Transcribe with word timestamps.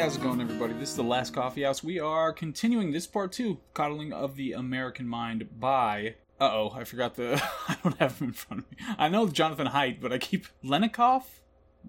how's 0.00 0.16
it 0.16 0.22
going, 0.22 0.40
everybody? 0.40 0.72
This 0.72 0.88
is 0.88 0.96
the 0.96 1.02
Last 1.02 1.34
Coffee 1.34 1.62
House. 1.62 1.84
We 1.84 2.00
are 2.00 2.32
continuing 2.32 2.90
this 2.90 3.06
part 3.06 3.32
two, 3.32 3.60
Coddling 3.74 4.14
of 4.14 4.34
the 4.34 4.54
American 4.54 5.06
Mind 5.06 5.60
by. 5.60 6.14
Uh 6.40 6.50
oh, 6.54 6.72
I 6.74 6.84
forgot 6.84 7.16
the. 7.16 7.34
I 7.68 7.76
don't 7.84 7.98
have 7.98 8.18
him 8.18 8.28
in 8.28 8.32
front 8.32 8.64
of 8.64 8.70
me. 8.70 8.78
I 8.96 9.10
know 9.10 9.28
Jonathan 9.28 9.66
Haidt, 9.66 10.00
but 10.00 10.10
I 10.10 10.16
keep. 10.16 10.46
Lenikoff? 10.64 11.24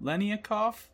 Leniakov? 0.03 0.87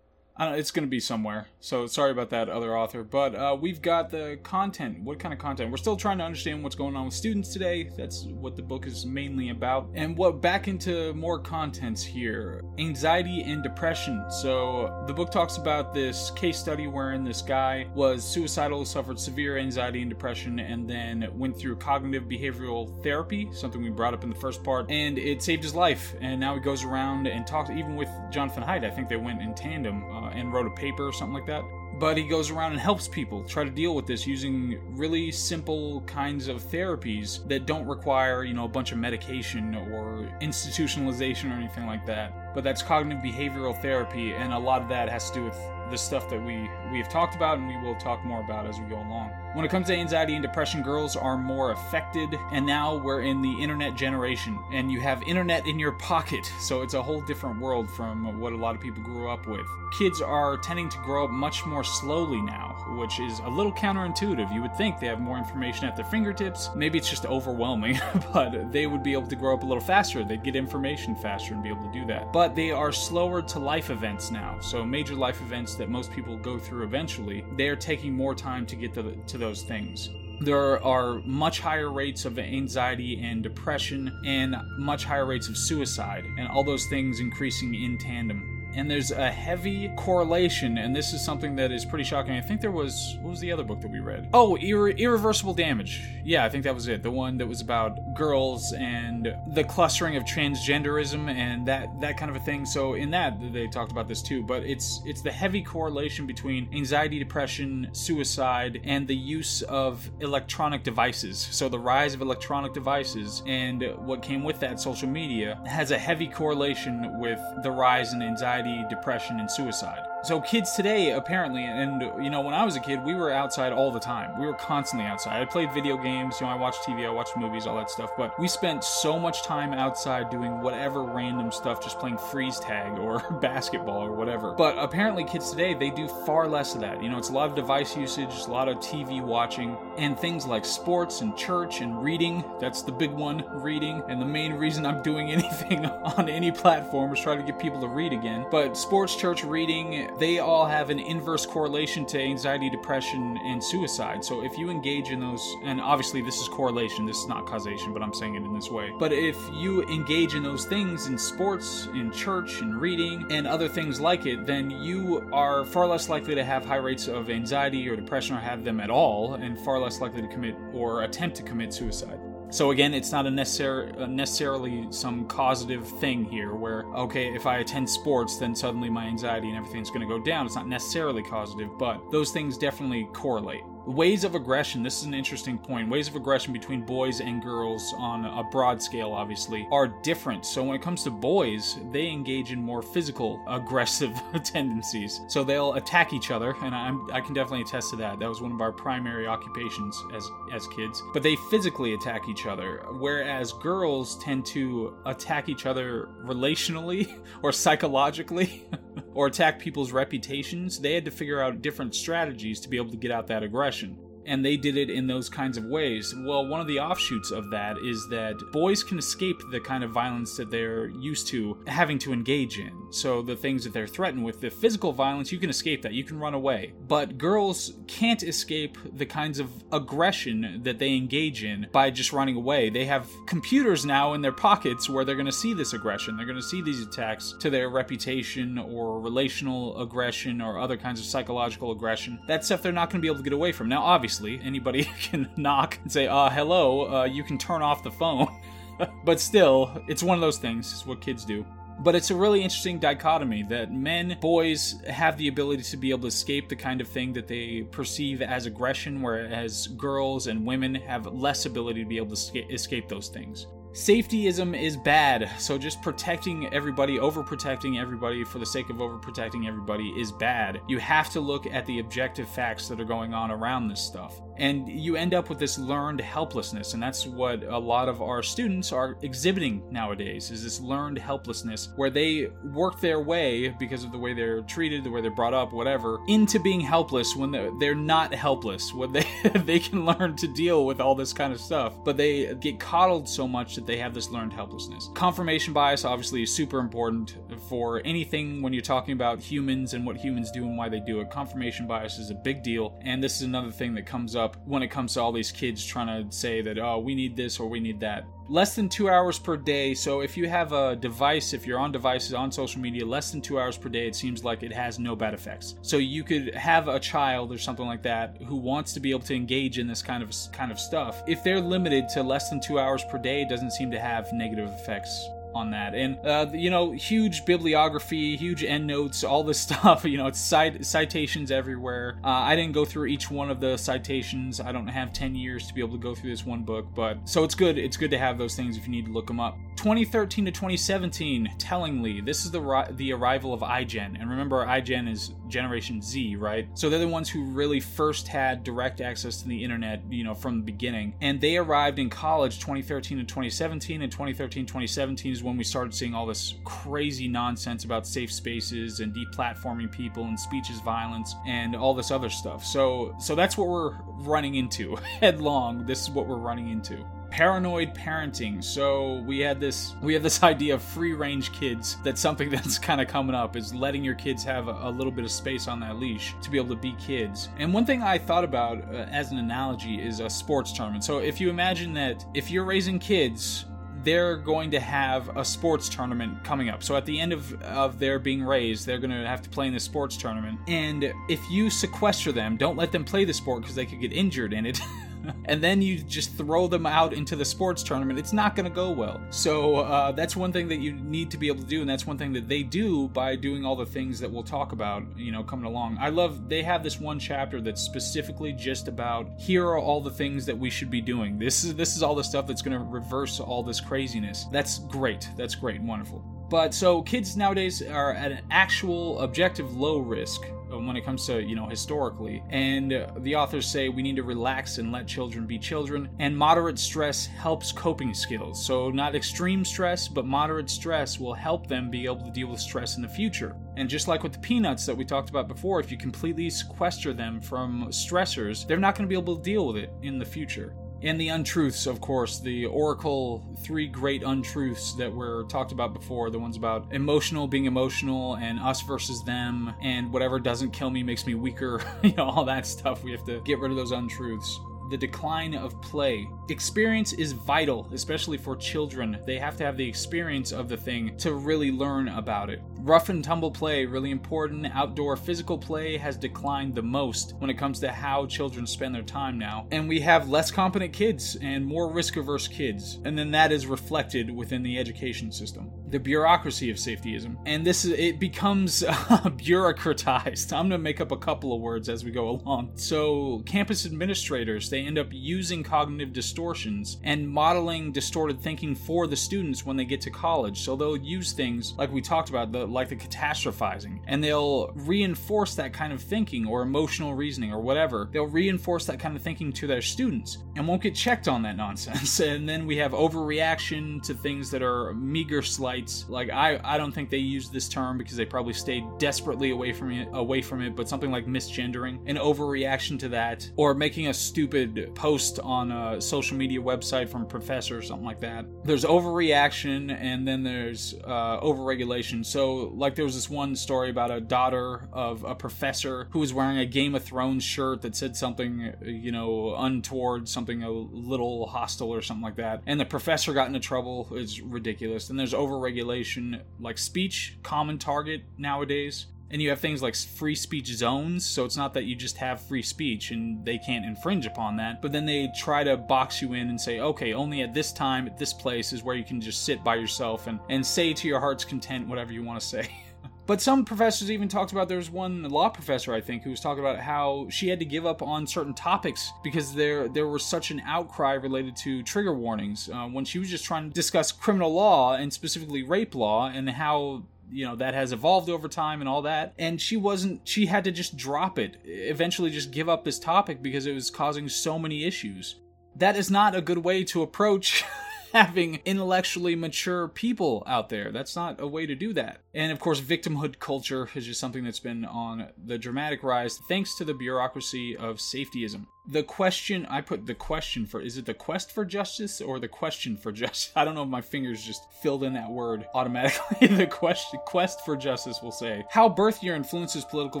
It's 0.38 0.70
going 0.70 0.86
to 0.86 0.90
be 0.90 1.00
somewhere. 1.00 1.46
So 1.60 1.86
sorry 1.86 2.10
about 2.10 2.30
that, 2.30 2.48
other 2.48 2.76
author. 2.76 3.02
But 3.02 3.34
uh, 3.34 3.56
we've 3.58 3.80
got 3.80 4.10
the 4.10 4.38
content. 4.42 5.00
What 5.02 5.18
kind 5.18 5.32
of 5.32 5.40
content? 5.40 5.70
We're 5.70 5.78
still 5.78 5.96
trying 5.96 6.18
to 6.18 6.24
understand 6.24 6.62
what's 6.62 6.76
going 6.76 6.94
on 6.94 7.06
with 7.06 7.14
students 7.14 7.52
today. 7.52 7.90
That's 7.96 8.24
what 8.24 8.54
the 8.54 8.62
book 8.62 8.86
is 8.86 9.06
mainly 9.06 9.48
about. 9.48 9.88
And 9.94 10.16
what 10.16 10.42
back 10.42 10.68
into 10.68 11.14
more 11.14 11.38
contents 11.38 12.02
here 12.02 12.62
anxiety 12.78 13.42
and 13.42 13.62
depression. 13.62 14.24
So 14.30 15.04
the 15.06 15.14
book 15.14 15.30
talks 15.30 15.56
about 15.56 15.94
this 15.94 16.30
case 16.32 16.58
study 16.58 16.86
wherein 16.86 17.24
this 17.24 17.40
guy 17.40 17.86
was 17.94 18.22
suicidal, 18.22 18.84
suffered 18.84 19.18
severe 19.18 19.56
anxiety 19.56 20.02
and 20.02 20.10
depression, 20.10 20.58
and 20.58 20.88
then 20.88 21.28
went 21.32 21.58
through 21.58 21.76
cognitive 21.76 22.24
behavioral 22.24 23.02
therapy, 23.02 23.48
something 23.52 23.82
we 23.82 23.88
brought 23.88 24.14
up 24.14 24.22
in 24.22 24.30
the 24.30 24.36
first 24.36 24.62
part, 24.62 24.90
and 24.90 25.18
it 25.18 25.42
saved 25.42 25.62
his 25.62 25.74
life. 25.74 26.14
And 26.20 26.38
now 26.38 26.54
he 26.54 26.60
goes 26.60 26.84
around 26.84 27.26
and 27.26 27.46
talks, 27.46 27.70
even 27.70 27.96
with 27.96 28.10
Jonathan 28.30 28.62
Haidt, 28.62 28.84
I 28.84 28.90
think 28.90 29.08
they 29.08 29.16
went 29.16 29.40
in 29.40 29.54
tandem. 29.54 30.04
Uh, 30.12 30.25
Uh, 30.26 30.30
and 30.30 30.52
wrote 30.52 30.66
a 30.66 30.70
paper 30.70 31.06
or 31.06 31.12
something 31.12 31.34
like 31.34 31.46
that. 31.46 31.64
But 31.98 32.16
he 32.16 32.24
goes 32.24 32.50
around 32.50 32.72
and 32.72 32.80
helps 32.80 33.08
people 33.08 33.44
try 33.44 33.64
to 33.64 33.70
deal 33.70 33.94
with 33.94 34.06
this 34.06 34.26
using 34.26 34.78
really 34.90 35.32
simple 35.32 36.02
kinds 36.02 36.48
of 36.48 36.62
therapies 36.62 37.46
that 37.48 37.66
don't 37.66 37.86
require, 37.86 38.44
you 38.44 38.52
know, 38.52 38.64
a 38.64 38.68
bunch 38.68 38.92
of 38.92 38.98
medication 38.98 39.74
or 39.74 40.30
institutionalization 40.42 41.50
or 41.50 41.54
anything 41.54 41.86
like 41.86 42.04
that. 42.06 42.45
But 42.56 42.64
that's 42.64 42.80
cognitive 42.80 43.22
behavioral 43.22 43.78
therapy, 43.82 44.32
and 44.32 44.54
a 44.54 44.58
lot 44.58 44.80
of 44.80 44.88
that 44.88 45.10
has 45.10 45.30
to 45.30 45.40
do 45.40 45.44
with 45.44 45.58
the 45.90 45.98
stuff 45.98 46.28
that 46.30 46.42
we 46.42 46.68
we 46.90 46.98
have 46.98 47.08
talked 47.08 47.34
about 47.34 47.58
and 47.58 47.68
we 47.68 47.76
will 47.76 47.94
talk 47.96 48.24
more 48.24 48.40
about 48.40 48.66
as 48.66 48.80
we 48.80 48.86
go 48.86 48.96
along. 48.96 49.30
When 49.54 49.64
it 49.64 49.70
comes 49.70 49.86
to 49.86 49.94
anxiety 49.94 50.34
and 50.34 50.42
depression, 50.42 50.82
girls 50.82 51.16
are 51.16 51.38
more 51.38 51.72
affected, 51.72 52.38
and 52.52 52.66
now 52.66 52.96
we're 52.96 53.22
in 53.22 53.40
the 53.40 53.62
internet 53.62 53.94
generation, 53.94 54.58
and 54.70 54.92
you 54.92 55.00
have 55.00 55.22
internet 55.22 55.66
in 55.66 55.78
your 55.78 55.92
pocket, 55.92 56.44
so 56.60 56.82
it's 56.82 56.92
a 56.94 57.02
whole 57.02 57.22
different 57.22 57.58
world 57.58 57.90
from 57.90 58.38
what 58.38 58.52
a 58.52 58.56
lot 58.56 58.74
of 58.74 58.82
people 58.82 59.02
grew 59.02 59.30
up 59.30 59.46
with. 59.46 59.66
Kids 59.98 60.20
are 60.20 60.58
tending 60.58 60.90
to 60.90 60.98
grow 60.98 61.24
up 61.24 61.30
much 61.30 61.64
more 61.64 61.82
slowly 61.82 62.42
now, 62.42 62.76
which 62.98 63.18
is 63.18 63.38
a 63.40 63.48
little 63.48 63.72
counterintuitive. 63.72 64.52
You 64.52 64.60
would 64.60 64.76
think 64.76 65.00
they 65.00 65.06
have 65.06 65.20
more 65.20 65.38
information 65.38 65.86
at 65.86 65.96
their 65.96 66.04
fingertips. 66.04 66.68
Maybe 66.74 66.98
it's 66.98 67.08
just 67.08 67.24
overwhelming, 67.24 67.98
but 68.32 68.70
they 68.72 68.86
would 68.86 69.02
be 69.02 69.14
able 69.14 69.28
to 69.28 69.36
grow 69.36 69.54
up 69.54 69.62
a 69.62 69.66
little 69.66 69.82
faster. 69.82 70.22
They'd 70.22 70.44
get 70.44 70.54
information 70.54 71.16
faster 71.16 71.54
and 71.54 71.62
be 71.62 71.70
able 71.70 71.84
to 71.84 71.92
do 71.92 72.04
that. 72.06 72.30
But 72.30 72.45
they 72.54 72.70
are 72.70 72.92
slower 72.92 73.42
to 73.42 73.58
life 73.58 73.90
events 73.90 74.30
now. 74.30 74.58
So 74.60 74.84
major 74.84 75.14
life 75.14 75.40
events 75.40 75.74
that 75.76 75.88
most 75.88 76.12
people 76.12 76.36
go 76.36 76.58
through 76.58 76.84
eventually, 76.84 77.44
they 77.56 77.68
are 77.68 77.76
taking 77.76 78.12
more 78.12 78.34
time 78.34 78.66
to 78.66 78.76
get 78.76 78.94
to, 78.94 79.14
to 79.14 79.38
those 79.38 79.62
things. 79.62 80.10
There 80.40 80.82
are 80.84 81.20
much 81.24 81.60
higher 81.60 81.90
rates 81.90 82.26
of 82.26 82.38
anxiety 82.38 83.22
and 83.22 83.42
depression, 83.42 84.12
and 84.26 84.54
much 84.78 85.04
higher 85.04 85.24
rates 85.24 85.48
of 85.48 85.56
suicide, 85.56 86.26
and 86.36 86.46
all 86.48 86.62
those 86.62 86.86
things 86.86 87.20
increasing 87.20 87.74
in 87.74 87.96
tandem 87.96 88.55
and 88.76 88.90
there's 88.90 89.10
a 89.10 89.30
heavy 89.30 89.88
correlation 89.96 90.78
and 90.78 90.94
this 90.94 91.12
is 91.12 91.24
something 91.24 91.56
that 91.56 91.72
is 91.72 91.84
pretty 91.84 92.04
shocking. 92.04 92.34
I 92.34 92.40
think 92.40 92.60
there 92.60 92.70
was 92.70 93.16
what 93.22 93.30
was 93.30 93.40
the 93.40 93.50
other 93.50 93.64
book 93.64 93.80
that 93.80 93.90
we 93.90 94.00
read? 94.00 94.28
Oh 94.34 94.56
Irre- 94.60 94.96
irreversible 94.98 95.54
damage. 95.54 96.02
Yeah 96.24 96.44
i 96.44 96.48
think 96.48 96.64
that 96.64 96.74
was 96.74 96.86
it. 96.88 97.02
The 97.02 97.10
one 97.10 97.38
that 97.38 97.46
was 97.46 97.60
about 97.60 98.14
girls 98.14 98.72
and 98.74 99.34
the 99.48 99.64
clustering 99.64 100.16
of 100.16 100.24
transgenderism 100.24 101.30
and 101.30 101.66
that 101.66 101.88
that 102.00 102.18
kind 102.18 102.30
of 102.30 102.36
a 102.36 102.44
thing. 102.44 102.66
So 102.66 102.94
in 102.94 103.10
that 103.12 103.38
they 103.52 103.66
talked 103.66 103.92
about 103.92 104.08
this 104.08 104.22
too 104.22 104.42
but 104.42 104.62
it's 104.64 105.00
it's 105.06 105.22
the 105.22 105.32
heavy 105.32 105.62
correlation 105.62 106.26
between 106.26 106.68
anxiety 106.74 107.18
depression 107.18 107.88
suicide 107.92 108.80
and 108.84 109.08
the 109.08 109.16
use 109.16 109.62
of 109.62 110.08
electronic 110.20 110.82
devices. 110.82 111.48
So 111.50 111.68
the 111.68 111.78
rise 111.78 112.12
of 112.14 112.20
electronic 112.20 112.74
devices 112.74 113.42
and 113.46 113.82
what 114.04 114.22
came 114.22 114.44
with 114.44 114.60
that 114.60 114.80
social 114.80 115.08
media 115.08 115.58
has 115.66 115.90
a 115.90 115.98
heavy 115.98 116.28
correlation 116.28 117.18
with 117.20 117.40
the 117.62 117.70
rise 117.70 118.12
in 118.12 118.20
anxiety 118.22 118.65
anxiety, 118.66 118.84
depression, 118.88 119.40
and 119.40 119.50
suicide. 119.50 120.06
So 120.26 120.40
kids 120.40 120.72
today, 120.72 121.12
apparently, 121.12 121.66
and 121.66 122.02
you 122.20 122.30
know, 122.30 122.40
when 122.40 122.52
I 122.52 122.64
was 122.64 122.74
a 122.74 122.80
kid, 122.80 123.04
we 123.04 123.14
were 123.14 123.30
outside 123.30 123.72
all 123.72 123.92
the 123.92 124.00
time. 124.00 124.36
We 124.36 124.44
were 124.44 124.54
constantly 124.54 125.06
outside. 125.06 125.40
I 125.40 125.44
played 125.44 125.72
video 125.72 125.96
games, 125.96 126.40
you 126.40 126.48
know, 126.48 126.52
I 126.52 126.56
watched 126.56 126.82
TV, 126.82 127.06
I 127.06 127.10
watched 127.10 127.36
movies, 127.36 127.64
all 127.64 127.76
that 127.76 127.90
stuff. 127.90 128.10
But 128.16 128.36
we 128.36 128.48
spent 128.48 128.82
so 128.82 129.20
much 129.20 129.44
time 129.44 129.72
outside 129.72 130.28
doing 130.28 130.60
whatever 130.60 131.04
random 131.04 131.52
stuff, 131.52 131.80
just 131.80 132.00
playing 132.00 132.18
freeze 132.18 132.58
tag 132.58 132.98
or 132.98 133.20
basketball 133.40 134.02
or 134.02 134.14
whatever. 134.14 134.52
But 134.52 134.76
apparently, 134.78 135.22
kids 135.22 135.48
today, 135.48 135.74
they 135.74 135.90
do 135.90 136.08
far 136.08 136.48
less 136.48 136.74
of 136.74 136.80
that. 136.80 137.00
You 137.00 137.08
know, 137.08 137.18
it's 137.18 137.28
a 137.28 137.32
lot 137.32 137.48
of 137.48 137.54
device 137.54 137.96
usage, 137.96 138.34
a 138.48 138.50
lot 138.50 138.68
of 138.68 138.78
TV 138.78 139.22
watching, 139.22 139.76
and 139.96 140.18
things 140.18 140.44
like 140.44 140.64
sports 140.64 141.20
and 141.20 141.36
church 141.36 141.82
and 141.82 142.02
reading. 142.02 142.42
That's 142.58 142.82
the 142.82 142.90
big 142.90 143.12
one, 143.12 143.44
reading. 143.62 144.02
And 144.08 144.20
the 144.20 144.26
main 144.26 144.54
reason 144.54 144.86
I'm 144.86 145.04
doing 145.04 145.30
anything 145.30 145.86
on 145.86 146.28
any 146.28 146.50
platform 146.50 147.12
is 147.12 147.20
trying 147.20 147.38
to 147.38 147.44
get 147.44 147.60
people 147.60 147.80
to 147.80 147.86
read 147.86 148.12
again. 148.12 148.44
But 148.50 148.76
sports, 148.76 149.14
church, 149.14 149.44
reading, 149.44 150.15
they 150.18 150.38
all 150.38 150.66
have 150.66 150.90
an 150.90 150.98
inverse 150.98 151.46
correlation 151.46 152.06
to 152.06 152.20
anxiety, 152.20 152.70
depression, 152.70 153.38
and 153.44 153.62
suicide. 153.62 154.24
So 154.24 154.42
if 154.42 154.56
you 154.56 154.70
engage 154.70 155.10
in 155.10 155.20
those, 155.20 155.56
and 155.64 155.80
obviously 155.80 156.22
this 156.22 156.40
is 156.40 156.48
correlation, 156.48 157.06
this 157.06 157.18
is 157.18 157.28
not 157.28 157.46
causation, 157.46 157.92
but 157.92 158.02
I'm 158.02 158.14
saying 158.14 158.34
it 158.34 158.42
in 158.42 158.54
this 158.54 158.70
way. 158.70 158.92
But 158.98 159.12
if 159.12 159.36
you 159.52 159.82
engage 159.84 160.34
in 160.34 160.42
those 160.42 160.64
things 160.64 161.06
in 161.06 161.18
sports, 161.18 161.88
in 161.94 162.10
church, 162.10 162.60
in 162.60 162.78
reading, 162.78 163.26
and 163.30 163.46
other 163.46 163.68
things 163.68 164.00
like 164.00 164.26
it, 164.26 164.46
then 164.46 164.70
you 164.70 165.28
are 165.32 165.64
far 165.64 165.86
less 165.86 166.08
likely 166.08 166.34
to 166.34 166.44
have 166.44 166.64
high 166.64 166.76
rates 166.76 167.08
of 167.08 167.30
anxiety 167.30 167.88
or 167.88 167.96
depression 167.96 168.36
or 168.36 168.40
have 168.40 168.64
them 168.64 168.80
at 168.80 168.90
all, 168.90 169.34
and 169.34 169.58
far 169.58 169.78
less 169.78 170.00
likely 170.00 170.22
to 170.22 170.28
commit 170.28 170.56
or 170.72 171.02
attempt 171.02 171.36
to 171.36 171.42
commit 171.42 171.72
suicide. 171.72 172.18
So 172.50 172.70
again, 172.70 172.94
it's 172.94 173.10
not 173.10 173.26
a 173.26 173.30
necessar- 173.30 174.00
uh, 174.00 174.06
necessarily 174.06 174.86
some 174.90 175.26
causative 175.26 175.86
thing 176.00 176.24
here 176.24 176.54
where 176.54 176.84
okay, 176.94 177.34
if 177.34 177.46
I 177.46 177.58
attend 177.58 177.90
sports, 177.90 178.38
then 178.38 178.54
suddenly 178.54 178.88
my 178.88 179.06
anxiety 179.06 179.48
and 179.48 179.56
everything's 179.56 179.90
going 179.90 180.00
to 180.00 180.06
go 180.06 180.18
down. 180.18 180.46
It's 180.46 180.54
not 180.54 180.68
necessarily 180.68 181.22
causative, 181.22 181.70
but 181.78 182.00
those 182.12 182.30
things 182.30 182.56
definitely 182.56 183.08
correlate. 183.12 183.62
Ways 183.86 184.24
of 184.24 184.34
aggression, 184.34 184.82
this 184.82 184.98
is 184.98 185.04
an 185.04 185.14
interesting 185.14 185.56
point. 185.58 185.88
Ways 185.88 186.08
of 186.08 186.16
aggression 186.16 186.52
between 186.52 186.80
boys 186.80 187.20
and 187.20 187.40
girls 187.40 187.94
on 187.96 188.24
a 188.24 188.42
broad 188.42 188.82
scale, 188.82 189.12
obviously, 189.12 189.68
are 189.70 189.86
different. 189.86 190.44
So 190.44 190.64
when 190.64 190.74
it 190.74 190.82
comes 190.82 191.04
to 191.04 191.10
boys, 191.10 191.78
they 191.92 192.08
engage 192.08 192.50
in 192.50 192.60
more 192.60 192.82
physical 192.82 193.40
aggressive 193.46 194.10
tendencies. 194.44 195.20
So 195.28 195.44
they'll 195.44 195.74
attack 195.74 196.12
each 196.12 196.32
other, 196.32 196.56
and 196.62 196.74
I'm, 196.74 197.08
I 197.12 197.20
can 197.20 197.32
definitely 197.32 197.60
attest 197.60 197.90
to 197.90 197.96
that. 197.96 198.18
That 198.18 198.28
was 198.28 198.42
one 198.42 198.50
of 198.50 198.60
our 198.60 198.72
primary 198.72 199.28
occupations 199.28 199.96
as, 200.12 200.28
as 200.52 200.66
kids. 200.66 201.00
But 201.14 201.22
they 201.22 201.36
physically 201.48 201.94
attack 201.94 202.28
each 202.28 202.44
other, 202.44 202.84
whereas 202.98 203.52
girls 203.52 204.18
tend 204.18 204.46
to 204.46 204.96
attack 205.06 205.48
each 205.48 205.64
other 205.64 206.08
relationally 206.24 207.08
or 207.42 207.52
psychologically. 207.52 208.64
or 209.14 209.28
attack 209.28 209.58
people's 209.58 209.92
reputations, 209.92 210.78
they 210.78 210.92
had 210.92 211.06
to 211.06 211.10
figure 211.10 211.40
out 211.40 211.62
different 211.62 211.94
strategies 211.94 212.60
to 212.60 212.68
be 212.68 212.76
able 212.76 212.90
to 212.90 212.98
get 212.98 213.10
out 213.10 213.26
that 213.26 213.42
aggression 213.42 213.75
discussion 213.76 214.05
and 214.26 214.44
they 214.44 214.56
did 214.56 214.76
it 214.76 214.90
in 214.90 215.06
those 215.06 215.28
kinds 215.28 215.56
of 215.56 215.64
ways. 215.64 216.14
Well, 216.16 216.46
one 216.46 216.60
of 216.60 216.66
the 216.66 216.80
offshoots 216.80 217.30
of 217.30 217.50
that 217.50 217.78
is 217.78 218.08
that 218.08 218.36
boys 218.52 218.82
can 218.82 218.98
escape 218.98 219.40
the 219.50 219.60
kind 219.60 219.84
of 219.84 219.90
violence 219.90 220.36
that 220.36 220.50
they're 220.50 220.88
used 220.88 221.28
to 221.28 221.58
having 221.66 221.98
to 222.00 222.12
engage 222.12 222.58
in. 222.58 222.72
So, 222.90 223.22
the 223.22 223.36
things 223.36 223.64
that 223.64 223.72
they're 223.72 223.86
threatened 223.86 224.24
with, 224.24 224.40
the 224.40 224.50
physical 224.50 224.92
violence, 224.92 225.32
you 225.32 225.38
can 225.38 225.50
escape 225.50 225.82
that, 225.82 225.92
you 225.92 226.04
can 226.04 226.18
run 226.18 226.34
away. 226.34 226.72
But 226.86 227.18
girls 227.18 227.74
can't 227.86 228.22
escape 228.22 228.76
the 228.96 229.06
kinds 229.06 229.38
of 229.38 229.50
aggression 229.72 230.60
that 230.62 230.78
they 230.78 230.94
engage 230.94 231.44
in 231.44 231.66
by 231.72 231.90
just 231.90 232.12
running 232.12 232.36
away. 232.36 232.70
They 232.70 232.84
have 232.84 233.08
computers 233.26 233.84
now 233.84 234.14
in 234.14 234.22
their 234.22 234.32
pockets 234.32 234.88
where 234.88 235.04
they're 235.04 235.16
going 235.16 235.26
to 235.26 235.32
see 235.32 235.54
this 235.54 235.72
aggression, 235.72 236.16
they're 236.16 236.26
going 236.26 236.36
to 236.36 236.42
see 236.42 236.62
these 236.62 236.82
attacks 236.82 237.34
to 237.40 237.50
their 237.50 237.68
reputation 237.68 238.58
or 238.58 239.00
relational 239.00 239.80
aggression 239.80 240.40
or 240.40 240.58
other 240.58 240.76
kinds 240.76 241.00
of 241.00 241.06
psychological 241.06 241.70
aggression. 241.72 242.18
That 242.26 242.44
stuff 242.44 242.62
they're 242.62 242.72
not 242.72 242.90
going 242.90 243.00
to 243.00 243.02
be 243.02 243.08
able 243.08 243.18
to 243.18 243.24
get 243.24 243.32
away 243.32 243.52
from. 243.52 243.68
Now, 243.68 243.82
obviously, 243.82 244.15
obviously. 244.16 244.46
Anybody 244.46 244.84
can 245.00 245.28
knock 245.36 245.78
and 245.82 245.92
say, 245.92 246.06
uh, 246.06 246.30
hello, 246.30 246.94
uh, 246.94 247.04
you 247.04 247.22
can 247.22 247.38
turn 247.38 247.62
off 247.62 247.82
the 247.82 247.90
phone. 247.90 248.28
but 249.04 249.20
still, 249.20 249.82
it's 249.88 250.02
one 250.02 250.16
of 250.16 250.20
those 250.20 250.38
things. 250.38 250.72
It's 250.72 250.86
what 250.86 251.00
kids 251.00 251.24
do. 251.24 251.44
But 251.78 251.94
it's 251.94 252.10
a 252.10 252.14
really 252.14 252.42
interesting 252.42 252.78
dichotomy 252.78 253.42
that 253.50 253.70
men, 253.70 254.16
boys 254.20 254.80
have 254.88 255.18
the 255.18 255.28
ability 255.28 255.62
to 255.64 255.76
be 255.76 255.90
able 255.90 256.00
to 256.02 256.06
escape 256.06 256.48
the 256.48 256.56
kind 256.56 256.80
of 256.80 256.88
thing 256.88 257.12
that 257.12 257.28
they 257.28 257.66
perceive 257.70 258.22
as 258.22 258.46
aggression, 258.46 259.02
whereas 259.02 259.66
girls 259.66 260.26
and 260.26 260.46
women 260.46 260.74
have 260.74 261.06
less 261.06 261.44
ability 261.44 261.82
to 261.82 261.88
be 261.88 261.98
able 261.98 262.16
to 262.16 262.38
escape 262.50 262.88
those 262.88 263.08
things. 263.08 263.46
Safetyism 263.76 264.58
is 264.58 264.74
bad, 264.74 265.30
so 265.38 265.58
just 265.58 265.82
protecting 265.82 266.50
everybody, 266.50 266.96
overprotecting 266.96 267.78
everybody 267.78 268.24
for 268.24 268.38
the 268.38 268.46
sake 268.46 268.70
of 268.70 268.76
overprotecting 268.76 269.46
everybody 269.46 269.90
is 270.00 270.10
bad. 270.10 270.62
You 270.66 270.78
have 270.78 271.10
to 271.10 271.20
look 271.20 271.44
at 271.46 271.66
the 271.66 271.80
objective 271.80 272.26
facts 272.26 272.68
that 272.68 272.80
are 272.80 272.86
going 272.86 273.12
on 273.12 273.30
around 273.30 273.68
this 273.68 273.82
stuff. 273.82 274.18
And 274.38 274.68
you 274.68 274.96
end 274.96 275.14
up 275.14 275.28
with 275.28 275.38
this 275.38 275.58
learned 275.58 276.00
helplessness, 276.00 276.74
and 276.74 276.82
that's 276.82 277.06
what 277.06 277.42
a 277.44 277.58
lot 277.58 277.88
of 277.88 278.02
our 278.02 278.22
students 278.22 278.72
are 278.72 278.96
exhibiting 279.02 279.62
nowadays 279.70 280.30
is 280.30 280.42
this 280.42 280.60
learned 280.60 280.98
helplessness 280.98 281.70
where 281.76 281.90
they 281.90 282.28
work 282.52 282.80
their 282.80 283.00
way 283.00 283.48
because 283.48 283.84
of 283.84 283.92
the 283.92 283.98
way 283.98 284.14
they're 284.14 284.42
treated, 284.42 284.84
the 284.84 284.90
way 284.90 285.00
they're 285.00 285.10
brought 285.10 285.34
up, 285.34 285.52
whatever, 285.52 285.98
into 286.08 286.38
being 286.38 286.60
helpless 286.60 287.16
when 287.16 287.30
they're, 287.30 287.74
not 287.76 288.12
helpless, 288.14 288.72
when 288.72 288.92
they 288.92 289.06
they 289.44 289.58
can 289.58 289.84
learn 289.84 290.16
to 290.16 290.26
deal 290.26 290.64
with 290.64 290.80
all 290.80 290.94
this 290.94 291.12
kind 291.12 291.32
of 291.32 291.40
stuff, 291.40 291.74
but 291.84 291.96
they 291.96 292.34
get 292.36 292.58
coddled 292.58 293.08
so 293.08 293.28
much 293.28 293.54
that 293.54 293.66
they 293.66 293.76
have 293.76 293.94
this 293.94 294.10
learned 294.10 294.32
helplessness. 294.32 294.90
Confirmation 294.94 295.52
bias 295.52 295.84
obviously 295.84 296.22
is 296.22 296.32
super 296.32 296.58
important 296.58 297.16
for 297.40 297.82
anything 297.84 298.42
when 298.42 298.52
you're 298.52 298.62
talking 298.62 298.92
about 298.92 299.22
humans 299.22 299.74
and 299.74 299.86
what 299.86 299.96
humans 299.96 300.30
do 300.30 300.44
and 300.44 300.56
why 300.56 300.68
they 300.68 300.80
do 300.80 301.00
it. 301.00 301.10
Confirmation 301.10 301.66
bias 301.66 301.98
is 301.98 302.10
a 302.10 302.14
big 302.14 302.42
deal, 302.42 302.78
and 302.82 303.02
this 303.02 303.16
is 303.16 303.22
another 303.22 303.50
thing 303.50 303.74
that 303.74 303.86
comes 303.86 304.16
up 304.16 304.36
when 304.44 304.62
it 304.62 304.68
comes 304.68 304.94
to 304.94 305.00
all 305.00 305.12
these 305.12 305.32
kids 305.32 305.64
trying 305.64 305.86
to 305.86 306.14
say 306.14 306.40
that 306.40 306.58
oh 306.58 306.78
we 306.78 306.94
need 306.94 307.16
this 307.16 307.38
or 307.38 307.48
we 307.48 307.60
need 307.60 307.80
that 307.80 308.04
less 308.28 308.54
than 308.54 308.68
two 308.68 308.88
hours 308.88 309.18
per 309.18 309.36
day. 309.36 309.74
So 309.74 310.00
if 310.00 310.16
you 310.16 310.28
have 310.28 310.52
a 310.52 310.76
device, 310.76 311.32
if 311.32 311.46
you're 311.46 311.58
on 311.58 311.72
devices 311.72 312.14
on 312.14 312.32
social 312.32 312.60
media, 312.60 312.84
less 312.84 313.10
than 313.10 313.20
two 313.20 313.38
hours 313.38 313.56
per 313.56 313.68
day, 313.68 313.86
it 313.86 313.94
seems 313.94 314.24
like 314.24 314.42
it 314.42 314.52
has 314.52 314.78
no 314.78 314.96
bad 314.96 315.14
effects. 315.14 315.54
So 315.62 315.76
you 315.76 316.02
could 316.04 316.34
have 316.34 316.68
a 316.68 316.80
child 316.80 317.32
or 317.32 317.38
something 317.38 317.66
like 317.66 317.82
that 317.82 318.16
who 318.26 318.36
wants 318.36 318.72
to 318.74 318.80
be 318.80 318.90
able 318.90 319.00
to 319.00 319.14
engage 319.14 319.58
in 319.58 319.66
this 319.66 319.82
kind 319.82 320.02
of 320.02 320.14
kind 320.32 320.50
of 320.50 320.58
stuff. 320.58 321.02
If 321.06 321.22
they're 321.22 321.40
limited 321.40 321.88
to 321.90 322.02
less 322.02 322.30
than 322.30 322.40
two 322.40 322.58
hours 322.58 322.84
per 322.90 322.98
day, 322.98 323.22
it 323.22 323.28
doesn't 323.28 323.52
seem 323.52 323.70
to 323.70 323.80
have 323.80 324.12
negative 324.12 324.48
effects 324.48 325.08
on 325.36 325.50
that. 325.50 325.74
And 325.74 325.98
uh, 326.04 326.26
you 326.32 326.50
know, 326.50 326.72
huge 326.72 327.24
bibliography, 327.24 328.16
huge 328.16 328.42
endnotes, 328.42 329.04
all 329.04 329.22
this 329.22 329.40
stuff. 329.46 329.84
You 329.84 329.98
know, 329.98 330.06
it's 330.06 330.20
cite- 330.20 330.64
citations 330.64 331.30
everywhere. 331.30 331.98
Uh, 332.02 332.08
I 332.08 332.34
didn't 332.36 332.52
go 332.52 332.64
through 332.64 332.86
each 332.86 333.10
one 333.10 333.30
of 333.30 333.40
the 333.40 333.56
citations. 333.56 334.40
I 334.40 334.52
don't 334.52 334.66
have 334.66 334.92
10 334.92 335.14
years 335.14 335.46
to 335.46 335.54
be 335.54 335.60
able 335.60 335.76
to 335.76 335.82
go 335.82 335.94
through 335.94 336.10
this 336.10 336.26
one 336.26 336.42
book, 336.42 336.66
but 336.74 336.98
so 337.04 337.24
it's 337.24 337.34
good. 337.34 337.58
It's 337.58 337.76
good 337.76 337.90
to 337.90 337.98
have 337.98 338.18
those 338.18 338.34
things 338.34 338.56
if 338.56 338.66
you 338.66 338.72
need 338.72 338.86
to 338.86 338.92
look 338.92 339.06
them 339.06 339.20
up. 339.20 339.36
2013 339.56 340.26
to 340.26 340.30
2017, 340.30 341.34
tellingly, 341.38 342.00
this 342.00 342.24
is 342.24 342.30
the 342.30 342.40
ri- 342.40 342.72
the 342.72 342.92
arrival 342.92 343.32
of 343.32 343.40
iGen. 343.40 344.00
And 344.00 344.10
remember, 344.10 344.44
iGen 344.44 344.90
is 344.90 345.12
Generation 345.28 345.82
Z, 345.82 346.16
right? 346.16 346.48
So 346.54 346.68
they're 346.68 346.78
the 346.78 346.88
ones 346.88 347.08
who 347.08 347.24
really 347.24 347.60
first 347.60 348.08
had 348.08 348.44
direct 348.44 348.80
access 348.80 349.22
to 349.22 349.28
the 349.28 349.42
internet, 349.42 349.82
you 349.90 350.04
know, 350.04 350.14
from 350.14 350.38
the 350.38 350.44
beginning. 350.44 350.94
And 351.00 351.20
they 351.20 351.36
arrived 351.36 351.78
in 351.78 351.90
college 351.90 352.38
2013 352.38 352.98
and 352.98 353.08
2017, 353.08 353.82
and 353.82 353.90
2013 353.90 354.46
2017 354.46 355.12
is 355.12 355.22
when 355.22 355.36
we 355.36 355.44
started 355.44 355.74
seeing 355.74 355.94
all 355.94 356.06
this 356.06 356.34
crazy 356.44 357.08
nonsense 357.08 357.64
about 357.64 357.86
safe 357.86 358.12
spaces 358.12 358.80
and 358.80 358.94
deplatforming 358.94 359.70
people 359.70 360.04
and 360.04 360.18
speech 360.18 360.50
is 360.50 360.60
violence 360.60 361.14
and 361.26 361.54
all 361.54 361.74
this 361.74 361.90
other 361.90 362.10
stuff. 362.10 362.44
So 362.44 362.94
so 362.98 363.14
that's 363.14 363.36
what 363.36 363.48
we're 363.48 363.74
running 363.98 364.36
into 364.36 364.76
headlong. 365.00 365.66
This 365.66 365.82
is 365.82 365.90
what 365.90 366.06
we're 366.06 366.16
running 366.16 366.50
into 366.50 366.84
paranoid 367.10 367.74
parenting 367.74 368.42
so 368.42 369.02
we 369.06 369.18
had 369.18 369.40
this 369.40 369.74
we 369.82 369.94
have 369.94 370.02
this 370.02 370.22
idea 370.22 370.54
of 370.54 370.62
free 370.62 370.92
range 370.92 371.32
kids 371.32 371.76
that's 371.84 372.00
something 372.00 372.30
that's 372.30 372.58
kind 372.58 372.80
of 372.80 372.88
coming 372.88 373.14
up 373.14 373.36
is 373.36 373.54
letting 373.54 373.82
your 373.82 373.94
kids 373.94 374.22
have 374.24 374.48
a, 374.48 374.58
a, 374.62 374.70
little 374.70 374.92
bit 374.92 375.04
of 375.04 375.10
space 375.10 375.48
on 375.48 375.60
that 375.60 375.76
leash 375.76 376.14
to 376.20 376.30
be 376.30 376.36
able 376.36 376.54
to 376.54 376.60
be 376.60 376.72
kids 376.78 377.28
and 377.38 377.52
one 377.52 377.64
thing 377.64 377.82
i 377.82 377.96
thought 377.96 378.24
about 378.24 378.58
uh, 378.72 378.86
as 378.90 379.12
an 379.12 379.18
analogy 379.18 379.80
is 379.82 380.00
a 380.00 380.10
sports 380.10 380.52
tournament 380.52 380.84
so 380.84 380.98
if 380.98 381.20
you 381.20 381.30
imagine 381.30 381.72
that 381.72 382.04
if 382.14 382.30
you're 382.30 382.44
raising 382.44 382.78
kids 382.78 383.46
they're 383.86 384.16
going 384.16 384.50
to 384.50 384.58
have 384.58 385.16
a 385.16 385.24
sports 385.24 385.68
tournament 385.68 386.24
coming 386.24 386.48
up. 386.48 386.64
So 386.64 386.74
at 386.74 386.84
the 386.84 386.98
end 386.98 387.12
of, 387.12 387.40
of 387.44 387.78
their 387.78 388.00
being 388.00 388.24
raised, 388.24 388.66
they're 388.66 388.80
going 388.80 388.90
to 388.90 389.06
have 389.06 389.22
to 389.22 389.30
play 389.30 389.46
in 389.46 389.54
the 389.54 389.60
sports 389.60 389.96
tournament. 389.96 390.40
And 390.48 390.92
if 391.08 391.20
you 391.30 391.50
sequester 391.50 392.10
them, 392.10 392.36
don't 392.36 392.56
let 392.56 392.72
them 392.72 392.84
play 392.84 393.04
the 393.04 393.14
sport 393.14 393.42
because 393.42 393.54
they 393.54 393.64
could 393.64 393.80
get 393.80 393.92
injured 393.92 394.32
in 394.32 394.44
it. 394.44 394.60
and 395.26 395.42
then 395.42 395.62
you 395.62 395.78
just 395.78 396.16
throw 396.16 396.46
them 396.46 396.66
out 396.66 396.92
into 396.92 397.16
the 397.16 397.24
sports 397.24 397.62
tournament, 397.62 397.98
it's 397.98 398.12
not 398.12 398.36
going 398.36 398.44
to 398.44 398.54
go 398.54 398.70
well. 398.70 399.00
So 399.10 399.56
uh, 399.56 399.92
that's 399.92 400.16
one 400.16 400.32
thing 400.32 400.48
that 400.48 400.58
you 400.58 400.72
need 400.72 401.10
to 401.10 401.18
be 401.18 401.28
able 401.28 401.42
to 401.42 401.48
do, 401.48 401.60
and 401.60 401.68
that's 401.68 401.86
one 401.86 401.98
thing 401.98 402.12
that 402.14 402.28
they 402.28 402.42
do 402.42 402.88
by 402.88 403.16
doing 403.16 403.44
all 403.44 403.56
the 403.56 403.66
things 403.66 404.00
that 404.00 404.10
we'll 404.10 404.22
talk 404.22 404.52
about, 404.52 404.82
you 404.96 405.12
know, 405.12 405.22
coming 405.22 405.46
along. 405.46 405.78
I 405.80 405.88
love 405.88 406.28
they 406.28 406.42
have 406.42 406.62
this 406.62 406.80
one 406.80 406.98
chapter 406.98 407.40
that's 407.40 407.60
specifically 407.60 408.32
just 408.32 408.68
about 408.68 409.08
here 409.18 409.46
are 409.46 409.58
all 409.58 409.80
the 409.80 409.90
things 409.90 410.26
that 410.26 410.38
we 410.38 410.50
should 410.50 410.70
be 410.70 410.80
doing. 410.80 411.18
This 411.18 411.44
is 411.44 411.54
this 411.54 411.76
is 411.76 411.82
all 411.82 411.94
the 411.94 412.04
stuff 412.04 412.26
that's 412.26 412.42
going 412.42 412.58
to 412.58 412.64
reverse 412.64 413.20
all 413.20 413.42
this 413.42 413.60
craziness. 413.60 414.26
That's 414.32 414.58
great. 414.58 415.08
That's 415.16 415.34
great 415.34 415.56
and 415.56 415.68
wonderful. 415.68 416.04
But 416.28 416.54
so 416.54 416.82
kids 416.82 417.16
nowadays 417.16 417.62
are 417.62 417.92
at 417.92 418.10
an 418.10 418.20
actual 418.30 419.00
objective 419.00 419.56
low 419.56 419.78
risk 419.78 420.22
when 420.64 420.76
it 420.76 420.84
comes 420.84 421.06
to, 421.06 421.22
you 421.22 421.34
know, 421.34 421.46
historically. 421.46 422.22
And 422.30 422.72
uh, 422.72 422.86
the 422.98 423.16
authors 423.16 423.46
say 423.46 423.68
we 423.68 423.82
need 423.82 423.96
to 423.96 424.02
relax 424.02 424.58
and 424.58 424.72
let 424.72 424.86
children 424.86 425.26
be 425.26 425.38
children. 425.38 425.88
And 425.98 426.16
moderate 426.16 426.58
stress 426.58 427.06
helps 427.06 427.52
coping 427.52 427.92
skills. 427.94 428.44
So, 428.44 428.70
not 428.70 428.94
extreme 428.94 429.44
stress, 429.44 429.88
but 429.88 430.06
moderate 430.06 430.48
stress 430.48 430.98
will 430.98 431.14
help 431.14 431.46
them 431.46 431.70
be 431.70 431.84
able 431.84 432.04
to 432.04 432.10
deal 432.10 432.28
with 432.28 432.40
stress 432.40 432.76
in 432.76 432.82
the 432.82 432.88
future. 432.88 433.36
And 433.56 433.68
just 433.68 433.88
like 433.88 434.02
with 434.02 434.12
the 434.12 434.18
peanuts 434.18 434.66
that 434.66 434.76
we 434.76 434.84
talked 434.84 435.10
about 435.10 435.28
before, 435.28 435.60
if 435.60 435.70
you 435.70 435.78
completely 435.78 436.30
sequester 436.30 436.92
them 436.92 437.20
from 437.20 437.66
stressors, 437.68 438.46
they're 438.46 438.58
not 438.58 438.74
going 438.76 438.86
to 438.86 438.88
be 438.88 438.98
able 438.98 439.16
to 439.16 439.22
deal 439.22 439.46
with 439.46 439.56
it 439.56 439.72
in 439.82 439.98
the 439.98 440.04
future 440.04 440.54
and 440.82 441.00
the 441.00 441.08
untruths, 441.08 441.66
of 441.66 441.80
course, 441.80 442.20
the 442.20 442.46
Oracle 442.46 443.24
three 443.40 443.66
great 443.66 444.02
untruths 444.02 444.74
that 444.74 444.92
were 444.92 445.24
talked 445.24 445.52
about 445.52 445.72
before 445.72 446.10
the 446.10 446.18
ones 446.18 446.36
about 446.36 446.72
emotional 446.72 447.26
being 447.26 447.46
emotional 447.46 448.16
and 448.16 448.38
us 448.38 448.62
versus 448.62 449.02
them, 449.04 449.54
and 449.62 449.92
whatever 449.92 450.18
doesn't 450.18 450.50
kill 450.50 450.70
me 450.70 450.82
makes 450.82 451.06
me 451.06 451.14
weaker, 451.14 451.62
you 451.82 451.92
know, 451.94 452.04
all 452.04 452.24
that 452.24 452.46
stuff. 452.46 452.84
We 452.84 452.92
have 452.92 453.04
to 453.06 453.20
get 453.20 453.38
rid 453.38 453.50
of 453.50 453.56
those 453.56 453.72
untruths 453.72 454.40
the 454.70 454.76
decline 454.76 455.34
of 455.34 455.60
play. 455.62 456.06
Experience 456.28 456.92
is 456.94 457.12
vital, 457.12 457.68
especially 457.72 458.18
for 458.18 458.36
children. 458.36 458.98
They 459.06 459.18
have 459.18 459.36
to 459.36 459.44
have 459.44 459.56
the 459.56 459.68
experience 459.68 460.32
of 460.32 460.48
the 460.48 460.56
thing 460.56 460.96
to 460.98 461.14
really 461.14 461.50
learn 461.50 461.88
about 461.88 462.30
it. 462.30 462.40
Rough 462.58 462.88
and 462.88 463.04
tumble 463.04 463.30
play, 463.30 463.64
really 463.64 463.92
important. 463.92 464.46
Outdoor 464.52 464.96
physical 464.96 465.38
play 465.38 465.76
has 465.76 465.96
declined 465.96 466.54
the 466.54 466.62
most 466.62 467.14
when 467.18 467.30
it 467.30 467.38
comes 467.38 467.60
to 467.60 467.70
how 467.70 468.06
children 468.06 468.46
spend 468.46 468.74
their 468.74 468.82
time 468.82 469.18
now. 469.18 469.46
And 469.52 469.68
we 469.68 469.80
have 469.80 470.08
less 470.08 470.30
competent 470.32 470.72
kids 470.72 471.16
and 471.22 471.46
more 471.46 471.72
risk 471.72 471.96
averse 471.96 472.26
kids. 472.26 472.80
And 472.84 472.98
then 472.98 473.12
that 473.12 473.30
is 473.30 473.46
reflected 473.46 474.10
within 474.10 474.42
the 474.42 474.58
education 474.58 475.12
system. 475.12 475.50
The 475.68 475.78
bureaucracy 475.78 476.50
of 476.50 476.56
safetyism. 476.56 477.16
And 477.24 477.46
this 477.46 477.64
is, 477.64 477.72
it 477.72 478.00
becomes 478.00 478.62
bureaucratized. 478.62 480.32
I'm 480.32 480.48
going 480.48 480.58
to 480.58 480.58
make 480.58 480.80
up 480.80 480.90
a 480.90 480.96
couple 480.96 481.32
of 481.34 481.40
words 481.40 481.68
as 481.68 481.84
we 481.84 481.90
go 481.92 482.08
along. 482.10 482.52
So, 482.56 483.22
campus 483.26 483.64
administrators, 483.66 484.48
they 484.56 484.64
end 484.64 484.78
up 484.78 484.88
using 484.90 485.42
cognitive 485.42 485.92
distortions 485.92 486.78
and 486.82 487.06
modeling 487.06 487.72
distorted 487.72 488.18
thinking 488.22 488.54
for 488.54 488.86
the 488.86 488.96
students 488.96 489.44
when 489.44 489.54
they 489.54 489.66
get 489.66 489.82
to 489.82 489.90
college. 489.90 490.40
So 490.40 490.56
they'll 490.56 490.78
use 490.78 491.12
things 491.12 491.52
like 491.58 491.70
we 491.70 491.82
talked 491.82 492.08
about, 492.08 492.32
the, 492.32 492.46
like 492.46 492.70
the 492.70 492.76
catastrophizing, 492.76 493.80
and 493.86 494.02
they'll 494.02 494.52
reinforce 494.54 495.34
that 495.34 495.52
kind 495.52 495.74
of 495.74 495.82
thinking 495.82 496.26
or 496.26 496.40
emotional 496.40 496.94
reasoning 496.94 497.32
or 497.32 497.38
whatever. 497.38 497.90
They'll 497.92 498.06
reinforce 498.06 498.64
that 498.64 498.80
kind 498.80 498.96
of 498.96 499.02
thinking 499.02 499.30
to 499.34 499.46
their 499.46 499.60
students 499.60 500.18
and 500.36 500.48
won't 500.48 500.62
get 500.62 500.74
checked 500.74 501.06
on 501.06 501.20
that 501.22 501.36
nonsense. 501.36 502.00
and 502.00 502.26
then 502.26 502.46
we 502.46 502.56
have 502.56 502.72
overreaction 502.72 503.82
to 503.82 503.92
things 503.92 504.30
that 504.30 504.42
are 504.42 504.72
meager 504.72 505.20
slights. 505.20 505.84
Like 505.90 506.08
I, 506.08 506.40
I 506.42 506.56
don't 506.56 506.72
think 506.72 506.88
they 506.88 506.96
use 506.96 507.28
this 507.28 507.46
term 507.46 507.76
because 507.76 507.96
they 507.96 508.06
probably 508.06 508.32
stayed 508.32 508.64
desperately 508.78 509.32
away 509.32 509.52
from 509.52 509.70
it, 509.70 509.88
away 509.92 510.22
from 510.22 510.40
it. 510.40 510.56
But 510.56 510.66
something 510.66 510.90
like 510.90 511.04
misgendering, 511.04 511.78
an 511.86 511.96
overreaction 511.96 512.78
to 512.78 512.88
that, 512.88 513.30
or 513.36 513.52
making 513.52 513.88
a 513.88 513.94
stupid 513.94 514.45
post 514.74 515.18
on 515.20 515.52
a 515.52 515.80
social 515.80 516.16
media 516.16 516.40
website 516.40 516.88
from 516.88 517.02
a 517.02 517.06
professor 517.06 517.58
or 517.58 517.62
something 517.62 517.86
like 517.86 518.00
that. 518.00 518.26
There's 518.44 518.64
overreaction 518.64 519.76
and 519.76 520.06
then 520.06 520.22
there's 520.22 520.74
uh, 520.84 521.20
overregulation. 521.20 522.04
So, 522.04 522.52
like, 522.54 522.74
there 522.74 522.84
was 522.84 522.94
this 522.94 523.10
one 523.10 523.36
story 523.36 523.70
about 523.70 523.90
a 523.90 524.00
daughter 524.00 524.68
of 524.72 525.04
a 525.04 525.14
professor 525.14 525.88
who 525.90 526.00
was 526.00 526.12
wearing 526.12 526.38
a 526.38 526.46
Game 526.46 526.74
of 526.74 526.84
Thrones 526.84 527.24
shirt 527.24 527.62
that 527.62 527.76
said 527.76 527.96
something, 527.96 528.54
you 528.62 528.92
know, 528.92 529.34
untoward, 529.36 530.08
something 530.08 530.42
a 530.42 530.50
little 530.50 531.26
hostile 531.26 531.72
or 531.72 531.82
something 531.82 532.04
like 532.04 532.16
that. 532.16 532.42
And 532.46 532.60
the 532.60 532.64
professor 532.64 533.12
got 533.12 533.26
into 533.26 533.40
trouble. 533.40 533.88
It's 533.92 534.20
ridiculous. 534.20 534.90
And 534.90 534.98
there's 534.98 535.14
overregulation, 535.14 536.22
like 536.40 536.58
speech, 536.58 537.18
common 537.22 537.58
target 537.58 538.02
nowadays 538.18 538.86
and 539.10 539.22
you 539.22 539.28
have 539.30 539.40
things 539.40 539.62
like 539.62 539.74
free 539.74 540.14
speech 540.14 540.48
zones 540.48 541.04
so 541.04 541.24
it's 541.24 541.36
not 541.36 541.54
that 541.54 541.64
you 541.64 541.74
just 541.74 541.96
have 541.96 542.20
free 542.20 542.42
speech 542.42 542.90
and 542.90 543.24
they 543.24 543.38
can't 543.38 543.64
infringe 543.64 544.06
upon 544.06 544.36
that 544.36 544.60
but 544.60 544.72
then 544.72 544.86
they 544.86 545.08
try 545.16 545.44
to 545.44 545.56
box 545.56 546.02
you 546.02 546.12
in 546.14 546.28
and 546.28 546.40
say 546.40 546.60
okay 546.60 546.92
only 546.92 547.22
at 547.22 547.34
this 547.34 547.52
time 547.52 547.86
at 547.86 547.98
this 547.98 548.12
place 548.12 548.52
is 548.52 548.62
where 548.62 548.76
you 548.76 548.84
can 548.84 549.00
just 549.00 549.24
sit 549.24 549.42
by 549.44 549.54
yourself 549.54 550.06
and 550.06 550.18
and 550.28 550.44
say 550.44 550.72
to 550.72 550.88
your 550.88 551.00
heart's 551.00 551.24
content 551.24 551.66
whatever 551.68 551.92
you 551.92 552.02
want 552.02 552.20
to 552.20 552.26
say. 552.26 552.48
But 553.06 553.20
some 553.20 553.44
professors 553.44 553.88
even 553.88 554.08
talked 554.08 554.32
about 554.32 554.48
there 554.48 554.56
was 554.56 554.68
one 554.68 555.04
law 555.04 555.28
professor 555.28 555.72
I 555.72 555.80
think 555.80 556.02
who 556.02 556.10
was 556.10 556.20
talking 556.20 556.42
about 556.42 556.58
how 556.58 557.06
she 557.08 557.28
had 557.28 557.38
to 557.38 557.44
give 557.44 557.64
up 557.64 557.80
on 557.80 558.04
certain 558.04 558.34
topics 558.34 558.92
because 559.04 559.32
there 559.32 559.68
there 559.68 559.86
was 559.86 560.04
such 560.04 560.32
an 560.32 560.42
outcry 560.44 560.94
related 560.94 561.36
to 561.36 561.62
trigger 561.62 561.94
warnings. 561.94 562.50
Uh, 562.52 562.66
when 562.66 562.84
she 562.84 562.98
was 562.98 563.08
just 563.08 563.24
trying 563.24 563.48
to 563.48 563.54
discuss 563.54 563.92
criminal 563.92 564.34
law 564.34 564.74
and 564.74 564.92
specifically 564.92 565.44
rape 565.44 565.76
law 565.76 566.08
and 566.08 566.28
how 566.28 566.82
you 567.10 567.24
know 567.24 567.36
that 567.36 567.54
has 567.54 567.72
evolved 567.72 568.10
over 568.10 568.28
time 568.28 568.60
and 568.60 568.68
all 568.68 568.82
that 568.82 569.14
and 569.18 569.40
she 569.40 569.56
wasn't 569.56 570.06
she 570.06 570.26
had 570.26 570.44
to 570.44 570.50
just 570.50 570.76
drop 570.76 571.18
it 571.18 571.36
eventually 571.44 572.10
just 572.10 572.30
give 572.30 572.48
up 572.48 572.64
this 572.64 572.78
topic 572.78 573.22
because 573.22 573.46
it 573.46 573.54
was 573.54 573.70
causing 573.70 574.08
so 574.08 574.38
many 574.38 574.64
issues 574.64 575.16
that 575.56 575.76
is 575.76 575.90
not 575.90 576.14
a 576.14 576.20
good 576.20 576.38
way 576.38 576.64
to 576.64 576.82
approach 576.82 577.44
having 577.92 578.40
intellectually 578.44 579.16
mature 579.16 579.68
people 579.68 580.22
out 580.26 580.50
there. 580.50 580.70
That's 580.70 580.94
not 580.94 581.20
a 581.20 581.26
way 581.26 581.46
to 581.46 581.54
do 581.54 581.72
that. 581.72 582.00
And 582.14 582.30
of 582.30 582.40
course, 582.40 582.60
victimhood 582.60 583.18
culture 583.18 583.68
is 583.74 583.86
just 583.86 584.00
something 584.00 584.24
that's 584.24 584.40
been 584.40 584.64
on 584.64 585.08
the 585.24 585.38
dramatic 585.38 585.82
rise 585.82 586.18
thanks 586.28 586.56
to 586.56 586.64
the 586.64 586.74
bureaucracy 586.74 587.56
of 587.56 587.78
safetyism 587.78 588.46
the 588.68 588.82
question 588.82 589.46
I 589.46 589.60
put 589.60 589.86
the 589.86 589.94
question 589.94 590.46
for 590.46 590.60
is 590.60 590.76
it 590.76 590.86
the 590.86 590.94
quest 590.94 591.30
for 591.30 591.44
justice 591.44 592.00
or 592.00 592.18
the 592.18 592.28
question 592.28 592.76
for 592.76 592.92
justice? 592.92 593.32
I 593.36 593.44
don't 593.44 593.54
know 593.54 593.62
if 593.62 593.68
my 593.68 593.80
fingers 593.80 594.22
just 594.22 594.50
filled 594.62 594.82
in 594.82 594.94
that 594.94 595.10
word 595.10 595.46
automatically. 595.54 596.26
the 596.36 596.46
question 596.46 597.00
quest 597.06 597.44
for 597.44 597.56
justice 597.56 598.00
will 598.02 598.12
say 598.12 598.44
how 598.50 598.68
birth 598.68 599.02
year 599.02 599.14
influences 599.14 599.64
political 599.64 600.00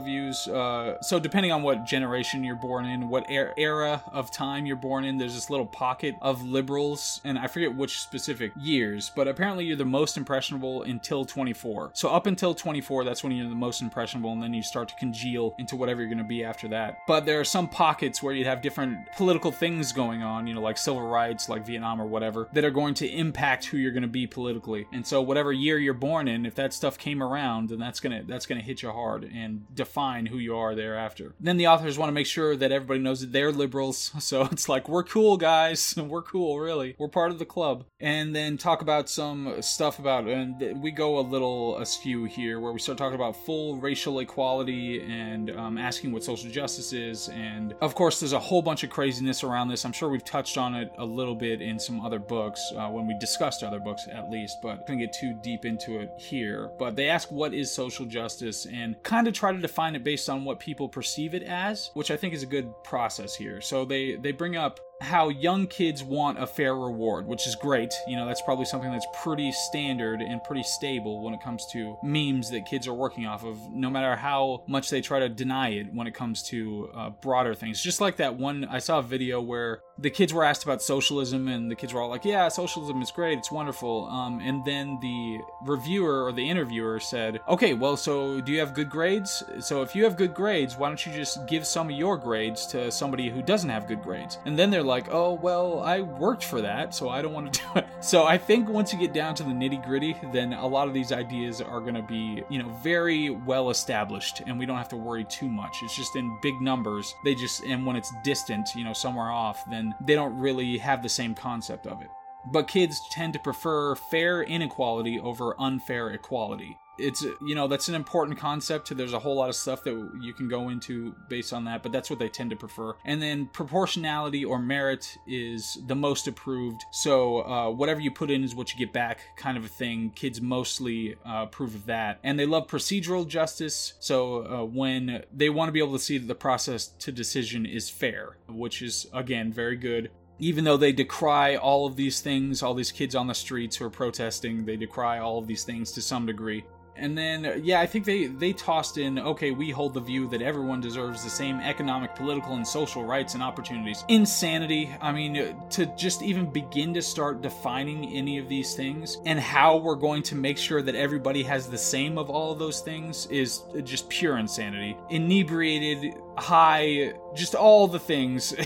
views. 0.00 0.46
Uh, 0.48 1.00
so 1.02 1.18
depending 1.18 1.52
on 1.52 1.62
what 1.62 1.84
generation 1.84 2.42
you're 2.42 2.56
born 2.56 2.84
in, 2.86 3.08
what 3.08 3.30
er- 3.30 3.54
era 3.56 4.02
of 4.12 4.30
time 4.30 4.66
you're 4.66 4.76
born 4.76 5.04
in, 5.04 5.16
there's 5.18 5.34
this 5.34 5.50
little 5.50 5.66
pocket 5.66 6.14
of 6.20 6.42
liberals, 6.44 7.20
and 7.24 7.38
I 7.38 7.46
forget 7.46 7.74
which 7.74 8.00
specific 8.00 8.52
years, 8.58 9.10
but 9.14 9.28
apparently 9.28 9.64
you're 9.64 9.76
the 9.76 9.84
most 9.84 10.16
impressionable 10.16 10.82
until 10.82 11.24
24. 11.24 11.90
So 11.94 12.08
up 12.08 12.26
until 12.26 12.54
24, 12.54 13.04
that's 13.04 13.22
when 13.22 13.32
you're 13.32 13.48
the 13.48 13.54
most 13.54 13.82
impressionable, 13.82 14.32
and 14.32 14.42
then 14.42 14.54
you 14.54 14.62
start 14.62 14.88
to 14.88 14.94
congeal 14.96 15.54
into 15.58 15.76
whatever 15.76 16.00
you're 16.00 16.08
going 16.08 16.18
to 16.18 16.24
be 16.24 16.44
after 16.44 16.68
that. 16.68 16.98
But 17.06 17.26
there 17.26 17.40
are 17.40 17.44
some 17.44 17.68
pockets 17.68 18.22
where 18.22 18.34
you'd 18.34 18.46
have 18.46 18.55
have 18.56 18.62
different 18.62 18.98
political 19.16 19.52
things 19.52 19.92
going 19.92 20.22
on, 20.22 20.46
you 20.46 20.54
know, 20.54 20.60
like 20.60 20.78
civil 20.78 21.06
rights, 21.06 21.48
like 21.48 21.66
Vietnam 21.66 22.00
or 22.00 22.06
whatever, 22.06 22.48
that 22.54 22.64
are 22.64 22.70
going 22.70 22.94
to 22.94 23.06
impact 23.06 23.66
who 23.66 23.76
you're 23.76 23.92
going 23.92 24.02
to 24.02 24.08
be 24.08 24.26
politically. 24.26 24.86
And 24.92 25.06
so 25.06 25.20
whatever 25.20 25.52
year 25.52 25.78
you're 25.78 25.94
born 25.94 26.26
in, 26.26 26.46
if 26.46 26.54
that 26.54 26.72
stuff 26.72 26.98
came 26.98 27.22
around, 27.22 27.68
then 27.68 27.78
that's 27.78 28.00
going 28.00 28.18
to 28.18 28.26
that's 28.26 28.46
going 28.46 28.60
to 28.60 28.66
hit 28.66 28.82
you 28.82 28.90
hard 28.90 29.24
and 29.24 29.64
define 29.74 30.26
who 30.26 30.38
you 30.38 30.56
are 30.56 30.74
thereafter. 30.74 31.34
Then 31.38 31.56
the 31.56 31.66
authors 31.66 31.98
want 31.98 32.08
to 32.08 32.14
make 32.14 32.26
sure 32.26 32.56
that 32.56 32.72
everybody 32.72 33.00
knows 33.00 33.20
that 33.20 33.32
they're 33.32 33.52
liberals. 33.52 34.12
So 34.26 34.42
it's 34.50 34.68
like 34.68 34.88
we're 34.88 35.04
cool 35.04 35.36
guys, 35.36 35.94
we're 35.96 36.22
cool 36.22 36.58
really. 36.58 36.96
We're 36.98 37.06
part 37.06 37.30
of 37.30 37.38
the 37.38 37.44
club. 37.44 37.84
And 38.00 38.34
then 38.34 38.56
talk 38.56 38.82
about 38.82 39.08
some 39.08 39.62
stuff 39.62 40.00
about 40.00 40.26
and 40.26 40.82
we 40.82 40.90
go 40.90 41.18
a 41.18 41.20
little 41.20 41.78
askew 41.78 42.24
here 42.24 42.58
where 42.58 42.72
we 42.72 42.80
start 42.80 42.98
talking 42.98 43.14
about 43.14 43.36
full 43.36 43.76
racial 43.76 44.18
equality 44.18 45.00
and 45.00 45.50
um, 45.50 45.78
asking 45.78 46.10
what 46.10 46.24
social 46.24 46.50
justice 46.50 46.92
is 46.92 47.28
and 47.28 47.74
of 47.80 47.94
course 47.94 48.20
there's 48.20 48.32
a 48.32 48.38
whole 48.46 48.62
bunch 48.62 48.84
of 48.84 48.90
craziness 48.90 49.42
around 49.42 49.68
this. 49.68 49.84
I'm 49.84 49.92
sure 49.92 50.08
we've 50.08 50.24
touched 50.24 50.56
on 50.56 50.74
it 50.76 50.92
a 50.98 51.04
little 51.04 51.34
bit 51.34 51.60
in 51.60 51.80
some 51.80 52.00
other 52.00 52.20
books 52.20 52.72
uh, 52.76 52.88
when 52.88 53.06
we 53.06 53.18
discussed 53.18 53.64
other 53.64 53.80
books, 53.80 54.06
at 54.10 54.30
least, 54.30 54.58
but 54.62 54.68
I 54.68 54.76
couldn't 54.76 55.00
get 55.00 55.12
too 55.12 55.34
deep 55.42 55.64
into 55.64 55.98
it 55.98 56.10
here. 56.16 56.70
But 56.78 56.94
they 56.94 57.08
ask 57.08 57.30
what 57.32 57.52
is 57.52 57.74
social 57.74 58.06
justice 58.06 58.66
and 58.66 59.02
kind 59.02 59.26
of 59.26 59.34
try 59.34 59.50
to 59.52 59.58
define 59.58 59.96
it 59.96 60.04
based 60.04 60.30
on 60.30 60.44
what 60.44 60.60
people 60.60 60.88
perceive 60.88 61.34
it 61.34 61.42
as, 61.42 61.90
which 61.94 62.12
I 62.12 62.16
think 62.16 62.34
is 62.34 62.44
a 62.44 62.46
good 62.46 62.72
process 62.84 63.34
here. 63.34 63.60
So 63.60 63.84
they 63.84 64.14
they 64.14 64.30
bring 64.30 64.56
up 64.56 64.78
how 65.00 65.28
young 65.28 65.66
kids 65.66 66.02
want 66.02 66.42
a 66.42 66.46
fair 66.46 66.74
reward, 66.74 67.26
which 67.26 67.46
is 67.46 67.54
great. 67.54 67.92
You 68.08 68.16
know, 68.16 68.26
that's 68.26 68.42
probably 68.42 68.64
something 68.64 68.90
that's 68.90 69.06
pretty 69.22 69.52
standard 69.52 70.20
and 70.20 70.42
pretty 70.42 70.62
stable 70.62 71.22
when 71.22 71.34
it 71.34 71.42
comes 71.42 71.66
to 71.72 71.96
memes 72.02 72.50
that 72.50 72.66
kids 72.66 72.88
are 72.88 72.94
working 72.94 73.26
off 73.26 73.44
of, 73.44 73.58
no 73.72 73.90
matter 73.90 74.16
how 74.16 74.64
much 74.66 74.90
they 74.90 75.00
try 75.00 75.18
to 75.18 75.28
deny 75.28 75.70
it 75.70 75.92
when 75.92 76.06
it 76.06 76.14
comes 76.14 76.42
to 76.44 76.90
uh, 76.94 77.10
broader 77.10 77.54
things. 77.54 77.82
Just 77.82 78.00
like 78.00 78.16
that 78.16 78.36
one, 78.36 78.64
I 78.64 78.78
saw 78.78 78.98
a 78.98 79.02
video 79.02 79.40
where 79.40 79.82
the 79.98 80.10
kids 80.10 80.32
were 80.32 80.44
asked 80.44 80.62
about 80.62 80.82
socialism, 80.82 81.48
and 81.48 81.70
the 81.70 81.74
kids 81.74 81.94
were 81.94 82.00
all 82.00 82.10
like, 82.10 82.24
"Yeah, 82.24 82.48
socialism 82.48 83.00
is 83.00 83.10
great, 83.10 83.38
it's 83.38 83.50
wonderful." 83.50 84.06
Um, 84.06 84.40
and 84.40 84.64
then 84.64 84.98
the 85.00 85.40
reviewer 85.62 86.24
or 86.24 86.32
the 86.32 86.48
interviewer 86.48 87.00
said, 87.00 87.40
"Okay, 87.48 87.72
well, 87.74 87.96
so 87.96 88.40
do 88.40 88.52
you 88.52 88.60
have 88.60 88.74
good 88.74 88.90
grades? 88.90 89.42
So 89.60 89.82
if 89.82 89.96
you 89.96 90.04
have 90.04 90.16
good 90.16 90.34
grades, 90.34 90.76
why 90.76 90.88
don't 90.88 91.04
you 91.06 91.12
just 91.12 91.46
give 91.46 91.66
some 91.66 91.88
of 91.88 91.96
your 91.96 92.16
grades 92.18 92.66
to 92.68 92.90
somebody 92.90 93.30
who 93.30 93.42
doesn't 93.42 93.70
have 93.70 93.88
good 93.88 94.02
grades?" 94.02 94.38
And 94.44 94.58
then 94.58 94.70
they're 94.70 94.82
like, 94.82 95.08
"Oh, 95.10 95.32
well, 95.32 95.80
I 95.80 96.00
worked 96.00 96.44
for 96.44 96.60
that, 96.60 96.94
so 96.94 97.08
I 97.08 97.22
don't 97.22 97.32
want 97.32 97.52
to 97.54 97.60
do 97.74 97.78
it." 97.80 97.86
So 98.00 98.24
I 98.24 98.36
think 98.36 98.68
once 98.68 98.92
you 98.92 98.98
get 98.98 99.14
down 99.14 99.34
to 99.36 99.42
the 99.42 99.50
nitty 99.50 99.84
gritty, 99.84 100.14
then 100.32 100.52
a 100.52 100.66
lot 100.66 100.88
of 100.88 100.94
these 100.94 101.10
ideas 101.12 101.60
are 101.60 101.80
going 101.80 101.94
to 101.94 102.02
be, 102.02 102.42
you 102.50 102.62
know, 102.62 102.68
very 102.82 103.30
well 103.30 103.70
established, 103.70 104.42
and 104.46 104.58
we 104.58 104.66
don't 104.66 104.76
have 104.76 104.88
to 104.90 104.96
worry 104.96 105.24
too 105.24 105.48
much. 105.48 105.78
It's 105.82 105.96
just 105.96 106.16
in 106.16 106.38
big 106.42 106.60
numbers. 106.60 107.14
They 107.24 107.34
just 107.34 107.64
and 107.64 107.86
when 107.86 107.96
it's 107.96 108.12
distant, 108.22 108.68
you 108.74 108.84
know, 108.84 108.92
somewhere 108.92 109.30
off, 109.30 109.64
then 109.70 109.85
they 110.00 110.14
don't 110.14 110.38
really 110.38 110.78
have 110.78 111.02
the 111.02 111.08
same 111.08 111.34
concept 111.34 111.86
of 111.86 112.02
it. 112.02 112.10
But 112.50 112.68
kids 112.68 113.00
tend 113.10 113.32
to 113.32 113.38
prefer 113.38 113.94
fair 113.94 114.42
inequality 114.42 115.18
over 115.18 115.60
unfair 115.60 116.10
equality. 116.10 116.78
It's, 116.98 117.22
you 117.22 117.54
know, 117.54 117.68
that's 117.68 117.88
an 117.88 117.94
important 117.94 118.38
concept. 118.38 118.96
There's 118.96 119.12
a 119.12 119.18
whole 119.18 119.36
lot 119.36 119.48
of 119.48 119.56
stuff 119.56 119.84
that 119.84 120.10
you 120.20 120.32
can 120.32 120.48
go 120.48 120.68
into 120.68 121.14
based 121.28 121.52
on 121.52 121.64
that, 121.64 121.82
but 121.82 121.92
that's 121.92 122.10
what 122.10 122.18
they 122.18 122.28
tend 122.28 122.50
to 122.50 122.56
prefer. 122.56 122.94
And 123.04 123.20
then 123.20 123.46
proportionality 123.46 124.44
or 124.44 124.58
merit 124.58 125.16
is 125.26 125.78
the 125.86 125.94
most 125.94 126.26
approved. 126.26 126.82
So 126.90 127.40
uh, 127.42 127.70
whatever 127.70 128.00
you 128.00 128.10
put 128.10 128.30
in 128.30 128.44
is 128.44 128.54
what 128.54 128.72
you 128.72 128.78
get 128.78 128.92
back, 128.92 129.20
kind 129.36 129.56
of 129.56 129.64
a 129.64 129.68
thing. 129.68 130.10
Kids 130.14 130.40
mostly 130.40 131.14
uh, 131.26 131.44
approve 131.44 131.74
of 131.74 131.86
that. 131.86 132.18
And 132.22 132.38
they 132.38 132.46
love 132.46 132.66
procedural 132.66 133.26
justice. 133.26 133.94
So 134.00 134.46
uh, 134.46 134.64
when 134.64 135.24
they 135.32 135.50
want 135.50 135.68
to 135.68 135.72
be 135.72 135.80
able 135.80 135.92
to 135.92 135.98
see 135.98 136.18
that 136.18 136.26
the 136.26 136.34
process 136.34 136.88
to 137.00 137.12
decision 137.12 137.66
is 137.66 137.90
fair, 137.90 138.36
which 138.48 138.82
is, 138.82 139.06
again, 139.12 139.52
very 139.52 139.76
good 139.76 140.10
even 140.38 140.64
though 140.64 140.76
they 140.76 140.92
decry 140.92 141.56
all 141.56 141.86
of 141.86 141.96
these 141.96 142.20
things, 142.20 142.62
all 142.62 142.74
these 142.74 142.92
kids 142.92 143.14
on 143.14 143.26
the 143.26 143.34
streets 143.34 143.76
who 143.76 143.86
are 143.86 143.90
protesting, 143.90 144.64
they 144.64 144.76
decry 144.76 145.18
all 145.18 145.38
of 145.38 145.46
these 145.46 145.64
things 145.64 145.92
to 145.92 146.02
some 146.02 146.26
degree. 146.26 146.64
And 146.98 147.16
then, 147.16 147.60
yeah, 147.62 147.80
I 147.80 147.86
think 147.86 148.04
they, 148.04 148.26
they 148.26 148.52
tossed 148.52 148.98
in, 148.98 149.18
okay, 149.18 149.50
we 149.50 149.70
hold 149.70 149.94
the 149.94 150.00
view 150.00 150.28
that 150.28 150.42
everyone 150.42 150.80
deserves 150.80 151.22
the 151.22 151.30
same 151.30 151.60
economic, 151.60 152.14
political, 152.14 152.54
and 152.54 152.66
social 152.66 153.04
rights 153.04 153.34
and 153.34 153.42
opportunities. 153.42 154.04
Insanity. 154.08 154.90
I 155.00 155.12
mean, 155.12 155.56
to 155.70 155.86
just 155.96 156.22
even 156.22 156.50
begin 156.50 156.94
to 156.94 157.02
start 157.02 157.42
defining 157.42 158.12
any 158.12 158.38
of 158.38 158.48
these 158.48 158.74
things 158.74 159.18
and 159.26 159.38
how 159.38 159.76
we're 159.76 159.94
going 159.94 160.22
to 160.24 160.34
make 160.34 160.58
sure 160.58 160.82
that 160.82 160.94
everybody 160.94 161.42
has 161.42 161.68
the 161.68 161.78
same 161.78 162.18
of 162.18 162.30
all 162.30 162.52
of 162.52 162.58
those 162.58 162.80
things 162.80 163.26
is 163.26 163.62
just 163.84 164.08
pure 164.08 164.38
insanity. 164.38 164.96
Inebriated, 165.10 166.14
high, 166.36 167.14
just 167.34 167.54
all 167.54 167.86
the 167.86 168.00
things. 168.00 168.54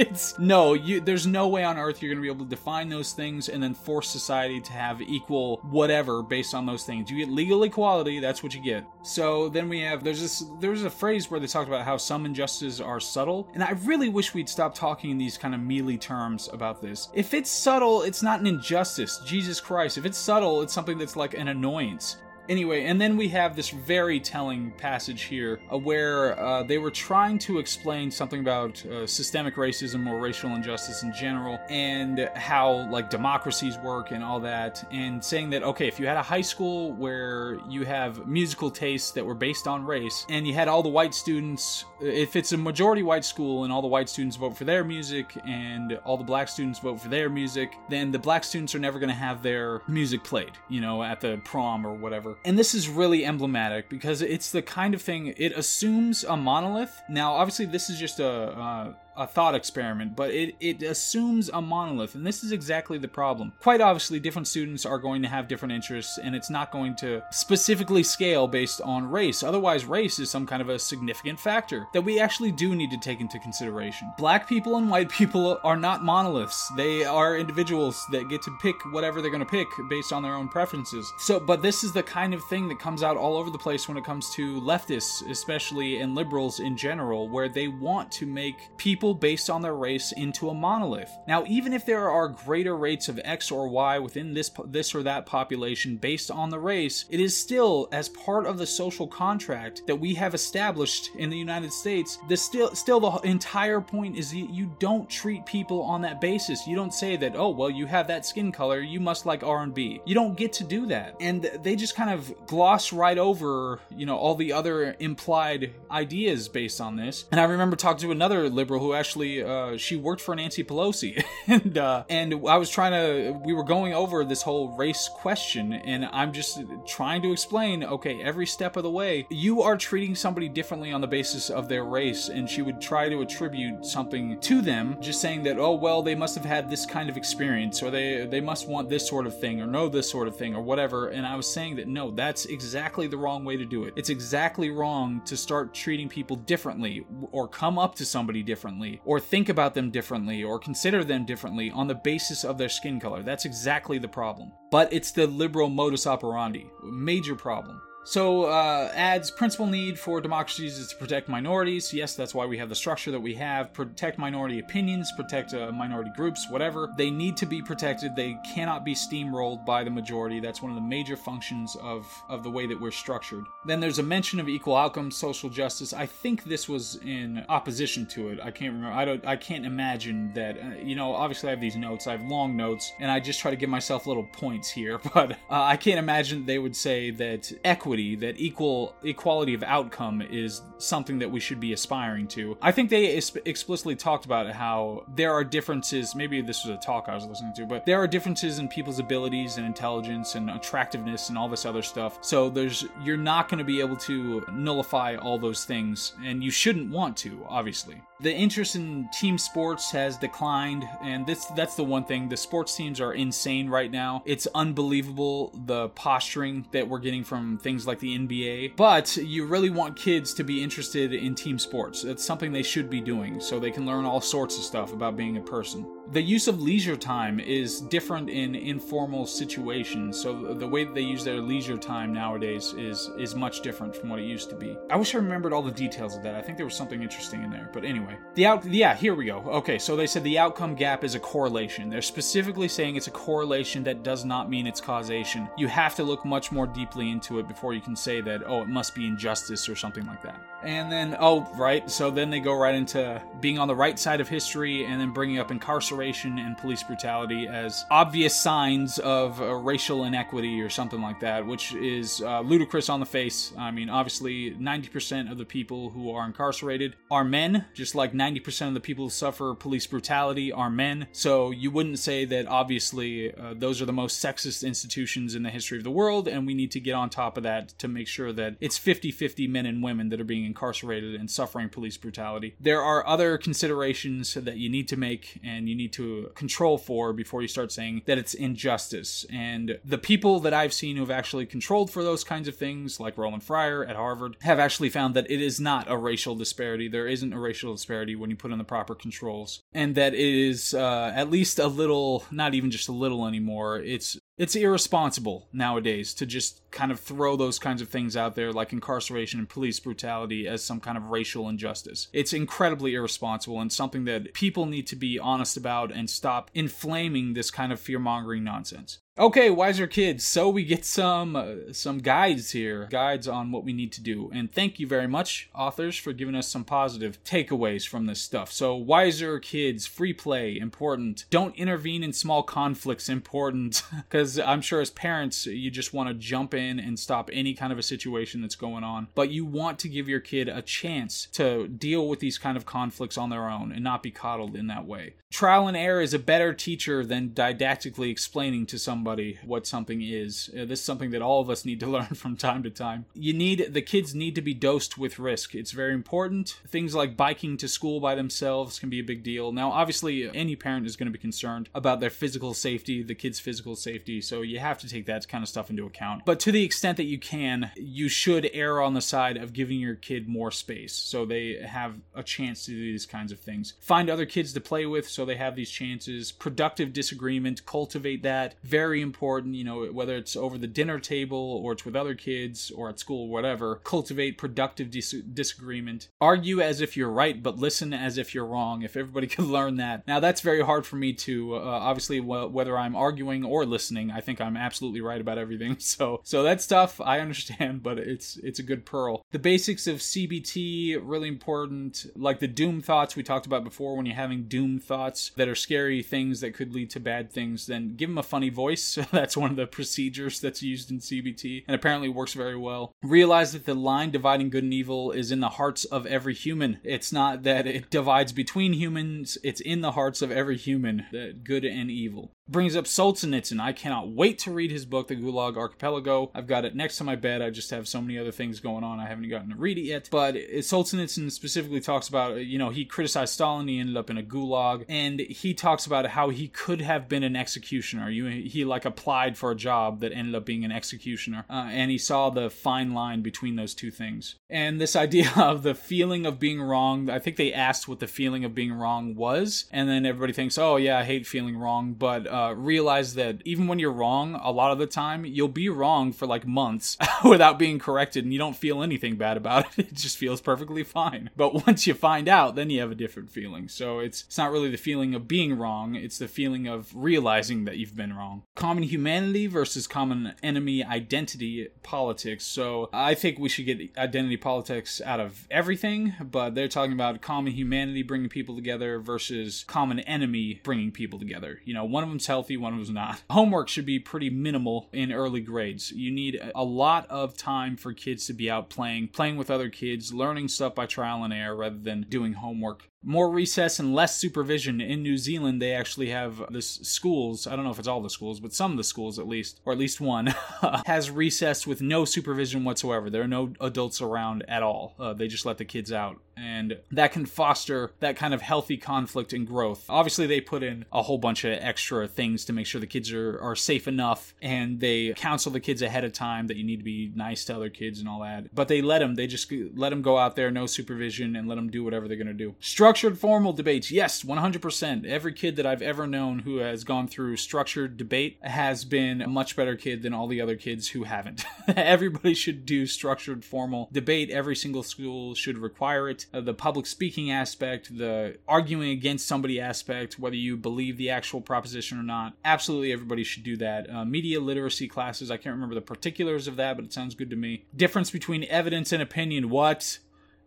it's 0.00 0.38
no, 0.38 0.74
you 0.74 1.00
there's 1.00 1.26
no 1.26 1.48
way 1.48 1.64
on 1.64 1.78
earth 1.78 2.02
you're 2.02 2.12
going 2.12 2.22
to 2.22 2.22
be 2.22 2.32
able 2.32 2.44
to 2.44 2.50
define 2.50 2.88
those 2.88 3.12
things 3.12 3.48
and 3.48 3.62
then 3.62 3.74
force 3.74 4.08
society 4.08 4.60
to 4.60 4.72
have 4.72 5.00
equal 5.02 5.58
whatever 5.70 6.22
based 6.22 6.54
on 6.54 6.66
those 6.66 6.84
things. 6.84 7.10
You 7.10 7.18
get 7.18 7.28
legal 7.28 7.62
equality, 7.62 8.18
that's 8.20 8.42
what 8.42 8.54
you 8.54 8.62
get. 8.62 8.84
So 9.02 9.48
then 9.48 9.68
we 9.68 9.80
have 9.80 10.02
there's 10.02 10.20
this 10.20 10.44
there's 10.58 10.84
a 10.84 10.90
phrase 10.90 11.30
where 11.30 11.40
they 11.40 11.46
talked 11.46 11.68
about 11.68 11.84
how 11.84 11.96
some 11.96 12.26
injustices 12.26 12.80
are 12.80 13.00
subtle, 13.00 13.48
and 13.54 13.62
I 13.62 13.72
really 13.84 14.08
wish 14.08 14.34
we'd 14.34 14.48
stop 14.48 14.74
talking 14.74 15.10
in 15.10 15.18
these 15.18 15.38
kind 15.38 15.54
of 15.54 15.60
mealy 15.60 15.98
terms 15.98 16.48
about 16.52 16.80
this. 16.80 17.08
If 17.14 17.34
it's 17.34 17.50
subtle, 17.50 18.02
it's 18.02 18.22
not 18.22 18.40
an 18.40 18.46
injustice. 18.46 19.20
Jesus 19.26 19.60
Christ, 19.60 19.98
if 19.98 20.06
it's 20.06 20.18
subtle, 20.18 20.62
it's 20.62 20.72
something 20.72 20.98
that's 20.98 21.16
like 21.16 21.34
an 21.34 21.48
annoyance. 21.48 22.16
Anyway, 22.50 22.82
and 22.82 23.00
then 23.00 23.16
we 23.16 23.28
have 23.28 23.54
this 23.54 23.70
very 23.70 24.18
telling 24.18 24.72
passage 24.72 25.22
here 25.22 25.60
uh, 25.72 25.78
where 25.78 26.36
uh, 26.40 26.64
they 26.64 26.78
were 26.78 26.90
trying 26.90 27.38
to 27.38 27.60
explain 27.60 28.10
something 28.10 28.40
about 28.40 28.84
uh, 28.86 29.06
systemic 29.06 29.54
racism 29.54 30.10
or 30.10 30.18
racial 30.18 30.50
injustice 30.56 31.04
in 31.04 31.12
general 31.14 31.60
and 31.70 32.28
how 32.34 32.90
like 32.90 33.08
democracies 33.08 33.78
work 33.78 34.10
and 34.10 34.24
all 34.24 34.40
that, 34.40 34.84
and 34.90 35.24
saying 35.24 35.48
that 35.48 35.62
okay, 35.62 35.86
if 35.86 36.00
you 36.00 36.06
had 36.08 36.16
a 36.16 36.22
high 36.22 36.40
school 36.40 36.92
where 36.94 37.56
you 37.68 37.84
have 37.84 38.26
musical 38.26 38.68
tastes 38.68 39.12
that 39.12 39.24
were 39.24 39.36
based 39.36 39.68
on 39.68 39.84
race 39.84 40.26
and 40.28 40.44
you 40.44 40.52
had 40.52 40.66
all 40.66 40.82
the 40.82 40.88
white 40.88 41.14
students, 41.14 41.84
if 42.00 42.34
it's 42.34 42.50
a 42.50 42.56
majority 42.56 43.04
white 43.04 43.24
school 43.24 43.62
and 43.62 43.72
all 43.72 43.80
the 43.80 43.86
white 43.86 44.08
students 44.08 44.34
vote 44.34 44.56
for 44.56 44.64
their 44.64 44.82
music 44.82 45.36
and 45.46 46.00
all 46.04 46.16
the 46.16 46.24
black 46.24 46.48
students 46.48 46.80
vote 46.80 47.00
for 47.00 47.10
their 47.10 47.30
music, 47.30 47.76
then 47.88 48.10
the 48.10 48.18
black 48.18 48.42
students 48.42 48.74
are 48.74 48.80
never 48.80 48.98
going 48.98 49.08
to 49.08 49.14
have 49.14 49.40
their 49.40 49.82
music 49.86 50.24
played, 50.24 50.50
you 50.68 50.80
know, 50.80 51.00
at 51.04 51.20
the 51.20 51.40
prom 51.44 51.86
or 51.86 51.94
whatever. 51.94 52.38
And 52.44 52.58
this 52.58 52.74
is 52.74 52.88
really 52.88 53.24
emblematic 53.26 53.88
because 53.88 54.22
it's 54.22 54.50
the 54.50 54.62
kind 54.62 54.94
of 54.94 55.02
thing 55.02 55.34
it 55.36 55.52
assumes 55.52 56.24
a 56.24 56.36
monolith. 56.36 57.02
Now, 57.08 57.32
obviously, 57.34 57.66
this 57.66 57.90
is 57.90 57.98
just 57.98 58.20
a. 58.20 58.28
Uh, 58.28 58.92
a 59.20 59.26
thought 59.26 59.54
experiment, 59.54 60.16
but 60.16 60.30
it, 60.30 60.56
it 60.60 60.82
assumes 60.82 61.50
a 61.50 61.60
monolith, 61.60 62.14
and 62.14 62.26
this 62.26 62.42
is 62.42 62.52
exactly 62.52 62.96
the 62.96 63.06
problem. 63.06 63.52
Quite 63.60 63.82
obviously, 63.82 64.18
different 64.18 64.48
students 64.48 64.86
are 64.86 64.98
going 64.98 65.20
to 65.22 65.28
have 65.28 65.46
different 65.46 65.72
interests, 65.72 66.18
and 66.18 66.34
it's 66.34 66.48
not 66.48 66.72
going 66.72 66.96
to 66.96 67.22
specifically 67.30 68.02
scale 68.02 68.48
based 68.48 68.80
on 68.80 69.10
race. 69.10 69.42
Otherwise, 69.42 69.84
race 69.84 70.18
is 70.18 70.30
some 70.30 70.46
kind 70.46 70.62
of 70.62 70.70
a 70.70 70.78
significant 70.78 71.38
factor 71.38 71.86
that 71.92 72.00
we 72.00 72.18
actually 72.18 72.50
do 72.50 72.74
need 72.74 72.90
to 72.90 72.98
take 72.98 73.20
into 73.20 73.38
consideration. 73.38 74.10
Black 74.16 74.48
people 74.48 74.76
and 74.76 74.88
white 74.88 75.10
people 75.20 75.58
are 75.64 75.76
not 75.76 76.02
monoliths, 76.02 76.70
they 76.76 77.04
are 77.04 77.36
individuals 77.36 78.02
that 78.10 78.30
get 78.30 78.40
to 78.42 78.56
pick 78.62 78.76
whatever 78.92 79.20
they're 79.20 79.30
going 79.30 79.44
to 79.44 79.46
pick 79.46 79.68
based 79.90 80.14
on 80.14 80.22
their 80.22 80.34
own 80.34 80.48
preferences. 80.48 81.12
So, 81.18 81.38
but 81.38 81.60
this 81.60 81.84
is 81.84 81.92
the 81.92 82.02
kind 82.02 82.32
of 82.32 82.42
thing 82.44 82.68
that 82.68 82.78
comes 82.78 83.02
out 83.02 83.18
all 83.18 83.36
over 83.36 83.50
the 83.50 83.58
place 83.58 83.86
when 83.86 83.98
it 83.98 84.04
comes 84.04 84.30
to 84.30 84.60
leftists, 84.62 85.28
especially, 85.30 86.00
and 86.00 86.14
liberals 86.14 86.60
in 86.60 86.74
general, 86.74 87.28
where 87.28 87.50
they 87.50 87.68
want 87.68 88.10
to 88.12 88.24
make 88.26 88.56
people 88.78 89.09
people 89.10 89.20
based 89.20 89.50
on 89.50 89.62
their 89.62 89.74
race 89.74 90.12
into 90.12 90.50
a 90.50 90.54
monolith. 90.54 91.10
Now, 91.26 91.44
even 91.46 91.72
if 91.72 91.84
there 91.84 92.10
are 92.10 92.28
greater 92.28 92.76
rates 92.76 93.08
of 93.08 93.20
X 93.24 93.50
or 93.50 93.68
Y 93.68 93.98
within 93.98 94.34
this 94.34 94.50
this 94.66 94.94
or 94.94 95.02
that 95.02 95.26
population 95.26 95.96
based 95.96 96.30
on 96.30 96.50
the 96.50 96.58
race, 96.58 97.06
it 97.10 97.20
is 97.20 97.36
still 97.36 97.88
as 97.92 98.08
part 98.08 98.46
of 98.46 98.58
the 98.58 98.66
social 98.66 99.06
contract 99.06 99.82
that 99.86 99.96
we 99.96 100.14
have 100.14 100.34
established 100.34 101.10
in 101.16 101.30
the 101.30 101.36
United 101.36 101.72
States. 101.72 102.18
The 102.28 102.36
still 102.36 102.74
still 102.74 103.00
the 103.00 103.20
entire 103.28 103.80
point 103.80 104.16
is 104.16 104.34
you, 104.34 104.70
don't 104.78 105.10
treat 105.10 105.44
people 105.46 105.82
on 105.82 106.00
that 106.02 106.20
basis. 106.20 106.66
You 106.66 106.76
don't 106.76 106.94
say 106.94 107.16
that, 107.16 107.34
"Oh, 107.34 107.50
well, 107.50 107.70
you 107.70 107.86
have 107.86 108.06
that 108.06 108.24
skin 108.24 108.52
color, 108.52 108.80
you 108.80 109.00
must 109.00 109.26
like 109.26 109.42
R&B." 109.42 110.00
You 110.06 110.14
don't 110.14 110.36
get 110.36 110.52
to 110.54 110.64
do 110.64 110.86
that. 110.86 111.16
And 111.20 111.42
they 111.62 111.76
just 111.76 111.96
kind 111.96 112.10
of 112.10 112.32
gloss 112.46 112.92
right 112.92 113.18
over, 113.18 113.80
you 113.96 114.06
know, 114.06 114.16
all 114.16 114.34
the 114.36 114.52
other 114.52 114.94
implied 115.00 115.72
ideas 115.90 116.48
based 116.48 116.80
on 116.80 116.96
this. 116.96 117.24
And 117.32 117.40
I 117.40 117.44
remember 117.44 117.76
talking 117.76 118.00
to 118.00 118.12
another 118.12 118.48
liberal 118.48 118.80
who 118.80 118.94
actually 119.00 119.42
uh, 119.42 119.76
she 119.78 119.96
worked 119.96 120.20
for 120.20 120.36
Nancy 120.36 120.62
Pelosi, 120.62 121.24
and 121.46 121.76
uh, 121.78 122.04
and 122.08 122.34
I 122.46 122.58
was 122.58 122.70
trying 122.70 122.92
to 122.92 123.32
we 123.44 123.54
were 123.54 123.64
going 123.64 123.94
over 123.94 124.24
this 124.24 124.42
whole 124.42 124.76
race 124.76 125.08
question, 125.08 125.72
and 125.72 126.04
I'm 126.12 126.32
just 126.32 126.62
trying 126.86 127.22
to 127.22 127.32
explain. 127.32 127.82
Okay, 127.82 128.22
every 128.22 128.46
step 128.46 128.76
of 128.76 128.82
the 128.82 128.90
way, 128.90 129.26
you 129.30 129.62
are 129.62 129.76
treating 129.76 130.14
somebody 130.14 130.48
differently 130.48 130.92
on 130.92 131.00
the 131.00 131.06
basis 131.06 131.50
of 131.50 131.68
their 131.68 131.84
race, 131.84 132.28
and 132.28 132.48
she 132.48 132.62
would 132.62 132.80
try 132.80 133.08
to 133.08 133.22
attribute 133.22 133.84
something 133.84 134.38
to 134.40 134.60
them, 134.60 134.96
just 135.00 135.20
saying 135.20 135.42
that 135.44 135.58
oh 135.58 135.74
well 135.74 136.02
they 136.02 136.14
must 136.14 136.34
have 136.34 136.44
had 136.44 136.68
this 136.68 136.84
kind 136.84 137.08
of 137.08 137.16
experience, 137.16 137.82
or 137.82 137.90
they 137.90 138.26
they 138.26 138.40
must 138.40 138.68
want 138.68 138.88
this 138.88 139.08
sort 139.08 139.26
of 139.26 139.38
thing, 139.40 139.60
or 139.60 139.66
know 139.66 139.88
this 139.88 140.10
sort 140.10 140.28
of 140.28 140.36
thing, 140.36 140.54
or 140.54 140.62
whatever. 140.62 141.08
And 141.08 141.26
I 141.26 141.36
was 141.36 141.50
saying 141.50 141.76
that 141.76 141.88
no, 141.88 142.10
that's 142.10 142.44
exactly 142.46 143.06
the 143.06 143.16
wrong 143.16 143.44
way 143.44 143.56
to 143.56 143.64
do 143.64 143.84
it. 143.84 143.94
It's 143.96 144.10
exactly 144.10 144.70
wrong 144.70 145.22
to 145.24 145.36
start 145.36 145.72
treating 145.72 146.08
people 146.08 146.36
differently, 146.36 147.06
or 147.32 147.48
come 147.48 147.78
up 147.78 147.94
to 147.94 148.04
somebody 148.04 148.42
differently, 148.42 148.79
or 149.04 149.20
think 149.20 149.48
about 149.48 149.74
them 149.74 149.90
differently, 149.90 150.42
or 150.42 150.58
consider 150.58 151.04
them 151.04 151.24
differently 151.24 151.70
on 151.70 151.86
the 151.88 151.94
basis 151.94 152.44
of 152.44 152.58
their 152.58 152.68
skin 152.68 152.98
color. 153.00 153.22
That's 153.22 153.44
exactly 153.44 153.98
the 153.98 154.08
problem. 154.08 154.52
But 154.70 154.92
it's 154.92 155.10
the 155.10 155.26
liberal 155.26 155.68
modus 155.68 156.06
operandi. 156.06 156.66
Major 156.82 157.34
problem. 157.34 157.80
So, 158.02 158.44
uh, 158.44 158.90
adds 158.94 159.30
principal 159.30 159.66
need 159.66 159.98
for 159.98 160.20
democracies 160.20 160.78
is 160.78 160.88
to 160.88 160.96
protect 160.96 161.28
minorities. 161.28 161.92
Yes, 161.92 162.14
that's 162.14 162.34
why 162.34 162.46
we 162.46 162.56
have 162.56 162.70
the 162.70 162.74
structure 162.74 163.10
that 163.10 163.20
we 163.20 163.34
have. 163.34 163.74
Protect 163.74 164.18
minority 164.18 164.58
opinions, 164.58 165.12
protect 165.16 165.52
uh, 165.52 165.70
minority 165.70 166.10
groups, 166.16 166.46
whatever. 166.48 166.88
They 166.96 167.10
need 167.10 167.36
to 167.36 167.46
be 167.46 167.60
protected. 167.60 168.16
They 168.16 168.36
cannot 168.54 168.84
be 168.84 168.94
steamrolled 168.94 169.66
by 169.66 169.84
the 169.84 169.90
majority. 169.90 170.40
That's 170.40 170.62
one 170.62 170.72
of 170.72 170.76
the 170.76 170.82
major 170.82 171.14
functions 171.14 171.76
of, 171.82 172.06
of 172.30 172.42
the 172.42 172.50
way 172.50 172.66
that 172.66 172.80
we're 172.80 172.90
structured. 172.90 173.44
Then 173.66 173.80
there's 173.80 173.98
a 173.98 174.02
mention 174.02 174.40
of 174.40 174.48
equal 174.48 174.76
outcomes, 174.76 175.16
social 175.16 175.50
justice. 175.50 175.92
I 175.92 176.06
think 176.06 176.44
this 176.44 176.68
was 176.68 176.96
in 177.04 177.44
opposition 177.50 178.06
to 178.06 178.30
it. 178.30 178.40
I 178.40 178.50
can't 178.50 178.72
remember. 178.72 178.96
I 178.96 179.04
don't. 179.04 179.26
I 179.26 179.36
can't 179.36 179.66
imagine 179.66 180.32
that. 180.34 180.56
Uh, 180.58 180.80
you 180.82 180.94
know, 180.94 181.14
obviously 181.14 181.48
I 181.48 181.50
have 181.50 181.60
these 181.60 181.76
notes. 181.76 182.06
I 182.06 182.12
have 182.12 182.22
long 182.22 182.56
notes, 182.56 182.92
and 182.98 183.10
I 183.10 183.20
just 183.20 183.40
try 183.40 183.50
to 183.50 183.56
give 183.56 183.68
myself 183.68 184.06
little 184.06 184.24
points 184.32 184.70
here. 184.70 184.98
But 185.12 185.32
uh, 185.32 185.36
I 185.50 185.76
can't 185.76 185.98
imagine 185.98 186.46
they 186.46 186.60
would 186.60 186.76
say 186.76 187.10
that 187.10 187.52
equity 187.64 187.89
equity, 187.90 188.14
that 188.14 188.38
equal 188.38 188.94
equality 189.02 189.52
of 189.52 189.64
outcome 189.64 190.22
is 190.22 190.62
something 190.78 191.18
that 191.18 191.28
we 191.28 191.40
should 191.40 191.58
be 191.58 191.72
aspiring 191.72 192.28
to. 192.28 192.56
I 192.62 192.70
think 192.70 192.88
they 192.88 193.16
explicitly 193.44 193.96
talked 193.96 194.26
about 194.26 194.48
how 194.52 195.04
there 195.16 195.32
are 195.32 195.42
differences. 195.42 196.14
Maybe 196.14 196.40
this 196.40 196.64
was 196.64 196.76
a 196.76 196.78
talk 196.78 197.08
I 197.08 197.16
was 197.16 197.26
listening 197.26 197.52
to, 197.56 197.66
but 197.66 197.84
there 197.86 198.00
are 198.00 198.06
differences 198.06 198.60
in 198.60 198.68
people's 198.68 199.00
abilities 199.00 199.56
and 199.56 199.66
intelligence 199.66 200.36
and 200.36 200.50
attractiveness 200.50 201.30
and 201.30 201.36
all 201.36 201.48
this 201.48 201.66
other 201.66 201.82
stuff. 201.82 202.18
So 202.20 202.48
there's 202.48 202.86
you're 203.02 203.16
not 203.16 203.48
going 203.48 203.58
to 203.58 203.64
be 203.64 203.80
able 203.80 203.96
to 203.96 204.44
nullify 204.52 205.16
all 205.16 205.36
those 205.36 205.64
things, 205.64 206.12
and 206.24 206.44
you 206.44 206.52
shouldn't 206.52 206.90
want 206.92 207.16
to, 207.18 207.44
obviously. 207.48 208.00
The 208.22 208.32
interest 208.32 208.76
in 208.76 209.08
team 209.18 209.38
sports 209.38 209.90
has 209.92 210.18
declined, 210.18 210.86
and 211.02 211.26
this 211.26 211.46
that's 211.56 211.74
the 211.74 211.84
one 211.84 212.04
thing. 212.04 212.28
The 212.28 212.36
sports 212.36 212.76
teams 212.76 213.00
are 213.00 213.14
insane 213.14 213.68
right 213.70 213.90
now. 213.90 214.22
It's 214.26 214.46
unbelievable 214.54 215.58
the 215.64 215.88
posturing 215.90 216.66
that 216.72 216.86
we're 216.86 216.98
getting 216.98 217.24
from 217.24 217.56
things 217.58 217.86
like 217.86 217.98
the 217.98 218.18
NBA, 218.18 218.76
but 218.76 219.16
you 219.16 219.46
really 219.46 219.70
want 219.70 219.96
kids 219.96 220.34
to 220.34 220.44
be 220.44 220.62
interested 220.62 221.14
in 221.14 221.34
team 221.34 221.58
sports. 221.58 222.04
It's 222.04 222.24
something 222.24 222.52
they 222.52 222.62
should 222.62 222.90
be 222.90 223.00
doing 223.00 223.40
so 223.40 223.58
they 223.58 223.70
can 223.70 223.86
learn 223.86 224.04
all 224.04 224.20
sorts 224.20 224.58
of 224.58 224.64
stuff 224.64 224.92
about 224.92 225.16
being 225.16 225.38
a 225.38 225.40
person 225.40 225.86
the 226.12 226.20
use 226.20 226.48
of 226.48 226.60
leisure 226.60 226.96
time 226.96 227.38
is 227.38 227.80
different 227.82 228.28
in 228.28 228.56
informal 228.56 229.26
situations. 229.26 230.20
So 230.20 230.54
the 230.54 230.66
way 230.66 230.84
that 230.84 230.92
they 230.94 231.02
use 231.02 231.22
their 231.22 231.40
leisure 231.40 231.76
time 231.76 232.12
nowadays 232.12 232.74
is 232.76 233.10
is 233.16 233.36
much 233.36 233.60
different 233.60 233.94
from 233.94 234.08
what 234.08 234.18
it 234.18 234.24
used 234.24 234.50
to 234.50 234.56
be. 234.56 234.76
I 234.90 234.96
wish 234.96 235.14
I 235.14 235.18
remembered 235.18 235.52
all 235.52 235.62
the 235.62 235.70
details 235.70 236.16
of 236.16 236.22
that. 236.24 236.34
I 236.34 236.42
think 236.42 236.56
there 236.56 236.66
was 236.66 236.74
something 236.74 237.02
interesting 237.02 237.44
in 237.44 237.50
there. 237.50 237.70
But 237.72 237.84
anyway, 237.84 238.18
the 238.34 238.46
out 238.46 238.64
yeah, 238.64 238.94
here 238.96 239.14
we 239.14 239.26
go. 239.26 239.38
Okay, 239.46 239.78
so 239.78 239.94
they 239.94 240.08
said 240.08 240.24
the 240.24 240.38
outcome 240.38 240.74
gap 240.74 241.04
is 241.04 241.14
a 241.14 241.20
correlation. 241.20 241.88
They're 241.88 242.02
specifically 242.02 242.68
saying 242.68 242.96
it's 242.96 243.06
a 243.06 243.12
correlation 243.12 243.84
that 243.84 244.02
does 244.02 244.24
not 244.24 244.50
mean 244.50 244.66
it's 244.66 244.80
causation. 244.80 245.48
You 245.56 245.68
have 245.68 245.94
to 245.94 246.02
look 246.02 246.24
much 246.24 246.50
more 246.50 246.66
deeply 246.66 247.10
into 247.10 247.38
it 247.38 247.46
before 247.46 247.72
you 247.72 247.80
can 247.80 247.94
say 247.94 248.20
that 248.20 248.42
oh, 248.46 248.62
it 248.62 248.68
must 248.68 248.96
be 248.96 249.06
injustice 249.06 249.68
or 249.68 249.76
something 249.76 250.06
like 250.06 250.22
that. 250.24 250.40
And 250.64 250.90
then 250.90 251.16
oh, 251.20 251.48
right. 251.56 251.88
So 251.88 252.10
then 252.10 252.30
they 252.30 252.40
go 252.40 252.54
right 252.54 252.74
into 252.74 253.22
being 253.40 253.60
on 253.60 253.68
the 253.68 253.76
right 253.76 253.98
side 253.98 254.20
of 254.20 254.28
history 254.28 254.84
and 254.84 255.00
then 255.00 255.12
bringing 255.12 255.38
up 255.38 255.52
incarceration 255.52 255.99
incarceration 256.00 256.38
and 256.38 256.56
police 256.56 256.82
brutality 256.82 257.46
as 257.46 257.84
obvious 257.90 258.34
signs 258.34 258.98
of 259.00 259.40
uh, 259.40 259.54
racial 259.54 260.04
inequity 260.04 260.60
or 260.60 260.70
something 260.70 261.02
like 261.02 261.20
that, 261.20 261.46
which 261.46 261.74
is 261.74 262.22
uh, 262.22 262.40
ludicrous 262.40 262.88
on 262.88 263.00
the 263.00 263.06
face. 263.06 263.52
I 263.58 263.70
mean, 263.70 263.90
obviously, 263.90 264.52
90% 264.52 265.30
of 265.30 265.36
the 265.36 265.44
people 265.44 265.90
who 265.90 266.10
are 266.10 266.24
incarcerated 266.24 266.96
are 267.10 267.24
men, 267.24 267.66
just 267.74 267.94
like 267.94 268.12
90% 268.14 268.68
of 268.68 268.74
the 268.74 268.80
people 268.80 269.06
who 269.06 269.10
suffer 269.10 269.54
police 269.54 269.86
brutality 269.86 270.50
are 270.50 270.70
men. 270.70 271.06
So 271.12 271.50
you 271.50 271.70
wouldn't 271.70 271.98
say 271.98 272.24
that 272.24 272.46
obviously 272.46 273.34
uh, 273.34 273.54
those 273.54 273.82
are 273.82 273.86
the 273.86 273.92
most 273.92 274.24
sexist 274.24 274.66
institutions 274.66 275.34
in 275.34 275.42
the 275.42 275.50
history 275.50 275.78
of 275.78 275.84
the 275.84 275.90
world, 275.90 276.28
and 276.28 276.46
we 276.46 276.54
need 276.54 276.70
to 276.72 276.80
get 276.80 276.94
on 276.94 277.10
top 277.10 277.36
of 277.36 277.42
that 277.42 277.70
to 277.80 277.88
make 277.88 278.08
sure 278.08 278.32
that 278.32 278.56
it's 278.60 278.78
50 278.78 279.10
50 279.10 279.46
men 279.48 279.66
and 279.66 279.82
women 279.82 280.08
that 280.08 280.20
are 280.20 280.24
being 280.24 280.46
incarcerated 280.46 281.14
and 281.14 281.30
suffering 281.30 281.68
police 281.68 281.98
brutality. 281.98 282.54
There 282.58 282.80
are 282.80 283.06
other 283.06 283.36
considerations 283.36 284.34
that 284.34 284.56
you 284.56 284.70
need 284.70 284.88
to 284.88 284.96
make, 284.96 285.38
and 285.44 285.68
you 285.68 285.74
need 285.74 285.89
need 285.90 285.92
to 285.94 286.30
control 286.34 286.78
for 286.78 287.12
before 287.12 287.42
you 287.42 287.48
start 287.48 287.72
saying 287.72 288.02
that 288.06 288.18
it's 288.18 288.34
injustice. 288.34 289.26
And 289.30 289.78
the 289.84 289.98
people 289.98 290.40
that 290.40 290.54
I've 290.54 290.72
seen 290.72 290.96
who've 290.96 291.10
actually 291.10 291.46
controlled 291.46 291.90
for 291.90 292.02
those 292.02 292.24
kinds 292.24 292.48
of 292.48 292.56
things, 292.56 293.00
like 293.00 293.18
Roland 293.18 293.42
Fryer 293.42 293.84
at 293.84 293.96
Harvard, 293.96 294.36
have 294.42 294.58
actually 294.58 294.90
found 294.90 295.14
that 295.14 295.30
it 295.30 295.40
is 295.40 295.60
not 295.60 295.90
a 295.90 295.96
racial 295.96 296.34
disparity. 296.34 296.88
There 296.88 297.08
isn't 297.08 297.32
a 297.32 297.38
racial 297.38 297.74
disparity 297.74 298.16
when 298.16 298.30
you 298.30 298.36
put 298.36 298.52
in 298.52 298.58
the 298.58 298.64
proper 298.64 298.94
controls. 298.94 299.62
And 299.72 299.94
that 299.94 300.14
it 300.14 300.20
is 300.20 300.74
uh, 300.74 301.12
at 301.14 301.30
least 301.30 301.58
a 301.58 301.66
little, 301.66 302.24
not 302.30 302.54
even 302.54 302.70
just 302.70 302.88
a 302.88 302.92
little 302.92 303.26
anymore, 303.26 303.78
it's 303.78 304.18
it's 304.40 304.56
irresponsible 304.56 305.46
nowadays 305.52 306.14
to 306.14 306.24
just 306.24 306.62
kind 306.70 306.90
of 306.90 306.98
throw 306.98 307.36
those 307.36 307.58
kinds 307.58 307.82
of 307.82 307.90
things 307.90 308.16
out 308.16 308.36
there 308.36 308.54
like 308.54 308.72
incarceration 308.72 309.38
and 309.38 309.50
police 309.50 309.78
brutality 309.78 310.48
as 310.48 310.64
some 310.64 310.80
kind 310.80 310.96
of 310.96 311.10
racial 311.10 311.46
injustice. 311.46 312.08
It's 312.14 312.32
incredibly 312.32 312.94
irresponsible 312.94 313.60
and 313.60 313.70
something 313.70 314.06
that 314.06 314.32
people 314.32 314.64
need 314.64 314.86
to 314.86 314.96
be 314.96 315.18
honest 315.18 315.58
about 315.58 315.92
and 315.92 316.08
stop 316.08 316.50
inflaming 316.54 317.34
this 317.34 317.50
kind 317.50 317.70
of 317.70 317.78
fear 317.78 317.98
mongering 317.98 318.42
nonsense. 318.42 319.00
Okay, 319.20 319.50
wiser 319.50 319.86
kids. 319.86 320.24
So 320.24 320.48
we 320.48 320.64
get 320.64 320.82
some 320.86 321.36
uh, 321.36 321.72
some 321.72 321.98
guides 321.98 322.52
here, 322.52 322.88
guides 322.90 323.28
on 323.28 323.52
what 323.52 323.64
we 323.64 323.74
need 323.74 323.92
to 323.92 324.00
do. 324.00 324.30
And 324.32 324.50
thank 324.50 324.80
you 324.80 324.86
very 324.86 325.06
much, 325.06 325.50
authors, 325.54 325.98
for 325.98 326.14
giving 326.14 326.34
us 326.34 326.48
some 326.48 326.64
positive 326.64 327.22
takeaways 327.22 327.86
from 327.86 328.06
this 328.06 328.18
stuff. 328.18 328.50
So 328.50 328.74
wiser 328.74 329.38
kids, 329.38 329.86
free 329.86 330.14
play, 330.14 330.56
important. 330.56 331.26
Don't 331.28 331.54
intervene 331.56 332.02
in 332.02 332.14
small 332.14 332.42
conflicts, 332.42 333.10
important. 333.10 333.82
Because 334.10 334.38
I'm 334.40 334.62
sure 334.62 334.80
as 334.80 334.90
parents, 334.90 335.46
you 335.46 335.70
just 335.70 335.92
want 335.92 336.08
to 336.08 336.14
jump 336.14 336.54
in 336.54 336.80
and 336.80 336.98
stop 336.98 337.28
any 337.32 337.54
kind 337.54 337.72
of 337.72 337.78
a 337.78 337.82
situation 337.82 338.40
that's 338.40 338.56
going 338.56 338.82
on. 338.82 339.08
But 339.14 339.30
you 339.30 339.44
want 339.44 339.78
to 339.80 339.88
give 339.88 340.08
your 340.08 340.20
kid 340.20 340.48
a 340.48 340.62
chance 340.62 341.28
to 341.32 341.68
deal 341.68 342.08
with 342.08 342.18
these 342.18 342.38
kind 342.38 342.56
of 342.56 342.64
conflicts 342.64 343.18
on 343.18 343.30
their 343.30 343.48
own 343.48 343.70
and 343.72 343.84
not 343.84 344.02
be 344.02 344.10
coddled 344.10 344.56
in 344.56 344.68
that 344.68 344.86
way. 344.86 345.14
Trial 345.30 345.68
and 345.68 345.76
error 345.76 346.00
is 346.00 346.14
a 346.14 346.18
better 346.18 346.52
teacher 346.52 347.04
than 347.04 347.28
didactically 347.28 348.10
explaining 348.10 348.66
to 348.66 348.78
somebody 348.78 349.09
somebody 349.10 349.38
what 349.44 349.66
something 349.66 350.02
is. 350.02 350.50
Uh, 350.54 350.64
this 350.64 350.78
is 350.78 350.84
something 350.84 351.10
that 351.10 351.22
all 351.22 351.40
of 351.40 351.50
us 351.50 351.64
need 351.64 351.80
to 351.80 351.86
learn 351.96 352.14
from 352.14 352.36
time 352.36 352.62
to 352.62 352.70
time. 352.70 353.06
You 353.14 353.32
need 353.32 353.68
the 353.70 353.82
kids 353.82 354.14
need 354.14 354.34
to 354.36 354.42
be 354.42 354.54
dosed 354.54 354.98
with 354.98 355.18
risk. 355.18 355.54
It's 355.54 355.72
very 355.72 355.94
important. 355.94 356.60
Things 356.68 356.94
like 356.94 357.16
biking 357.16 357.56
to 357.58 357.68
school 357.68 358.00
by 358.00 358.14
themselves 358.14 358.78
can 358.78 358.88
be 358.88 359.00
a 359.00 359.04
big 359.04 359.22
deal. 359.22 359.52
Now, 359.52 359.72
obviously, 359.72 360.30
any 360.34 360.54
parent 360.56 360.86
is 360.86 360.96
going 360.96 361.06
to 361.06 361.12
be 361.12 361.18
concerned 361.18 361.68
about 361.74 362.00
their 362.00 362.10
physical 362.10 362.54
safety, 362.54 363.02
the 363.02 363.14
kids' 363.14 363.40
physical 363.40 363.74
safety, 363.74 364.20
so 364.20 364.42
you 364.42 364.58
have 364.58 364.78
to 364.78 364.88
take 364.88 365.06
that 365.06 365.26
kind 365.28 365.42
of 365.42 365.48
stuff 365.48 365.70
into 365.70 365.86
account. 365.86 366.24
But 366.24 366.40
to 366.40 366.52
the 366.52 366.64
extent 366.64 366.96
that 366.98 367.04
you 367.04 367.18
can, 367.18 367.72
you 367.76 368.08
should 368.08 368.48
err 368.52 368.80
on 368.80 368.94
the 368.94 369.00
side 369.00 369.36
of 369.36 369.52
giving 369.52 369.80
your 369.80 369.96
kid 369.96 370.28
more 370.28 370.50
space 370.50 370.94
so 370.94 371.24
they 371.24 371.60
have 371.66 371.94
a 372.14 372.22
chance 372.22 372.64
to 372.66 372.72
do 372.72 372.92
these 372.92 373.06
kinds 373.06 373.32
of 373.32 373.40
things. 373.40 373.74
Find 373.80 374.08
other 374.08 374.26
kids 374.26 374.52
to 374.52 374.60
play 374.60 374.86
with 374.86 375.08
so 375.08 375.24
they 375.24 375.36
have 375.36 375.56
these 375.56 375.70
chances. 375.70 376.32
Productive 376.32 376.92
disagreement, 376.92 377.66
cultivate 377.66 378.22
that. 378.22 378.54
Very 378.62 378.99
important, 379.00 379.54
you 379.54 379.64
know, 379.64 379.86
whether 379.86 380.16
it's 380.16 380.36
over 380.36 380.58
the 380.58 380.66
dinner 380.66 380.98
table 380.98 381.60
or 381.62 381.72
it's 381.72 381.84
with 381.84 381.96
other 381.96 382.14
kids 382.14 382.70
or 382.70 382.88
at 382.88 382.98
school, 382.98 383.28
whatever. 383.28 383.76
Cultivate 383.76 384.38
productive 384.38 384.90
dis- 384.90 385.22
disagreement. 385.32 386.08
Argue 386.20 386.60
as 386.60 386.80
if 386.80 386.96
you're 386.96 387.10
right, 387.10 387.42
but 387.42 387.58
listen 387.58 387.92
as 387.92 388.18
if 388.18 388.34
you're 388.34 388.46
wrong. 388.46 388.82
If 388.82 388.96
everybody 388.96 389.26
could 389.26 389.46
learn 389.46 389.76
that. 389.76 390.06
Now, 390.06 390.20
that's 390.20 390.40
very 390.40 390.62
hard 390.62 390.86
for 390.86 390.96
me 390.96 391.12
to, 391.14 391.56
uh, 391.56 391.60
obviously, 391.60 392.20
whether 392.20 392.76
I'm 392.76 392.96
arguing 392.96 393.44
or 393.44 393.64
listening, 393.66 394.10
I 394.10 394.20
think 394.20 394.40
I'm 394.40 394.56
absolutely 394.56 395.00
right 395.00 395.20
about 395.20 395.38
everything. 395.38 395.76
So, 395.90 396.20
so 396.22 396.42
that's 396.44 396.66
tough. 396.66 397.00
I 397.00 397.18
understand, 397.18 397.82
but 397.82 397.98
it's, 397.98 398.36
it's 398.36 398.60
a 398.60 398.62
good 398.62 398.86
pearl. 398.86 399.24
The 399.32 399.38
basics 399.38 399.86
of 399.86 399.96
CBT, 399.96 401.00
really 401.02 401.26
important. 401.28 402.06
Like 402.14 402.38
the 402.38 402.46
doom 402.46 402.80
thoughts 402.80 403.16
we 403.16 403.22
talked 403.22 403.46
about 403.46 403.64
before, 403.64 403.96
when 403.96 404.06
you're 404.06 404.14
having 404.14 404.44
doom 404.44 404.78
thoughts 404.78 405.32
that 405.36 405.48
are 405.48 405.54
scary 405.54 406.02
things 406.02 406.40
that 406.40 406.54
could 406.54 406.74
lead 406.74 406.90
to 406.90 407.00
bad 407.00 407.32
things, 407.32 407.66
then 407.66 407.96
give 407.96 408.08
them 408.08 408.18
a 408.18 408.22
funny 408.22 408.50
voice. 408.50 408.79
that's 409.12 409.36
one 409.36 409.50
of 409.50 409.56
the 409.56 409.66
procedures 409.66 410.40
that's 410.40 410.62
used 410.62 410.90
in 410.90 410.98
CBT 410.98 411.64
and 411.66 411.74
apparently 411.74 412.08
works 412.08 412.34
very 412.34 412.56
well. 412.56 412.92
Realize 413.02 413.52
that 413.52 413.66
the 413.66 413.74
line 413.74 414.10
dividing 414.10 414.50
good 414.50 414.64
and 414.64 414.74
evil 414.74 415.12
is 415.12 415.30
in 415.30 415.40
the 415.40 415.50
hearts 415.50 415.84
of 415.84 416.06
every 416.06 416.34
human. 416.34 416.78
It's 416.84 417.12
not 417.12 417.42
that 417.44 417.66
it 417.66 417.90
divides 417.90 418.32
between 418.32 418.72
humans, 418.72 419.38
it's 419.42 419.60
in 419.60 419.80
the 419.80 419.92
hearts 419.92 420.22
of 420.22 420.30
every 420.30 420.56
human, 420.56 421.06
that 421.12 421.44
good 421.44 421.64
and 421.64 421.90
evil 421.90 422.32
brings 422.50 422.76
up 422.76 422.84
Solzhenitsyn. 422.84 423.60
I 423.60 423.72
cannot 423.72 424.08
wait 424.08 424.38
to 424.40 424.50
read 424.50 424.70
his 424.70 424.84
book, 424.84 425.08
The 425.08 425.16
Gulag 425.16 425.56
Archipelago. 425.56 426.30
I've 426.34 426.46
got 426.46 426.64
it 426.64 426.74
next 426.74 426.98
to 426.98 427.04
my 427.04 427.16
bed. 427.16 427.42
I 427.42 427.50
just 427.50 427.70
have 427.70 427.86
so 427.86 428.00
many 428.00 428.18
other 428.18 428.32
things 428.32 428.60
going 428.60 428.84
on. 428.84 428.98
I 428.98 429.06
haven't 429.06 429.28
gotten 429.28 429.50
to 429.50 429.56
read 429.56 429.78
it 429.78 429.82
yet. 429.82 430.08
But 430.10 430.34
Solzhenitsyn 430.34 431.30
specifically 431.30 431.80
talks 431.80 432.08
about, 432.08 432.44
you 432.44 432.58
know, 432.58 432.70
he 432.70 432.84
criticized 432.84 433.34
Stalin. 433.34 433.68
He 433.68 433.78
ended 433.78 433.96
up 433.96 434.10
in 434.10 434.18
a 434.18 434.22
gulag, 434.22 434.84
and 434.88 435.20
he 435.20 435.54
talks 435.54 435.86
about 435.86 436.06
how 436.06 436.30
he 436.30 436.48
could 436.48 436.80
have 436.80 437.08
been 437.08 437.22
an 437.22 437.36
executioner. 437.36 438.10
He 438.10 438.64
like 438.64 438.84
applied 438.84 439.38
for 439.38 439.50
a 439.50 439.56
job 439.56 440.00
that 440.00 440.12
ended 440.12 440.34
up 440.34 440.44
being 440.44 440.64
an 440.64 440.72
executioner, 440.72 441.44
uh, 441.48 441.68
and 441.70 441.90
he 441.90 441.98
saw 441.98 442.30
the 442.30 442.50
fine 442.50 442.92
line 442.92 443.22
between 443.22 443.56
those 443.56 443.74
two 443.74 443.90
things. 443.90 444.36
And 444.48 444.80
this 444.80 444.96
idea 444.96 445.30
of 445.36 445.62
the 445.62 445.74
feeling 445.74 446.26
of 446.26 446.38
being 446.40 446.60
wrong. 446.60 447.08
I 447.08 447.18
think 447.18 447.36
they 447.36 447.52
asked 447.52 447.86
what 447.86 448.00
the 448.00 448.06
feeling 448.06 448.44
of 448.44 448.54
being 448.54 448.72
wrong 448.72 449.14
was, 449.14 449.66
and 449.70 449.88
then 449.88 450.04
everybody 450.04 450.32
thinks, 450.32 450.58
oh 450.58 450.76
yeah, 450.76 450.98
I 450.98 451.04
hate 451.04 451.26
feeling 451.26 451.56
wrong, 451.56 451.94
but 451.94 452.26
uh, 452.26 452.39
uh, 452.40 452.54
realize 452.54 453.14
that 453.14 453.42
even 453.44 453.66
when 453.66 453.78
you're 453.78 453.92
wrong, 453.92 454.34
a 454.42 454.50
lot 454.50 454.72
of 454.72 454.78
the 454.78 454.86
time 454.86 455.24
you'll 455.24 455.48
be 455.48 455.68
wrong 455.68 456.12
for 456.12 456.26
like 456.26 456.46
months 456.46 456.96
without 457.24 457.58
being 457.58 457.78
corrected, 457.78 458.24
and 458.24 458.32
you 458.32 458.38
don't 458.38 458.56
feel 458.56 458.82
anything 458.82 459.16
bad 459.16 459.36
about 459.36 459.66
it. 459.78 459.86
It 459.90 459.94
just 459.94 460.18
feels 460.18 460.40
perfectly 460.40 460.84
fine. 460.84 461.30
But 461.36 461.66
once 461.66 461.86
you 461.86 461.94
find 461.94 462.28
out, 462.28 462.54
then 462.54 462.70
you 462.70 462.80
have 462.80 462.92
a 462.92 462.94
different 462.94 463.30
feeling. 463.30 463.66
So 463.68 463.98
it's 463.98 464.24
it's 464.24 464.38
not 464.38 464.52
really 464.52 464.70
the 464.70 464.76
feeling 464.76 465.14
of 465.14 465.26
being 465.26 465.58
wrong; 465.58 465.94
it's 465.96 466.18
the 466.18 466.28
feeling 466.28 466.68
of 466.68 466.92
realizing 466.94 467.64
that 467.64 467.76
you've 467.76 467.96
been 467.96 468.12
wrong. 468.12 468.44
Common 468.54 468.84
humanity 468.84 469.46
versus 469.48 469.88
common 469.88 470.34
enemy 470.42 470.84
identity 470.84 471.68
politics. 471.82 472.44
So 472.44 472.88
I 472.92 473.14
think 473.14 473.38
we 473.38 473.48
should 473.48 473.66
get 473.66 473.96
identity 473.98 474.36
politics 474.36 475.00
out 475.04 475.18
of 475.18 475.48
everything, 475.50 476.14
but 476.20 476.54
they're 476.54 476.68
talking 476.68 476.92
about 476.92 477.20
common 477.20 477.52
humanity 477.52 478.02
bringing 478.02 478.28
people 478.28 478.54
together 478.54 479.00
versus 479.00 479.64
common 479.66 479.98
enemy 480.00 480.60
bringing 480.62 480.92
people 480.92 481.18
together. 481.18 481.60
You 481.64 481.74
know, 481.74 481.84
one 481.84 482.04
of 482.04 482.10
them's 482.20 482.26
healthy, 482.26 482.56
one 482.56 482.78
was 482.78 482.90
not. 482.90 483.22
Homework 483.30 483.68
should 483.68 483.86
be 483.86 483.98
pretty 483.98 484.28
minimal 484.28 484.90
in 484.92 485.10
early 485.10 485.40
grades. 485.40 485.90
You 485.90 486.10
need 486.10 486.38
a 486.54 486.64
lot 486.64 487.06
of 487.08 487.36
time 487.36 487.76
for 487.76 487.94
kids 487.94 488.26
to 488.26 488.34
be 488.34 488.50
out 488.50 488.68
playing, 488.68 489.08
playing 489.08 489.38
with 489.38 489.50
other 489.50 489.70
kids, 489.70 490.12
learning 490.12 490.48
stuff 490.48 490.74
by 490.74 490.84
trial 490.84 491.24
and 491.24 491.32
error 491.32 491.56
rather 491.56 491.78
than 491.78 492.06
doing 492.08 492.34
homework 492.34 492.89
more 493.02 493.30
recess 493.30 493.78
and 493.78 493.94
less 493.94 494.16
supervision. 494.16 494.80
In 494.80 495.02
New 495.02 495.16
Zealand, 495.16 495.60
they 495.60 495.72
actually 495.72 496.10
have 496.10 496.42
this 496.50 496.68
schools. 496.82 497.46
I 497.46 497.56
don't 497.56 497.64
know 497.64 497.70
if 497.70 497.78
it's 497.78 497.88
all 497.88 498.02
the 498.02 498.10
schools, 498.10 498.40
but 498.40 498.52
some 498.52 498.70
of 498.70 498.76
the 498.76 498.84
schools 498.84 499.18
at 499.18 499.28
least, 499.28 499.60
or 499.64 499.72
at 499.72 499.78
least 499.78 500.00
one, 500.00 500.34
has 500.86 501.10
recess 501.10 501.66
with 501.66 501.80
no 501.80 502.04
supervision 502.04 502.64
whatsoever. 502.64 503.10
There 503.10 503.22
are 503.22 503.28
no 503.28 503.52
adults 503.60 504.00
around 504.00 504.44
at 504.48 504.62
all. 504.62 504.94
Uh, 504.98 505.14
they 505.14 505.28
just 505.28 505.46
let 505.46 505.58
the 505.58 505.64
kids 505.64 505.92
out. 505.92 506.18
And 506.36 506.78
that 506.92 507.12
can 507.12 507.26
foster 507.26 507.92
that 508.00 508.16
kind 508.16 508.32
of 508.32 508.40
healthy 508.40 508.78
conflict 508.78 509.34
and 509.34 509.46
growth. 509.46 509.84
Obviously, 509.90 510.26
they 510.26 510.40
put 510.40 510.62
in 510.62 510.86
a 510.90 511.02
whole 511.02 511.18
bunch 511.18 511.44
of 511.44 511.52
extra 511.52 512.08
things 512.08 512.46
to 512.46 512.54
make 512.54 512.66
sure 512.66 512.80
the 512.80 512.86
kids 512.86 513.12
are, 513.12 513.38
are 513.40 513.54
safe 513.54 513.86
enough 513.86 514.34
and 514.40 514.80
they 514.80 515.12
counsel 515.14 515.52
the 515.52 515.60
kids 515.60 515.82
ahead 515.82 516.02
of 516.02 516.14
time 516.14 516.46
that 516.46 516.56
you 516.56 516.64
need 516.64 516.78
to 516.78 516.84
be 516.84 517.12
nice 517.14 517.44
to 517.44 517.54
other 517.54 517.68
kids 517.68 518.00
and 518.00 518.08
all 518.08 518.20
that. 518.22 518.54
But 518.54 518.68
they 518.68 518.80
let 518.80 519.00
them, 519.00 519.16
they 519.16 519.26
just 519.26 519.52
let 519.74 519.90
them 519.90 520.00
go 520.00 520.16
out 520.16 520.34
there, 520.34 520.50
no 520.50 520.64
supervision, 520.64 521.36
and 521.36 521.46
let 521.46 521.56
them 521.56 521.70
do 521.70 521.84
whatever 521.84 522.08
they're 522.08 522.16
going 522.16 522.26
to 522.26 522.32
do. 522.32 522.54
Structured 522.90 523.20
formal 523.20 523.52
debates. 523.52 523.92
Yes, 523.92 524.24
100%. 524.24 525.06
Every 525.06 525.32
kid 525.32 525.54
that 525.54 525.64
I've 525.64 525.80
ever 525.80 526.08
known 526.08 526.40
who 526.40 526.56
has 526.56 526.82
gone 526.82 527.06
through 527.06 527.36
structured 527.36 527.96
debate 527.96 528.38
has 528.40 528.84
been 528.84 529.22
a 529.22 529.28
much 529.28 529.54
better 529.54 529.76
kid 529.76 530.02
than 530.02 530.12
all 530.12 530.26
the 530.26 530.40
other 530.40 530.56
kids 530.56 530.88
who 530.88 531.04
haven't. 531.04 531.44
Everybody 531.68 532.34
should 532.34 532.66
do 532.66 532.88
structured 532.88 533.44
formal 533.44 533.88
debate. 533.92 534.28
Every 534.30 534.56
single 534.56 534.82
school 534.82 535.36
should 535.36 535.56
require 535.56 536.08
it. 536.08 536.26
Uh, 536.34 536.40
the 536.40 536.52
public 536.52 536.84
speaking 536.84 537.30
aspect, 537.30 537.96
the 537.96 538.38
arguing 538.48 538.90
against 538.90 539.28
somebody 539.28 539.60
aspect, 539.60 540.18
whether 540.18 540.34
you 540.34 540.56
believe 540.56 540.96
the 540.96 541.10
actual 541.10 541.40
proposition 541.40 541.96
or 541.96 542.02
not. 542.02 542.34
Absolutely 542.44 542.90
everybody 542.90 543.22
should 543.22 543.44
do 543.44 543.56
that. 543.58 543.88
Uh, 543.88 544.04
media 544.04 544.40
literacy 544.40 544.88
classes, 544.88 545.30
I 545.30 545.36
can't 545.36 545.54
remember 545.54 545.76
the 545.76 545.80
particulars 545.80 546.48
of 546.48 546.56
that, 546.56 546.74
but 546.74 546.86
it 546.86 546.92
sounds 546.92 547.14
good 547.14 547.30
to 547.30 547.36
me. 547.36 547.66
Difference 547.76 548.10
between 548.10 548.42
evidence 548.46 548.90
and 548.90 549.00
opinion. 549.00 549.48
What? 549.48 550.00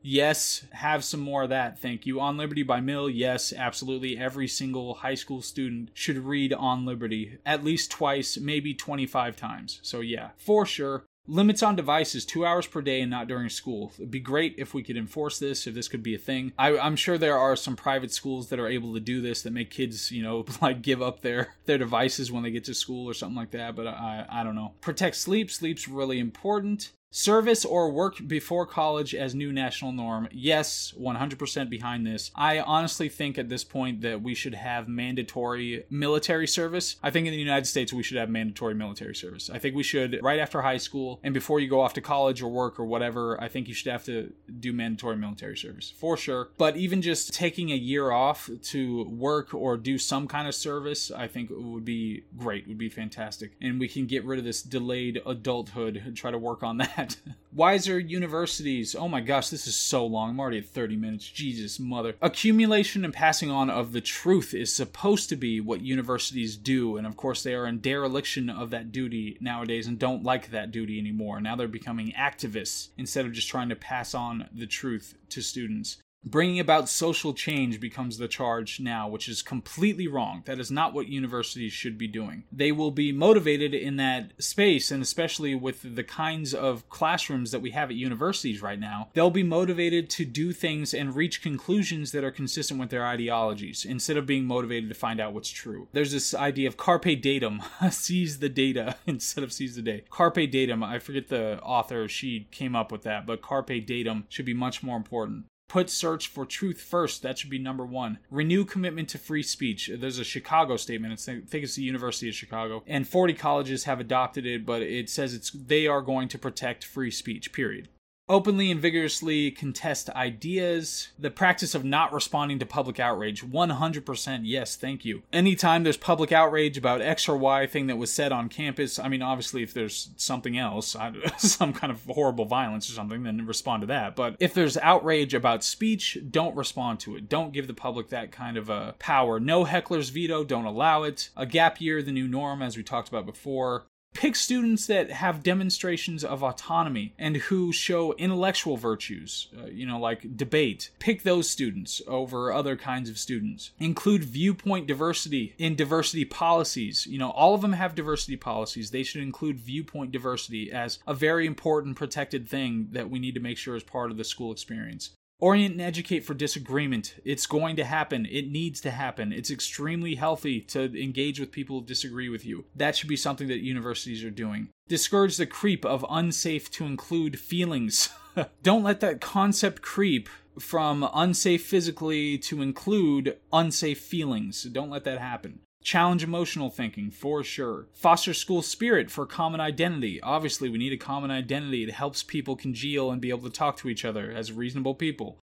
Yes, 0.04 0.66
have 0.72 1.04
some 1.04 1.22
more 1.22 1.44
of 1.44 1.50
that. 1.50 1.80
Thank 1.80 2.06
you. 2.06 2.20
On 2.20 2.38
Liberty 2.38 2.62
by 2.62 2.82
Mill. 2.82 3.10
Yes, 3.10 3.54
absolutely. 3.56 4.18
Every 4.18 4.50
single 4.50 4.96
high 4.96 5.16
school 5.16 5.42
student 5.42 5.92
should 5.94 6.18
read 6.18 6.54
On 6.54 6.86
Liberty 6.86 7.38
at 7.46 7.64
least 7.64 7.90
twice, 7.90 8.38
maybe 8.38 8.74
25 8.74 9.38
times. 9.38 9.80
So, 9.82 10.02
yeah, 10.02 10.32
for 10.38 10.66
sure. 10.66 11.06
Limits 11.26 11.64
on 11.64 11.78
devices, 11.78 12.26
two 12.26 12.46
hours 12.46 12.68
per 12.68 12.82
day 12.82 13.00
and 13.00 13.10
not 13.10 13.30
during 13.30 13.48
school. 13.48 13.94
It'd 13.96 14.12
be 14.12 14.20
great 14.20 14.56
if 14.58 14.74
we 14.74 14.84
could 14.84 14.98
enforce 14.98 15.40
this, 15.40 15.66
if 15.66 15.74
this 15.74 15.88
could 15.88 16.04
be 16.04 16.14
a 16.14 16.20
thing. 16.20 16.52
I, 16.60 16.72
am 16.72 16.98
sure 16.98 17.18
there 17.18 17.38
are 17.38 17.56
some 17.56 17.78
private 17.78 18.12
schools 18.12 18.50
that 18.50 18.60
are 18.60 18.68
able 18.68 18.94
to 18.94 19.00
do 19.00 19.22
this 19.22 19.42
that 19.44 19.54
make 19.54 19.70
kids, 19.70 20.12
you 20.12 20.22
know, 20.22 20.46
like 20.62 20.82
give 20.82 21.02
up 21.02 21.22
their, 21.22 21.56
their 21.66 21.78
devices 21.78 22.30
when 22.30 22.44
they 22.44 22.52
get 22.52 22.66
to 22.66 22.74
school 22.74 23.10
or 23.10 23.14
something 23.14 23.38
like 23.38 23.52
that, 23.52 23.74
but 23.74 23.88
I, 23.88 24.26
I 24.30 24.44
don't 24.44 24.56
know. 24.56 24.74
Protect 24.82 25.16
sleep. 25.16 25.50
Sleep's 25.50 25.88
really 25.88 26.20
important. 26.20 26.92
Service 27.16 27.64
or 27.64 27.92
work 27.92 28.18
before 28.26 28.66
college 28.66 29.14
as 29.14 29.36
new 29.36 29.54
national 29.54 29.92
norm. 29.92 30.28
Yes, 30.32 30.96
100% 31.00 31.70
behind 31.70 32.08
this. 32.08 32.32
I 32.34 32.60
honestly 32.60 33.08
think 33.08 33.38
at 33.38 33.50
this 33.50 33.64
point 33.64 34.02
that 34.02 34.24
we 34.24 34.34
should 34.34 34.56
have 34.56 34.88
mandatory 34.88 35.86
military 35.92 36.48
service. 36.48 36.96
I 37.04 37.12
think 37.12 37.28
in 37.28 37.32
the 37.32 37.38
United 37.38 37.68
States 37.68 37.94
we 37.94 38.02
should 38.02 38.18
have 38.18 38.32
mandatory 38.32 38.74
military 38.74 39.14
service. 39.14 39.52
I 39.54 39.60
think 39.60 39.76
we 39.76 39.84
should, 39.84 40.20
right 40.24 40.40
after 40.40 40.64
high 40.64 40.78
school 40.78 41.20
and 41.24 41.36
before 41.36 41.60
you 41.60 41.70
go 41.70 41.82
off 41.82 41.94
to 41.94 42.02
college 42.02 42.42
or 42.42 42.50
work 42.50 42.80
or 42.80 42.86
whatever, 42.86 43.40
I 43.40 43.48
think 43.48 43.68
you 43.68 43.76
should 43.76 43.92
have 43.92 44.06
to 44.06 44.34
do 44.60 44.74
mandatory 44.74 45.16
military 45.16 45.56
service 45.56 45.94
for 45.96 46.18
sure. 46.18 46.50
But 46.58 46.78
even 46.78 47.04
just 47.04 47.32
taking 47.32 47.70
a 47.70 47.76
year 47.76 48.10
off 48.10 48.50
to 48.72 49.04
work 49.04 49.54
or 49.54 49.78
do 49.78 50.00
some 50.00 50.28
kind 50.28 50.48
of 50.48 50.56
service, 50.56 51.12
I 51.12 51.28
think 51.28 51.52
would 51.52 51.86
be 51.86 52.24
great, 52.36 52.68
would 52.68 52.80
be 52.80 52.90
fantastic. 52.90 53.52
And 53.62 53.80
we 53.80 53.88
can 53.88 54.08
get 54.08 54.26
rid 54.26 54.40
of 54.40 54.46
this 54.46 54.64
delayed 54.64 55.22
adulthood 55.28 56.02
and 56.04 56.18
try 56.18 56.32
to 56.32 56.40
work 56.40 56.64
on 56.64 56.78
that 56.78 57.03
that. 57.10 57.18
Wiser 57.54 58.00
universities. 58.00 58.96
Oh 58.96 59.08
my 59.08 59.22
gosh, 59.22 59.50
this 59.50 59.68
is 59.68 59.76
so 59.76 60.06
long. 60.08 60.32
I'm 60.32 60.40
already 60.40 60.58
at 60.58 60.66
30 60.66 60.96
minutes. 60.96 61.30
Jesus, 61.30 61.80
mother. 61.80 62.16
Accumulation 62.20 63.06
and 63.06 63.14
passing 63.14 63.52
on 63.52 63.70
of 63.70 63.92
the 63.92 64.02
truth 64.02 64.56
is 64.56 64.74
supposed 64.74 65.30
to 65.30 65.36
be 65.36 65.62
what 65.62 65.82
universities 65.82 66.58
do. 66.58 66.98
And 66.98 67.06
of 67.06 67.16
course, 67.16 67.44
they 67.44 67.54
are 67.54 67.68
in 67.68 67.80
dereliction 67.80 68.50
of 68.50 68.72
that 68.72 68.92
duty 68.92 69.38
nowadays 69.40 69.86
and 69.86 70.00
don't 70.00 70.24
like 70.24 70.50
that 70.50 70.72
duty 70.72 70.98
anymore. 70.98 71.42
Now 71.42 71.56
they're 71.56 71.68
becoming 71.68 72.12
activists 72.18 72.90
instead 72.98 73.26
of 73.26 73.34
just 73.34 73.50
trying 73.50 73.70
to 73.70 73.76
pass 73.76 74.16
on 74.16 74.50
the 74.52 74.68
truth 74.68 75.16
to 75.30 75.42
students. 75.42 75.98
Bringing 76.26 76.60
about 76.60 76.88
social 76.88 77.34
change 77.34 77.82
becomes 77.82 78.18
the 78.18 78.30
charge 78.30 78.80
now, 78.80 79.10
which 79.10 79.28
is 79.28 79.42
completely 79.42 80.08
wrong. 80.08 80.44
That 80.46 80.60
is 80.60 80.72
not 80.72 80.94
what 80.94 81.10
universities 81.10 81.74
should 81.74 81.98
be 81.98 82.08
doing. 82.08 82.46
They 82.52 82.72
will 82.72 82.92
be 82.92 83.12
motivated 83.12 83.74
in 83.74 83.98
that 83.98 84.32
space, 84.42 84.90
and 84.90 85.04
especially 85.04 85.54
with 85.54 85.96
the 85.96 86.04
kinds 86.04 86.54
of 86.54 86.88
classrooms 86.90 87.52
that 87.52 87.62
we 87.62 87.72
have 87.72 87.90
at 87.90 87.98
universities 87.98 88.62
right 88.62 88.80
now, 88.80 89.10
they'll 89.14 89.30
be 89.30 89.44
motivated 89.44 90.10
to 90.12 90.24
do 90.24 90.54
things 90.54 90.94
and 90.94 91.16
reach 91.16 91.42
conclusions 91.42 92.14
that 92.14 92.24
are 92.24 92.32
consistent 92.32 92.80
with 92.80 92.90
their 92.90 93.06
ideologies 93.06 93.84
instead 93.84 94.16
of 94.16 94.26
being 94.26 94.46
motivated 94.46 94.88
to 94.90 94.96
find 94.96 95.20
out 95.20 95.34
what's 95.34 95.50
true. 95.50 95.90
There's 95.92 96.14
this 96.14 96.34
idea 96.34 96.70
of 96.70 96.78
carpe 96.78 97.22
datum, 97.22 97.62
seize 97.92 98.40
the 98.40 98.50
data 98.50 98.96
instead 99.06 99.44
of 99.44 99.52
seize 99.52 99.76
the 99.76 99.82
day. 99.82 100.06
Carpe 100.10 100.50
datum, 100.50 100.84
I 100.84 101.00
forget 101.00 101.28
the 101.28 101.60
author, 101.62 102.08
she 102.08 102.48
came 102.52 102.76
up 102.76 102.92
with 102.92 103.04
that, 103.04 103.26
but 103.26 103.42
carpe 103.42 103.86
datum 103.86 104.26
should 104.30 104.46
be 104.46 104.54
much 104.54 104.82
more 104.82 104.96
important. 104.96 105.46
Put 105.74 105.90
search 105.90 106.28
for 106.28 106.46
truth 106.46 106.80
first. 106.80 107.24
That 107.24 107.40
should 107.40 107.50
be 107.50 107.58
number 107.58 107.84
one. 107.84 108.20
Renew 108.30 108.64
commitment 108.64 109.10
to 109.10 109.18
free 109.18 109.42
speech. 109.42 109.90
There's 109.92 110.20
a 110.20 110.24
Chicago 110.24 110.78
statement. 110.78 111.14
It's, 111.14 111.28
I 111.28 111.40
think 111.40 111.64
it's 111.64 111.74
the 111.74 111.82
University 111.82 112.30
of 112.30 112.36
Chicago, 112.36 112.84
and 112.86 113.08
40 113.08 113.34
colleges 113.34 113.86
have 113.86 114.00
adopted 114.00 114.46
it, 114.46 114.68
but 114.68 114.84
it 114.84 115.10
says 115.10 115.34
it's 115.34 115.50
they 115.50 115.88
are 115.88 116.04
going 116.04 116.28
to 116.28 116.38
protect 116.38 116.84
free 116.84 117.10
speech. 117.10 117.52
Period. 117.54 117.90
Openly 118.30 118.72
and 118.72 118.80
vigorously 118.80 119.52
contest 119.52 120.10
ideas, 120.12 121.10
the 121.20 121.30
practice 121.30 121.76
of 121.76 121.84
not 121.84 122.14
responding 122.14 122.60
to 122.60 122.66
public 122.66 123.00
outrage. 123.00 123.44
100% 123.44 124.42
yes, 124.44 124.76
thank 124.76 125.04
you. 125.04 125.24
Anytime 125.32 125.84
there's 125.84 125.98
public 125.98 126.32
outrage 126.32 126.78
about 126.78 127.02
X 127.02 127.28
or 127.28 127.38
Y 127.38 127.68
thing 127.68 127.88
that 127.88 127.98
was 127.98 128.12
said 128.12 128.32
on 128.32 128.50
campus, 128.50 128.98
I 128.98 129.08
mean, 129.08 129.22
obviously, 129.22 129.64
if 129.64 129.74
there's 129.74 130.12
something 130.16 130.58
else, 130.58 130.96
some 131.38 131.74
kind 131.74 131.92
of 131.92 132.04
horrible 132.06 132.46
violence 132.46 132.90
or 132.90 132.94
something, 132.94 133.24
then 133.24 133.46
respond 133.46 133.82
to 133.82 133.88
that. 133.88 134.16
But 134.16 134.38
if 134.40 134.54
there's 134.54 134.78
outrage 134.78 135.34
about 135.34 135.64
speech, 135.64 136.18
don't 136.30 136.56
respond 136.56 137.00
to 137.02 137.16
it. 137.16 137.28
Don't 137.28 137.54
give 137.54 137.68
the 137.68 137.74
public 137.74 138.10
that 138.10 138.32
kind 138.32 138.58
of 138.58 138.70
a 138.70 138.96
power. 139.00 139.40
No 139.40 139.66
heckler's 139.66 140.10
veto, 140.10 140.44
don't 140.44 140.66
allow 140.66 141.04
it. 141.04 141.30
A 141.36 141.46
gap 141.46 141.82
year, 141.82 142.02
the 142.02 142.12
new 142.12 142.28
norm, 142.28 142.62
as 142.62 142.78
we 142.78 142.84
talked 142.84 143.10
about 143.10 143.26
before 143.26 143.86
pick 144.14 144.36
students 144.36 144.88
that 144.88 145.12
have 145.12 145.44
demonstrations 145.44 146.24
of 146.24 146.44
autonomy 146.44 147.14
and 147.18 147.38
who 147.38 147.72
show 147.72 148.14
intellectual 148.14 148.78
virtues, 148.78 149.48
uh, 149.58 149.68
you 149.68 149.86
know, 149.86 150.00
like 150.00 150.38
debate. 150.38 150.92
Pick 151.00 151.24
those 151.24 151.50
students 151.50 152.02
over 152.08 152.52
other 152.52 152.76
kinds 152.76 153.10
of 153.10 153.18
students. 153.18 153.72
Include 153.80 154.24
viewpoint 154.24 154.88
diversity 154.88 155.54
in 155.58 155.76
diversity 155.76 156.26
policies. 156.26 157.06
You 157.08 157.20
know, 157.20 157.32
all 157.32 157.54
of 157.56 157.62
them 157.62 157.74
have 157.74 157.96
diversity 157.96 158.38
policies. 158.38 158.92
They 158.92 159.04
should 159.04 159.22
include 159.22 159.60
viewpoint 159.60 160.12
diversity 160.12 160.72
as 160.72 161.00
a 161.08 161.14
very 161.14 161.46
important 161.46 161.96
protected 161.96 162.48
thing 162.48 162.90
that 162.92 163.10
we 163.10 163.20
need 163.20 163.36
to 163.36 163.40
make 163.40 163.58
sure 163.58 163.76
is 163.76 163.84
part 163.84 164.12
of 164.12 164.18
the 164.18 164.24
school 164.24 164.52
experience. 164.52 165.12
Orient 165.44 165.74
and 165.74 165.82
educate 165.82 166.22
for 166.22 166.34
disagreement. 166.34 167.16
It's 167.26 167.48
going 167.48 167.76
to 167.76 167.84
happen. 167.84 168.26
It 168.32 168.50
needs 168.50 168.80
to 168.80 168.92
happen. 168.92 169.34
It's 169.34 169.52
extremely 169.52 170.16
healthy 170.16 170.62
to 170.62 170.84
engage 170.98 171.38
with 171.38 171.52
people 171.52 171.82
who 171.82 171.86
disagree 171.86 172.30
with 172.30 172.46
you. 172.46 172.64
That 172.78 172.96
should 172.96 173.10
be 173.10 173.18
something 173.18 173.50
that 173.50 173.58
universities 173.58 174.24
are 174.24 174.30
doing. 174.30 174.70
Discourage 174.88 175.36
the 175.36 175.46
creep 175.46 175.84
of 175.84 176.06
unsafe 176.10 176.72
to 176.72 176.86
include 176.86 177.42
feelings. 177.42 178.08
Don't 178.64 178.84
let 178.84 179.02
that 179.02 179.20
concept 179.20 179.82
creep 179.82 180.30
from 180.58 181.10
unsafe 181.14 181.66
physically 181.66 182.38
to 182.38 182.62
include 182.62 183.38
unsafe 183.52 184.00
feelings. 184.00 184.64
Don't 184.64 184.92
let 184.92 185.04
that 185.04 185.20
happen. 185.20 185.60
Challenge 185.84 186.24
emotional 186.24 186.70
thinking, 186.70 187.12
for 187.12 187.44
sure. 187.44 187.88
Foster 187.94 188.34
school 188.34 188.62
spirit 188.62 189.12
for 189.12 189.26
common 189.26 189.60
identity. 189.60 190.22
Obviously, 190.22 190.70
we 190.70 190.78
need 190.78 190.94
a 190.94 190.98
common 190.98 191.30
identity. 191.30 191.84
It 191.84 191.92
helps 191.92 192.24
people 192.24 192.56
congeal 192.56 193.12
and 193.12 193.22
be 193.22 193.30
able 193.30 193.50
to 193.50 193.50
talk 193.50 193.78
to 193.78 193.90
each 193.90 194.06
other 194.06 194.32
as 194.32 194.52
reasonable 194.52 194.96
people 194.96 195.43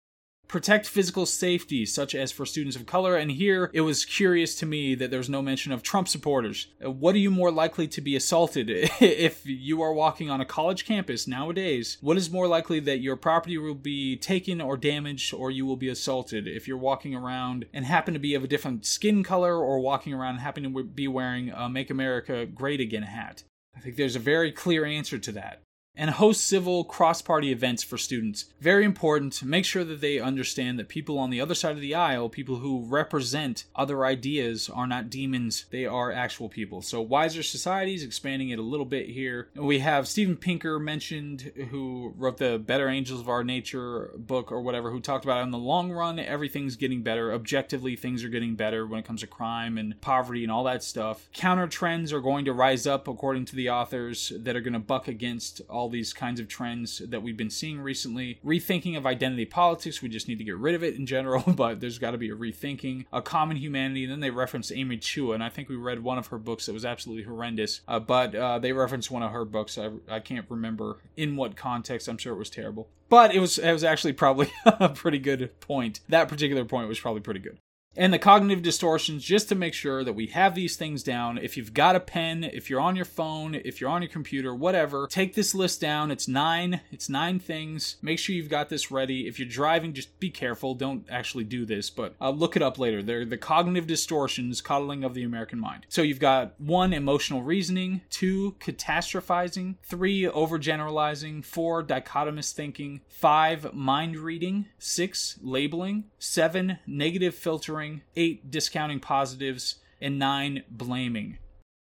protect 0.48 0.86
physical 0.86 1.26
safety, 1.26 1.84
such 1.84 2.14
as 2.14 2.32
for 2.32 2.46
students 2.46 2.76
of 2.76 2.86
color. 2.86 3.16
And 3.16 3.30
here 3.30 3.70
it 3.74 3.82
was 3.82 4.04
curious 4.04 4.54
to 4.56 4.66
me 4.66 4.94
that 4.94 5.10
there's 5.10 5.28
no 5.28 5.42
mention 5.42 5.72
of 5.72 5.82
Trump 5.82 6.08
supporters. 6.08 6.68
Uh, 6.84 6.90
what 6.90 7.14
are 7.14 7.18
you 7.18 7.30
more 7.30 7.50
likely 7.50 7.86
to 7.88 8.00
be 8.00 8.16
assaulted 8.16 8.70
if 9.00 9.44
you 9.44 9.82
are 9.82 9.92
walking 9.92 10.30
on 10.30 10.40
a 10.40 10.46
college 10.46 10.84
campus 10.84 11.28
nowadays? 11.28 11.98
What 12.00 12.16
is 12.16 12.30
more 12.30 12.48
likely 12.48 12.80
that 12.80 13.00
your 13.00 13.16
property 13.16 13.58
will 13.58 13.74
be 13.74 14.16
taken 14.16 14.60
or 14.60 14.76
damaged 14.76 15.34
or 15.34 15.50
you 15.50 15.66
will 15.66 15.76
be 15.76 15.90
assaulted 15.90 16.48
if 16.48 16.66
you're 16.66 16.78
walking 16.78 17.14
around 17.14 17.66
and 17.72 17.84
happen 17.84 18.14
to 18.14 18.20
be 18.20 18.34
of 18.34 18.42
a 18.42 18.48
different 18.48 18.86
skin 18.86 19.22
color 19.22 19.56
or 19.56 19.80
walking 19.80 20.14
around 20.14 20.34
and 20.34 20.40
happen 20.40 20.62
to 20.62 20.82
be 20.82 21.06
wearing 21.06 21.50
a 21.50 21.68
Make 21.68 21.90
America 21.90 22.46
Great 22.46 22.80
Again 22.80 23.02
hat? 23.02 23.44
I 23.76 23.80
think 23.80 23.96
there's 23.96 24.16
a 24.16 24.20
very 24.20 24.50
clear 24.50 24.84
answer 24.84 25.18
to 25.18 25.32
that 25.32 25.62
and 25.98 26.10
host 26.10 26.46
civil 26.46 26.84
cross 26.84 27.20
party 27.20 27.50
events 27.50 27.82
for 27.82 27.98
students. 27.98 28.46
Very 28.60 28.84
important. 28.84 29.42
Make 29.42 29.64
sure 29.64 29.84
that 29.84 30.00
they 30.00 30.20
understand 30.20 30.78
that 30.78 30.88
people 30.88 31.18
on 31.18 31.30
the 31.30 31.40
other 31.40 31.54
side 31.54 31.74
of 31.74 31.80
the 31.80 31.94
aisle, 31.94 32.28
people 32.28 32.56
who 32.56 32.84
represent 32.84 33.64
other 33.74 34.06
ideas, 34.06 34.70
are 34.70 34.86
not 34.86 35.10
demons, 35.10 35.66
they 35.70 35.84
are 35.84 36.12
actual 36.12 36.48
people. 36.48 36.80
So, 36.80 37.02
Wiser 37.02 37.42
Societies, 37.42 38.04
expanding 38.04 38.50
it 38.50 38.58
a 38.58 38.62
little 38.62 38.86
bit 38.86 39.08
here. 39.08 39.48
We 39.56 39.80
have 39.80 40.06
Steven 40.06 40.36
Pinker 40.36 40.78
mentioned, 40.78 41.52
who 41.70 42.14
wrote 42.16 42.38
the 42.38 42.58
Better 42.58 42.88
Angels 42.88 43.20
of 43.20 43.28
Our 43.28 43.42
Nature 43.42 44.12
book 44.16 44.52
or 44.52 44.62
whatever, 44.62 44.90
who 44.92 45.00
talked 45.00 45.24
about 45.24 45.42
in 45.42 45.50
the 45.50 45.58
long 45.58 45.90
run, 45.90 46.20
everything's 46.20 46.76
getting 46.76 47.02
better. 47.02 47.32
Objectively, 47.32 47.96
things 47.96 48.22
are 48.22 48.28
getting 48.28 48.54
better 48.54 48.86
when 48.86 49.00
it 49.00 49.04
comes 49.04 49.22
to 49.22 49.26
crime 49.26 49.76
and 49.76 50.00
poverty 50.00 50.44
and 50.44 50.52
all 50.52 50.64
that 50.64 50.84
stuff. 50.84 51.28
Counter 51.32 51.66
trends 51.66 52.12
are 52.12 52.20
going 52.20 52.44
to 52.44 52.52
rise 52.52 52.86
up, 52.86 53.08
according 53.08 53.44
to 53.46 53.56
the 53.56 53.68
authors, 53.68 54.32
that 54.36 54.54
are 54.54 54.60
going 54.60 54.72
to 54.72 54.78
buck 54.78 55.08
against 55.08 55.60
all 55.68 55.87
all 55.88 55.92
these 55.92 56.12
kinds 56.12 56.38
of 56.38 56.48
trends 56.48 56.98
that 56.98 57.22
we've 57.22 57.36
been 57.38 57.48
seeing 57.48 57.80
recently. 57.80 58.38
Rethinking 58.44 58.94
of 58.94 59.06
identity 59.06 59.46
politics, 59.46 60.02
we 60.02 60.10
just 60.10 60.28
need 60.28 60.36
to 60.36 60.44
get 60.44 60.58
rid 60.58 60.74
of 60.74 60.84
it 60.84 60.96
in 60.96 61.06
general, 61.06 61.42
but 61.46 61.80
there's 61.80 61.98
got 61.98 62.10
to 62.10 62.18
be 62.18 62.28
a 62.28 62.34
rethinking. 62.34 63.06
A 63.10 63.22
common 63.22 63.56
humanity, 63.56 64.04
and 64.04 64.12
then 64.12 64.20
they 64.20 64.30
reference 64.30 64.70
Amy 64.70 64.98
Chua, 64.98 65.34
and 65.34 65.42
I 65.42 65.48
think 65.48 65.70
we 65.70 65.76
read 65.76 66.02
one 66.02 66.18
of 66.18 66.26
her 66.26 66.36
books 66.36 66.66
that 66.66 66.74
was 66.74 66.84
absolutely 66.84 67.24
horrendous, 67.24 67.80
uh, 67.88 67.98
but 68.00 68.34
uh, 68.34 68.58
they 68.58 68.72
referenced 68.72 69.10
one 69.10 69.22
of 69.22 69.32
her 69.32 69.46
books. 69.46 69.78
I, 69.78 69.92
I 70.10 70.20
can't 70.20 70.44
remember 70.50 70.98
in 71.16 71.36
what 71.36 71.56
context. 71.56 72.06
I'm 72.06 72.18
sure 72.18 72.34
it 72.34 72.38
was 72.38 72.50
terrible 72.50 72.88
but 73.08 73.34
it 73.34 73.40
was 73.40 73.56
it 73.56 73.72
was 73.72 73.82
actually 73.82 74.12
probably 74.12 74.52
a 74.66 74.90
pretty 74.90 75.18
good 75.18 75.58
point. 75.60 76.00
That 76.10 76.28
particular 76.28 76.66
point 76.66 76.88
was 76.88 77.00
probably 77.00 77.22
pretty 77.22 77.40
good 77.40 77.58
and 77.98 78.12
the 78.12 78.18
cognitive 78.18 78.62
distortions 78.62 79.24
just 79.24 79.48
to 79.48 79.56
make 79.56 79.74
sure 79.74 80.04
that 80.04 80.12
we 80.12 80.28
have 80.28 80.54
these 80.54 80.76
things 80.76 81.02
down. 81.02 81.36
If 81.36 81.56
you've 81.56 81.74
got 81.74 81.96
a 81.96 82.00
pen, 82.00 82.44
if 82.44 82.70
you're 82.70 82.80
on 82.80 82.94
your 82.94 83.04
phone, 83.04 83.56
if 83.56 83.80
you're 83.80 83.90
on 83.90 84.02
your 84.02 84.10
computer, 84.10 84.54
whatever, 84.54 85.08
take 85.08 85.34
this 85.34 85.52
list 85.52 85.80
down. 85.80 86.12
It's 86.12 86.28
nine. 86.28 86.80
It's 86.92 87.08
nine 87.08 87.40
things. 87.40 87.96
Make 88.00 88.20
sure 88.20 88.36
you've 88.36 88.48
got 88.48 88.68
this 88.68 88.92
ready. 88.92 89.26
If 89.26 89.40
you're 89.40 89.48
driving, 89.48 89.92
just 89.92 90.18
be 90.20 90.30
careful. 90.30 90.74
Don't 90.74 91.04
actually 91.10 91.42
do 91.42 91.66
this, 91.66 91.90
but 91.90 92.14
uh, 92.20 92.30
look 92.30 92.54
it 92.54 92.62
up 92.62 92.78
later. 92.78 93.02
They're 93.02 93.24
the 93.24 93.36
cognitive 93.36 93.88
distortions, 93.88 94.60
coddling 94.60 95.02
of 95.02 95.14
the 95.14 95.24
American 95.24 95.58
mind. 95.58 95.84
So 95.88 96.02
you've 96.02 96.20
got 96.20 96.54
one, 96.60 96.92
emotional 96.92 97.42
reasoning, 97.42 98.02
two, 98.10 98.54
catastrophizing, 98.60 99.74
three, 99.82 100.22
overgeneralizing, 100.22 101.44
four, 101.44 101.82
dichotomous 101.82 102.52
thinking, 102.52 103.00
five, 103.08 103.74
mind 103.74 104.16
reading, 104.16 104.66
six, 104.78 105.36
labeling, 105.42 106.04
seven, 106.20 106.78
negative 106.86 107.34
filtering 107.34 107.87
eight 108.16 108.50
discounting 108.50 109.00
positives, 109.00 109.76
and 110.00 110.18
nine 110.18 110.64
blaming. 110.70 111.38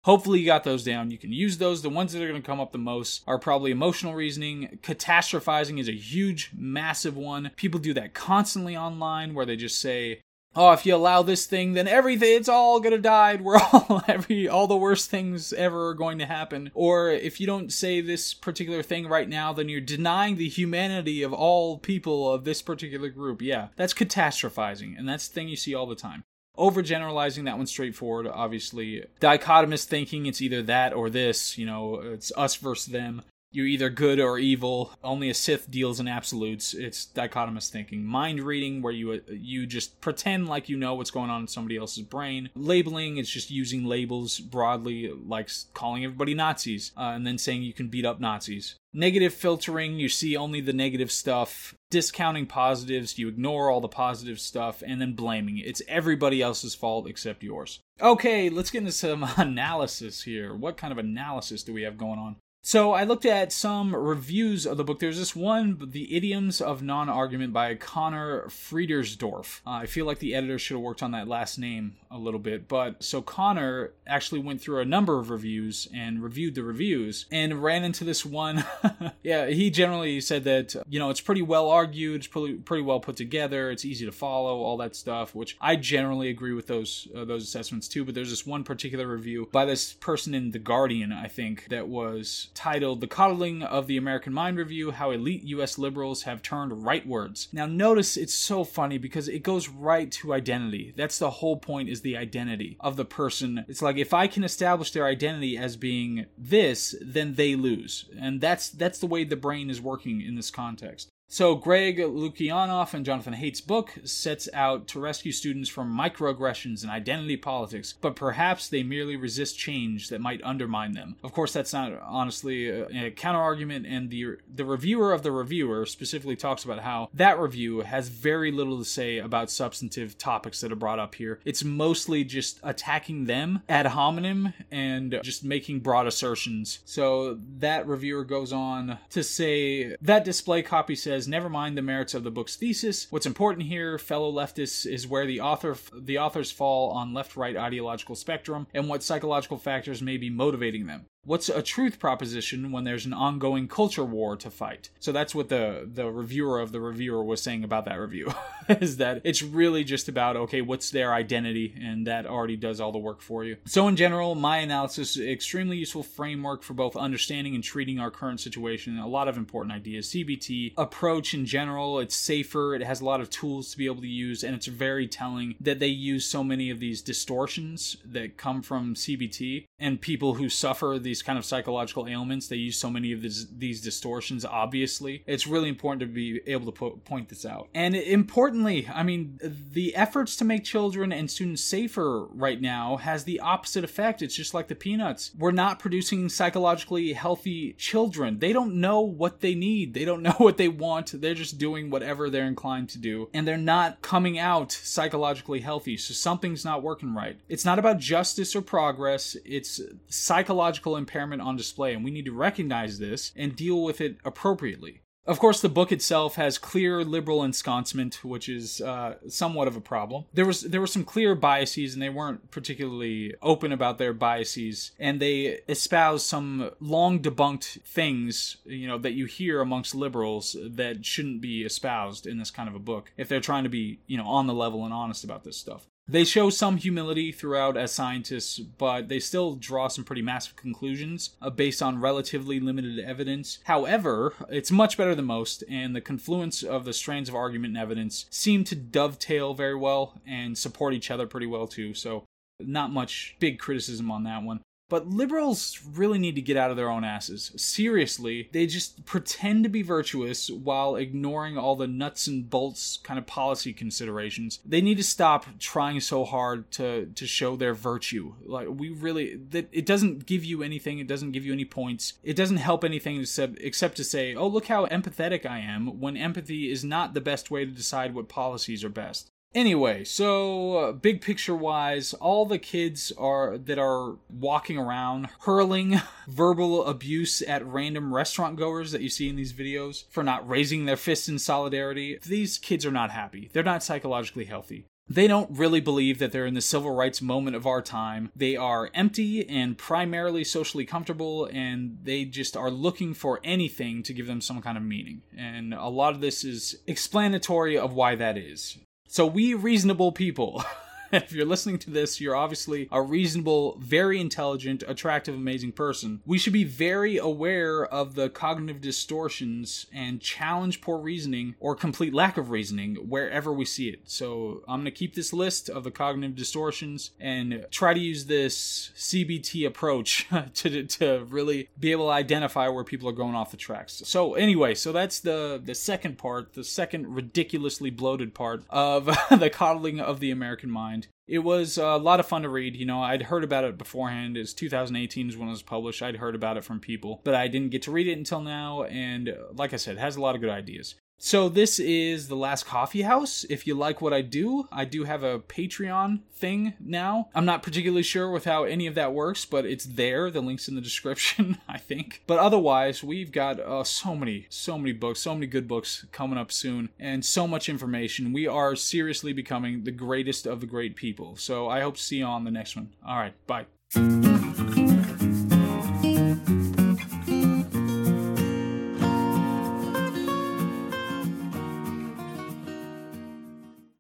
Hopefully, 0.06 0.40
you 0.40 0.46
got 0.46 0.64
those 0.64 0.84
down. 0.84 1.10
You 1.10 1.18
can 1.18 1.32
use 1.32 1.58
those. 1.58 1.82
The 1.82 1.90
ones 1.90 2.14
that 2.14 2.22
are 2.22 2.28
going 2.28 2.42
to 2.42 2.46
come 2.46 2.60
up 2.60 2.72
the 2.72 2.78
most 2.78 3.24
are 3.26 3.40
probably 3.40 3.72
emotional 3.72 4.14
reasoning. 4.14 4.78
Catastrophizing 4.84 5.80
is 5.80 5.90
a 5.90 5.96
huge, 5.96 6.52
massive 6.56 7.18
one. 7.18 7.52
People 7.56 7.80
do 7.80 7.94
that 7.96 8.14
constantly 8.14 8.78
online 8.78 9.34
where 9.34 9.48
they 9.48 9.56
just 9.56 9.82
say, 9.82 10.22
oh 10.56 10.72
if 10.72 10.86
you 10.86 10.96
allow 10.96 11.22
this 11.22 11.46
thing 11.46 11.74
then 11.74 11.88
everything 11.88 12.36
it's 12.36 12.50
all 12.50 12.80
gonna 12.80 12.98
die. 12.98 13.36
We're 13.42 13.58
all 13.58 14.04
every 14.08 14.48
all 14.48 14.68
the 14.68 14.78
worst 14.78 15.10
things 15.10 15.54
ever 15.54 15.90
are 15.90 15.94
going 15.94 16.20
to 16.20 16.26
happen. 16.26 16.72
Or 16.74 17.10
if 17.10 17.40
you 17.40 17.48
don't 17.48 17.72
say 17.72 18.02
this 18.02 18.34
particular 18.34 18.84
thing 18.84 19.08
right 19.08 19.30
now 19.30 19.54
then 19.54 19.70
you're 19.70 19.82
denying 19.82 20.36
the 20.36 20.50
humanity 20.50 21.24
of 21.24 21.34
all 21.34 21.78
people 21.78 22.32
of 22.32 22.44
this 22.44 22.62
particular 22.62 23.10
group. 23.10 23.42
Yeah 23.42 23.70
that's 23.76 23.94
catastrophizing 23.94 24.98
and 24.98 25.08
that's 25.08 25.28
the 25.28 25.34
thing 25.34 25.48
you 25.48 25.56
see 25.56 25.76
all 25.76 25.86
the 25.86 25.96
time. 25.96 26.24
Overgeneralizing 26.58 27.46
that 27.46 27.58
one's 27.58 27.72
straightforward 27.72 28.28
obviously. 28.28 29.06
Dichotomous 29.20 29.86
thinking 29.86 30.26
it's 30.26 30.42
either 30.42 30.62
that 30.64 30.94
or 30.94 31.10
this 31.10 31.58
you 31.58 31.66
know 31.66 31.96
it's 31.96 32.32
us 32.36 32.56
versus 32.56 32.88
them 32.88 33.22
you're 33.56 33.66
either 33.66 33.90
good 33.90 34.20
or 34.20 34.38
evil. 34.38 34.92
Only 35.04 35.30
a 35.30 35.34
Sith 35.34 35.72
deals 35.72 36.00
in 36.00 36.08
absolutes. 36.08 36.74
It's 36.74 37.08
dichotomous 37.08 37.70
thinking. 37.70 38.04
Mind 38.04 38.42
reading, 38.42 38.82
where 38.82 38.94
you 38.94 39.22
you 39.30 39.66
just 39.66 40.02
pretend 40.02 40.48
like 40.48 40.70
you 40.70 40.78
know 40.78 40.96
what's 40.96 41.12
going 41.12 41.30
on 41.30 41.42
in 41.42 41.48
somebody 41.48 41.78
else's 41.78 42.04
brain. 42.04 42.50
Labeling 42.56 43.18
is 43.18 43.30
just 43.30 43.50
using 43.50 43.86
labels 43.86 44.40
broadly, 44.40 45.12
like 45.26 45.50
calling 45.74 46.04
everybody 46.04 46.34
Nazis, 46.34 46.92
uh, 46.98 47.14
and 47.16 47.26
then 47.26 47.38
saying 47.38 47.64
you 47.64 47.74
can 47.74 47.88
beat 47.88 48.06
up 48.06 48.20
Nazis. 48.20 48.76
Negative 48.94 49.34
filtering, 49.34 50.00
you 50.00 50.08
see 50.08 50.38
only 50.38 50.62
the 50.62 50.72
negative 50.72 51.12
stuff. 51.12 51.76
Discounting 51.92 52.46
positives, 52.46 53.18
you 53.18 53.28
ignore 53.28 53.70
all 53.70 53.82
the 53.82 53.90
positive 53.90 54.40
stuff, 54.40 54.82
and 54.86 55.02
then 55.02 55.14
blaming. 55.14 55.58
It's 55.58 55.82
everybody 55.88 56.42
else's 56.42 56.76
fault 56.76 57.08
except 57.08 57.44
yours. 57.44 57.82
Okay, 58.02 58.50
let's 58.50 58.72
get 58.72 58.80
into 58.80 58.92
some 58.92 59.26
analysis 59.38 60.24
here. 60.24 60.56
What 60.56 60.78
kind 60.78 60.92
of 60.94 60.98
analysis 60.98 61.64
do 61.64 61.74
we 61.74 61.84
have 61.84 61.98
going 61.98 62.20
on? 62.20 62.38
So 62.68 62.94
I 62.94 63.04
looked 63.04 63.28
at 63.28 63.52
some 63.52 63.96
reviews 63.96 64.66
of 64.66 64.78
the 64.78 64.84
book. 64.84 64.98
There's 64.98 65.20
this 65.20 65.36
one, 65.36 65.78
The 65.92 66.18
Idioms 66.18 66.62
of 66.62 66.82
Non-Argument 66.82 67.54
by 67.54 67.76
Conor 67.76 68.48
Friedersdorf. 68.48 69.62
Uh, 69.68 69.70
I 69.70 69.86
feel 69.86 70.08
like 70.08 70.18
the 70.18 70.34
editor 70.34 70.58
should 70.58 70.74
have 70.74 70.82
worked 70.82 71.04
on 71.04 71.12
that 71.12 71.28
last 71.28 71.60
name 71.60 71.96
a 72.10 72.18
little 72.18 72.40
bit. 72.40 72.68
But 72.68 73.04
so 73.04 73.22
Connor 73.22 73.92
actually 74.08 74.40
went 74.40 74.62
through 74.62 74.80
a 74.80 74.86
number 74.86 75.20
of 75.20 75.30
reviews 75.30 75.88
and 75.94 76.24
reviewed 76.24 76.56
the 76.56 76.64
reviews 76.64 77.28
and 77.32 77.62
ran 77.62 77.84
into 77.84 78.04
this 78.04 78.26
one. 78.26 78.66
yeah, 79.24 79.46
he 79.46 79.70
generally 79.70 80.20
said 80.20 80.46
that, 80.46 80.76
you 80.90 80.98
know, 80.98 81.12
it's 81.12 81.22
pretty 81.22 81.44
well 81.44 81.70
argued, 81.70 82.22
it's 82.22 82.28
pretty, 82.28 82.56
pretty 82.56 82.82
well 82.82 83.00
put 83.00 83.16
together, 83.16 83.70
it's 83.70 83.86
easy 83.86 84.08
to 84.08 84.12
follow, 84.12 84.62
all 84.64 84.78
that 84.78 84.96
stuff, 84.96 85.36
which 85.36 85.56
I 85.62 85.76
generally 85.76 86.30
agree 86.30 86.54
with 86.54 86.66
those, 86.66 87.08
uh, 87.16 87.26
those 87.26 87.44
assessments 87.44 87.88
too. 87.88 88.04
But 88.04 88.16
there's 88.16 88.32
this 88.32 88.48
one 88.48 88.64
particular 88.64 89.08
review 89.08 89.50
by 89.52 89.66
this 89.66 89.94
person 89.94 90.34
in 90.34 90.50
The 90.50 90.58
Guardian, 90.58 91.12
I 91.12 91.28
think, 91.28 91.68
that 91.70 91.88
was 91.88 92.50
titled 92.56 93.02
The 93.02 93.08
Coddling 93.08 93.62
of 93.62 93.88
the 93.88 93.98
American 93.98 94.34
Mind 94.34 94.58
Review 94.58 94.92
How 94.92 95.12
Elite 95.12 95.44
US 95.44 95.78
Liberals 95.78 96.24
Have 96.24 96.42
Turned 96.42 96.72
Rightwards. 96.72 97.54
Now, 97.54 97.66
notice 97.66 98.18
it's 98.18 98.34
so 98.34 98.64
funny 98.64 98.98
because 98.98 99.28
it 99.28 99.44
goes 99.44 99.70
right 99.70 100.12
to 100.14 100.34
identity. 100.34 100.94
That's 100.96 101.20
the 101.20 101.30
whole 101.30 101.58
point 101.58 101.90
is 101.90 102.02
the 102.02 102.18
identity 102.18 102.78
of 102.80 102.96
the 102.96 103.06
person. 103.06 103.66
It's 103.68 103.82
like 103.82 103.98
if 103.98 104.14
I 104.14 104.28
can 104.28 104.44
establish 104.44 104.92
their 104.92 105.06
identity 105.06 105.58
as 105.58 105.78
being 105.78 106.26
this, 106.38 106.96
then 107.02 107.36
they 107.36 107.56
lose. 107.56 108.06
And 108.20 108.42
that's 108.42 108.70
that's 108.70 109.00
the 109.00 109.08
way 109.08 109.24
the 109.24 109.36
brain 109.36 109.70
is 109.70 109.82
working 109.82 110.22
in 110.22 110.36
this 110.36 110.50
context. 110.50 111.10
So, 111.36 111.54
Greg 111.56 111.98
Lukianoff 111.98 112.94
and 112.94 113.06
Jonathan 113.06 113.34
Haidt's 113.34 113.60
book 113.60 113.92
sets 114.06 114.48
out 114.54 114.88
to 114.88 115.02
rescue 115.02 115.34
students 115.34 115.70
from 115.70 115.94
microaggressions 115.94 116.82
and 116.82 116.90
identity 116.90 117.36
politics, 117.36 117.94
but 118.00 118.16
perhaps 118.16 118.70
they 118.70 118.84
merely 118.84 119.18
resist 119.18 119.60
change 119.60 120.08
that 120.08 120.22
might 120.22 120.42
undermine 120.46 120.94
them. 120.94 121.18
Of 121.26 121.34
course, 121.34 121.52
that's 121.52 121.74
not 121.74 121.92
honestly 122.02 122.70
a, 122.70 122.86
a 122.86 123.12
counterargument, 123.12 123.86
and 123.86 124.10
the 124.10 124.38
the 124.48 124.64
reviewer 124.64 125.12
of 125.12 125.24
the 125.24 125.32
reviewer 125.34 125.86
specifically 125.86 126.38
talks 126.38 126.64
about 126.64 126.80
how 126.80 127.10
that 127.14 127.38
review 127.38 127.82
has 127.82 128.08
very 128.08 128.50
little 128.50 128.78
to 128.78 128.86
say 128.86 129.18
about 129.18 129.52
substantive 129.52 130.18
topics 130.18 130.62
that 130.62 130.72
are 130.72 130.78
brought 130.78 131.00
up 131.00 131.16
here. 131.16 131.42
It's 131.44 131.66
mostly 131.66 132.24
just 132.24 132.62
attacking 132.64 133.26
them 133.26 133.62
ad 133.68 133.88
hominem 133.88 134.54
and 134.72 135.20
just 135.22 135.44
making 135.44 135.82
broad 135.82 136.08
assertions. 136.08 136.80
So 136.86 137.40
that 137.58 137.86
reviewer 137.88 138.24
goes 138.24 138.54
on 138.54 139.00
to 139.10 139.22
say 139.22 139.98
that 140.02 140.24
display 140.24 140.64
copy 140.64 140.96
says 140.96 141.25
says, 141.26 141.30
"Never 141.32 141.50
mind 141.50 141.76
the 141.76 141.82
merits 141.82 142.14
of 142.14 142.24
the 142.24 142.30
book's 142.30 142.56
thesis. 142.56 143.08
What's 143.10 143.26
important 143.26 143.64
here, 143.68 143.98
fellow 143.98 144.32
leftists, 144.32 144.86
is 144.86 145.08
where 145.08 145.26
the 145.26 145.42
author 145.42 145.76
the 145.92 146.20
authors 146.20 146.52
fall 146.52 146.92
on 146.92 147.16
left-right 147.16 147.58
ideological 147.58 148.16
spectrum 148.16 148.68
and 148.76 148.88
what 148.88 149.02
psychological 149.02 149.58
factors 149.58 150.04
may 150.04 150.18
be 150.18 150.30
motivating 150.30 150.86
them." 150.86 151.08
What's 151.26 151.50
a 151.50 151.62
truth 151.62 152.00
proposition 152.00 152.72
when 152.72 152.84
there's 152.84 153.06
an 153.06 153.14
ongoing 153.14 153.68
culture 153.68 154.06
war 154.06 154.36
to 154.38 154.50
fight? 154.50 154.90
So 155.00 155.12
that's 155.12 155.36
what 155.36 155.50
the 155.50 155.90
the 155.92 156.10
reviewer 156.10 156.60
of 156.60 156.72
the 156.72 156.80
reviewer 156.80 157.24
was 157.24 157.42
saying 157.42 157.64
about 157.64 157.86
that 157.86 157.96
review 157.96 158.34
is 158.70 158.98
that 158.98 159.22
it's 159.24 159.42
really 159.42 159.84
just 159.84 160.08
about 160.08 160.36
okay 160.36 160.62
what's 160.62 160.92
their 160.92 161.14
identity 161.14 161.74
and 161.82 162.08
that 162.08 162.26
already 162.26 162.56
does 162.56 162.80
all 162.80 162.92
the 162.92 162.98
work 162.98 163.22
for 163.22 163.44
you. 163.44 163.58
So 163.66 163.88
in 163.88 163.96
general 163.96 164.36
my 164.36 164.58
analysis 164.58 165.18
is 165.18 165.28
extremely 165.28 165.78
useful 165.78 166.04
framework 166.04 166.64
for 166.64 166.74
both 166.74 166.96
understanding 166.96 167.56
and 167.56 167.64
treating 167.64 168.00
our 168.00 168.12
current 168.12 168.40
situation 168.40 168.98
a 168.98 169.08
lot 169.08 169.28
of 169.28 169.38
important 169.38 169.74
ideas. 169.74 170.08
Cbt 170.10 170.74
approach 170.78 171.34
in 171.34 171.46
general 171.46 172.00
it's 172.00 172.16
safer 172.16 172.76
it 172.76 172.84
has 172.84 173.02
a 173.02 173.06
lot 173.06 173.22
of 173.22 173.30
tools 173.30 173.72
to 173.72 173.78
be 173.78 173.86
able 173.86 174.02
to 174.02 174.08
use 174.08 174.44
and 174.44 174.56
it's 174.56 174.68
very 174.68 175.08
telling 175.08 175.56
that 175.60 175.80
they 175.80 175.88
use 175.88 176.26
so 176.26 176.44
many 176.44 176.70
of 176.70 176.80
these 176.80 177.02
distortions 177.02 177.98
that 178.06 178.38
come 178.38 178.62
from 178.62 178.94
cbt 178.94 179.66
and 179.80 180.02
people 180.02 180.36
who 180.36 180.50
suffer 180.50 180.98
these 181.00 181.15
kind 181.22 181.38
of 181.38 181.46
psychological 181.46 182.08
ailments 182.08 182.48
they 182.48 182.56
use 182.56 182.78
so 182.78 182.90
many 182.90 183.12
of 183.12 183.22
these, 183.22 183.48
these 183.58 183.82
distortions 183.82 184.46
obviously. 184.46 185.24
It's 185.26 185.48
really 185.48 185.70
important 185.70 186.02
to 186.02 186.08
be 186.08 186.42
able 186.48 186.66
to 186.66 186.72
po- 186.72 187.00
point 187.06 187.30
this 187.30 187.46
out. 187.46 187.70
And 187.74 187.96
importantly 187.96 188.88
i 188.94 189.04
mean 189.04 189.40
the 189.42 189.96
efforts 189.96 190.36
to 190.38 190.46
make 190.46 190.64
children 190.64 191.12
and 191.12 191.30
students 191.30 191.64
safer 191.64 192.26
right 192.26 192.60
now 192.60 192.98
has 192.98 193.24
the 193.24 193.40
opposite 193.40 193.84
effect. 193.84 194.22
It's 194.22 194.36
just 194.36 194.54
like 194.54 194.68
the 194.68 194.76
peanuts. 194.76 195.32
We're 195.38 195.52
not 195.52 195.80
producing 195.80 196.30
psychologically 196.30 197.14
healthy 197.14 197.74
children. 197.74 198.40
They 198.40 198.54
don't 198.54 198.76
know 198.76 199.02
what 199.02 199.42
they 199.42 199.56
need. 199.56 199.94
They 199.94 200.06
don't 200.06 200.22
know 200.28 200.36
what 200.38 200.58
they 200.58 200.68
want. 200.68 201.20
They're 201.22 201.34
just 201.34 201.58
doing 201.58 201.90
whatever 201.90 202.30
they're 202.30 202.48
inclined 202.48 202.90
to 202.90 202.98
do. 202.98 203.30
And 203.34 203.48
they're 203.48 203.58
not 203.58 204.02
coming 204.02 204.38
out 204.38 204.72
psychologically 204.72 205.62
healthy. 205.62 205.98
So 205.98 206.14
something's 206.14 206.66
not 206.66 206.84
working 206.84 207.14
right. 207.14 207.40
It's 207.50 207.66
not 207.66 207.80
about 207.80 208.00
justice 208.00 208.56
or 208.56 208.62
progress. 208.62 209.36
It's 209.46 209.82
psychological 210.08 210.98
impairment 211.06 211.42
on 211.42 211.56
display, 211.56 211.94
and 211.94 212.04
we 212.04 212.12
need 212.12 212.26
to 212.26 212.32
recognize 212.32 212.98
this 212.98 213.32
and 213.36 213.56
deal 213.56 213.84
with 213.84 214.02
it 214.02 214.18
appropriately. 214.26 215.02
Of 215.28 215.40
course, 215.40 215.60
the 215.60 215.70
book 215.70 215.92
itself 215.92 216.36
has 216.36 216.60
clear 216.60 217.04
liberal 217.04 217.44
ensconcement, 217.44 218.24
which 218.24 218.48
is 218.48 218.80
uh, 218.80 219.16
somewhat 219.28 219.68
of 219.68 219.76
a 219.76 219.82
problem. 219.82 220.26
There 220.34 220.46
was 220.46 220.62
there 220.62 220.80
were 220.80 220.88
some 220.88 221.04
clear 221.04 221.34
biases, 221.34 221.94
and 221.94 222.02
they 222.02 222.10
weren't 222.10 222.52
particularly 222.52 223.34
open 223.42 223.72
about 223.72 223.98
their 223.98 224.14
biases, 224.14 224.92
and 225.00 225.20
they 225.20 225.62
espouse 225.68 226.24
some 226.24 226.70
long 226.80 227.20
debunked 227.20 227.82
things, 227.82 228.58
you 228.66 228.88
know, 228.88 229.00
that 229.00 229.14
you 229.14 229.26
hear 229.26 229.62
amongst 229.62 229.96
liberals 229.96 230.56
that 230.64 231.04
shouldn't 231.04 231.42
be 231.42 231.64
espoused 231.64 232.28
in 232.28 232.38
this 232.38 232.52
kind 232.52 232.70
of 232.70 232.76
a 232.76 232.80
book 232.80 233.12
if 233.18 233.28
they're 233.28 233.40
trying 233.40 233.64
to 233.64 233.70
be, 233.70 234.00
you 234.06 234.18
know, 234.18 234.28
on 234.28 234.46
the 234.46 234.54
level 234.54 234.86
and 234.86 234.94
honest 234.94 235.24
about 235.24 235.44
this 235.44 235.58
stuff. 235.58 235.88
They 236.08 236.24
show 236.24 236.52
some 236.52 236.78
humility 236.78 237.32
throughout 237.32 237.78
as 237.78 237.92
scientists, 237.92 238.60
but 238.60 239.10
they 239.10 239.20
still 239.20 239.56
draw 239.56 239.88
some 239.88 240.04
pretty 240.04 240.22
massive 240.22 240.56
conclusions 240.56 241.32
uh, 241.42 241.50
based 241.50 241.82
on 241.82 242.00
relatively 242.00 242.60
limited 242.60 243.00
evidence. 243.00 243.58
However, 243.64 244.34
it's 244.48 244.72
much 244.72 244.98
better 244.98 245.16
than 245.16 245.26
most, 245.26 245.64
and 245.68 245.96
the 245.96 246.02
confluence 246.02 246.62
of 246.62 246.86
the 246.86 246.94
strands 246.94 247.28
of 247.28 247.34
argument 247.34 247.76
and 247.76 247.82
evidence 247.82 248.26
seem 248.30 248.64
to 248.66 248.76
dovetail 248.76 249.56
very 249.56 249.76
well 249.76 250.22
and 250.28 250.56
support 250.56 250.94
each 250.94 251.10
other 251.10 251.26
pretty 251.26 251.48
well 251.48 251.66
too. 251.66 251.96
So, 251.96 252.24
not 252.60 252.92
much 252.92 253.36
big 253.40 253.58
criticism 253.58 254.12
on 254.12 254.24
that 254.26 254.44
one. 254.44 254.62
But 254.88 255.08
liberals 255.08 255.80
really 255.94 256.20
need 256.20 256.36
to 256.36 256.42
get 256.42 256.58
out 256.58 256.70
of 256.70 256.78
their 256.78 256.90
own 256.90 257.04
asses. 257.04 257.52
Seriously, 257.56 258.50
they 258.52 258.68
just 258.68 259.06
pretend 259.06 259.64
to 259.64 259.70
be 259.70 259.82
virtuous 259.82 260.50
while 260.50 260.96
ignoring 260.96 261.58
all 261.58 261.76
the 261.76 261.88
nuts 261.88 262.28
and 262.28 262.48
bolts 262.50 263.00
kind 263.04 263.18
of 263.18 263.26
policy 263.26 263.74
considerations. 263.74 264.60
They 264.66 264.82
need 264.82 264.98
to 264.98 265.04
stop 265.04 265.46
trying 265.60 266.00
so 266.02 266.24
hard 266.24 266.70
to 266.72 267.08
to 267.08 267.26
show 267.26 267.56
their 267.56 267.74
virtue. 267.74 268.34
Like 268.46 268.68
we 268.70 268.90
really 268.90 269.36
that 269.50 269.70
it 269.72 269.86
doesn't 269.86 270.26
give 270.26 270.44
you 270.44 270.62
anything, 270.62 271.00
it 271.00 271.08
doesn't 271.08 271.32
give 271.32 271.46
you 271.46 271.54
any 271.54 271.66
points. 271.66 272.14
It 272.24 272.36
doesn't 272.36 272.58
help 272.58 272.84
anything 272.84 273.20
except 273.20 273.58
except 273.60 273.98
to 273.98 274.04
say, 274.04 274.36
"Oh, 274.36 274.48
look 274.48 274.68
how 274.68 274.86
empathetic 274.88 275.46
I 275.46 275.60
am," 275.60 276.00
when 276.00 276.16
empathy 276.16 276.70
is 276.70 276.84
not 276.84 277.14
the 277.14 277.22
best 277.22 277.50
way 277.50 277.66
to 277.66 277.72
decide 277.72 278.14
what 278.14 278.30
policies 278.30 278.84
are 278.84 278.90
best. 278.90 279.32
Anyway, 279.56 280.04
so 280.04 280.78
uh, 280.78 280.92
big 280.92 281.22
picture 281.22 281.56
wise, 281.56 282.14
all 282.16 282.46
the 282.46 282.60
kids 282.60 283.14
are 283.18 283.58
that 283.58 283.80
are 283.80 284.18
walking 284.30 284.78
around 284.78 285.30
hurling 285.40 286.02
verbal 286.28 286.86
abuse 286.86 287.42
at 287.42 287.66
random 287.66 288.14
restaurant 288.14 288.58
goers 288.58 288.92
that 288.92 289.02
you 289.02 289.08
see 289.08 289.30
in 289.30 289.38
these 289.38 289.54
videos 289.54 290.04
for 290.10 290.24
not 290.24 290.48
raising 290.48 290.84
their 290.84 290.98
fists 290.98 291.30
in 291.30 291.40
solidarity. 291.40 292.20
These 292.28 292.58
kids 292.58 292.86
are 292.86 292.92
not 292.92 293.12
happy. 293.12 293.50
They're 293.54 293.64
not 293.64 293.82
psychologically 293.82 294.44
healthy. 294.44 294.88
They 295.08 295.28
don't 295.28 295.56
really 295.56 295.82
believe 295.82 296.18
that 296.20 296.32
they're 296.32 296.48
in 296.48 296.56
the 296.56 296.62
civil 296.62 296.94
rights 296.94 297.22
moment 297.22 297.56
of 297.56 297.68
our 297.68 297.82
time. 297.82 298.32
They 298.36 298.58
are 298.58 298.90
empty 298.94 299.48
and 299.48 299.78
primarily 299.78 300.44
socially 300.44 300.84
comfortable, 300.84 301.46
and 301.46 302.00
they 302.02 302.26
just 302.26 302.58
are 302.58 302.72
looking 302.72 303.14
for 303.14 303.40
anything 303.44 304.02
to 304.04 304.14
give 304.14 304.26
them 304.26 304.42
some 304.42 304.62
kind 304.62 304.78
of 304.78 304.84
meaning. 304.84 305.22
And 305.38 305.76
a 305.76 305.88
lot 305.90 306.16
of 306.16 306.22
this 306.22 306.44
is 306.44 306.78
explanatory 306.88 307.78
of 307.78 307.94
why 307.94 308.16
that 308.16 308.36
is. 308.36 308.80
So, 309.08 309.26
we 309.26 309.54
reasonable 309.54 310.12
people. 310.12 310.64
if 311.24 311.32
you're 311.32 311.46
listening 311.46 311.80
to 311.80 311.90
this, 311.90 312.20
you're 312.20 312.36
obviously 312.36 312.90
a 312.92 313.02
reasonable, 313.02 313.78
very 313.80 314.20
intelligent, 314.20 314.84
attractive, 314.88 315.34
amazing 315.34 315.72
person. 315.72 316.22
We 316.26 316.38
should 316.38 316.54
be 316.54 316.64
very 316.64 317.18
aware 317.18 317.86
of 317.86 318.16
the 318.16 318.30
cognitive 318.30 318.82
distortions 318.82 319.86
and 319.94 320.20
challenge 320.20 320.82
poor 320.82 320.98
reasoning 320.98 321.56
or 321.60 321.76
complete 321.76 322.14
lack 322.14 322.38
of 322.38 322.50
reasoning 322.50 322.96
wherever 322.96 323.54
we 323.54 323.66
see 323.66 323.90
it. 323.90 324.02
So 324.06 324.64
I'm 324.68 324.82
going 324.82 324.86
to 324.86 324.92
keep 324.92 325.16
this 325.16 325.32
list 325.32 325.70
of 325.70 325.84
the 325.84 325.92
cognitive 325.92 326.36
distortions 326.36 327.12
and 327.20 327.66
try 327.72 327.94
to 327.94 328.00
use 328.00 328.26
this 328.26 328.92
CBT 328.98 329.66
approach 329.66 330.28
to, 330.56 330.84
to 330.84 331.26
really 331.30 331.70
be 331.80 331.92
able 331.92 332.08
to 332.08 332.12
identify 332.12 332.68
where 332.68 332.84
people 332.84 333.08
are 333.08 333.14
going 333.14 333.36
off 333.36 333.52
the 333.52 333.58
tracks. 333.58 334.02
So 334.06 334.34
anyway, 334.34 334.76
so 334.76 334.92
that's 334.92 335.20
the, 335.22 335.62
the 335.64 335.76
second 335.76 336.18
part, 336.18 336.54
the 336.54 336.64
second 336.64 337.16
ridiculously 337.16 337.90
bloated 337.90 338.34
part 338.34 338.64
of 338.70 339.06
the 339.30 339.50
coddling 339.50 340.00
of 340.00 340.20
the 340.20 340.32
American 340.32 340.70
mind. 340.70 341.05
It 341.28 341.40
was 341.40 341.78
a 341.78 341.96
lot 341.96 342.20
of 342.20 342.28
fun 342.28 342.44
to 342.44 342.50
read. 342.50 342.76
You 342.76 342.86
know, 342.86 343.02
I'd 343.02 343.24
heard 343.24 343.44
about 343.44 343.64
it 343.64 343.78
beforehand. 343.78 344.38
It's 344.38 344.54
2018 344.54 345.30
is 345.30 345.38
when 345.38 345.48
it 345.48 345.52
was 345.52 345.64
published. 345.64 346.02
I'd 346.02 346.18
heard 346.18 346.36
about 346.36 346.58
it 346.58 346.64
from 346.64 346.80
people, 346.80 347.22
but 347.24 347.34
I 347.34 347.48
didn't 347.48 347.72
get 347.72 347.82
to 347.84 347.92
read 347.92 348.08
it 348.08 348.18
until 348.18 348.42
now. 348.42 348.84
And 348.84 349.30
uh, 349.30 349.36
like 349.54 349.74
I 349.74 349.78
said, 349.78 349.98
has 349.98 350.16
a 350.16 350.22
lot 350.22 350.36
of 350.36 350.42
good 350.42 350.52
ideas. 350.52 350.96
So 351.18 351.50
this 351.50 351.80
is 351.80 352.28
the 352.28 352.36
last 352.36 352.66
coffee 352.66 353.02
house. 353.02 353.46
If 353.50 353.66
you 353.66 353.74
like 353.74 354.02
what 354.02 354.14
I 354.14 354.22
do, 354.22 354.68
I 354.72 354.86
do 354.86 355.06
have 355.06 355.24
a 355.24 355.40
Patreon 355.40 356.20
thing 356.34 356.74
now. 356.80 357.30
I'm 357.34 357.46
not 357.46 357.64
particularly 357.64 358.04
sure 358.04 358.30
with 358.30 358.46
how 358.46 358.64
any 358.66 358.86
of 358.86 358.96
that 358.96 359.14
works, 359.14 359.46
but 359.46 359.66
it's 359.66 359.86
there. 359.86 360.30
The 360.30 360.42
link's 360.42 360.68
in 360.68 360.76
the 360.76 360.82
description, 360.82 361.58
I 361.68 361.78
think. 361.78 362.22
But 362.28 362.40
otherwise, 362.40 363.04
we've 363.04 363.32
got 363.32 363.60
uh, 363.60 363.84
so 363.84 364.16
many, 364.16 364.48
so 364.50 364.78
many 364.78 364.92
books, 364.92 365.22
so 365.22 365.34
many 365.34 365.48
good 365.48 365.68
books 365.68 366.06
coming 366.12 366.38
up 366.38 366.52
soon, 366.52 366.90
and 367.00 367.26
so 367.26 367.48
much 367.48 367.70
information. 367.70 368.34
We 368.34 368.48
are 368.48 368.76
seriously 368.76 369.34
becoming 369.34 369.84
the 369.84 369.92
greatest 369.92 370.46
of 370.46 370.60
the 370.60 370.68
great 370.68 370.96
people. 370.96 371.38
So 371.38 371.70
I 371.70 371.82
hope 371.82 371.96
to 371.96 372.04
see 372.04 372.18
you 372.18 372.26
on 372.26 372.44
the 372.44 372.52
next 372.52 372.76
one. 372.76 372.94
All 373.06 373.18
right, 373.18 373.34
bye. 373.48 373.66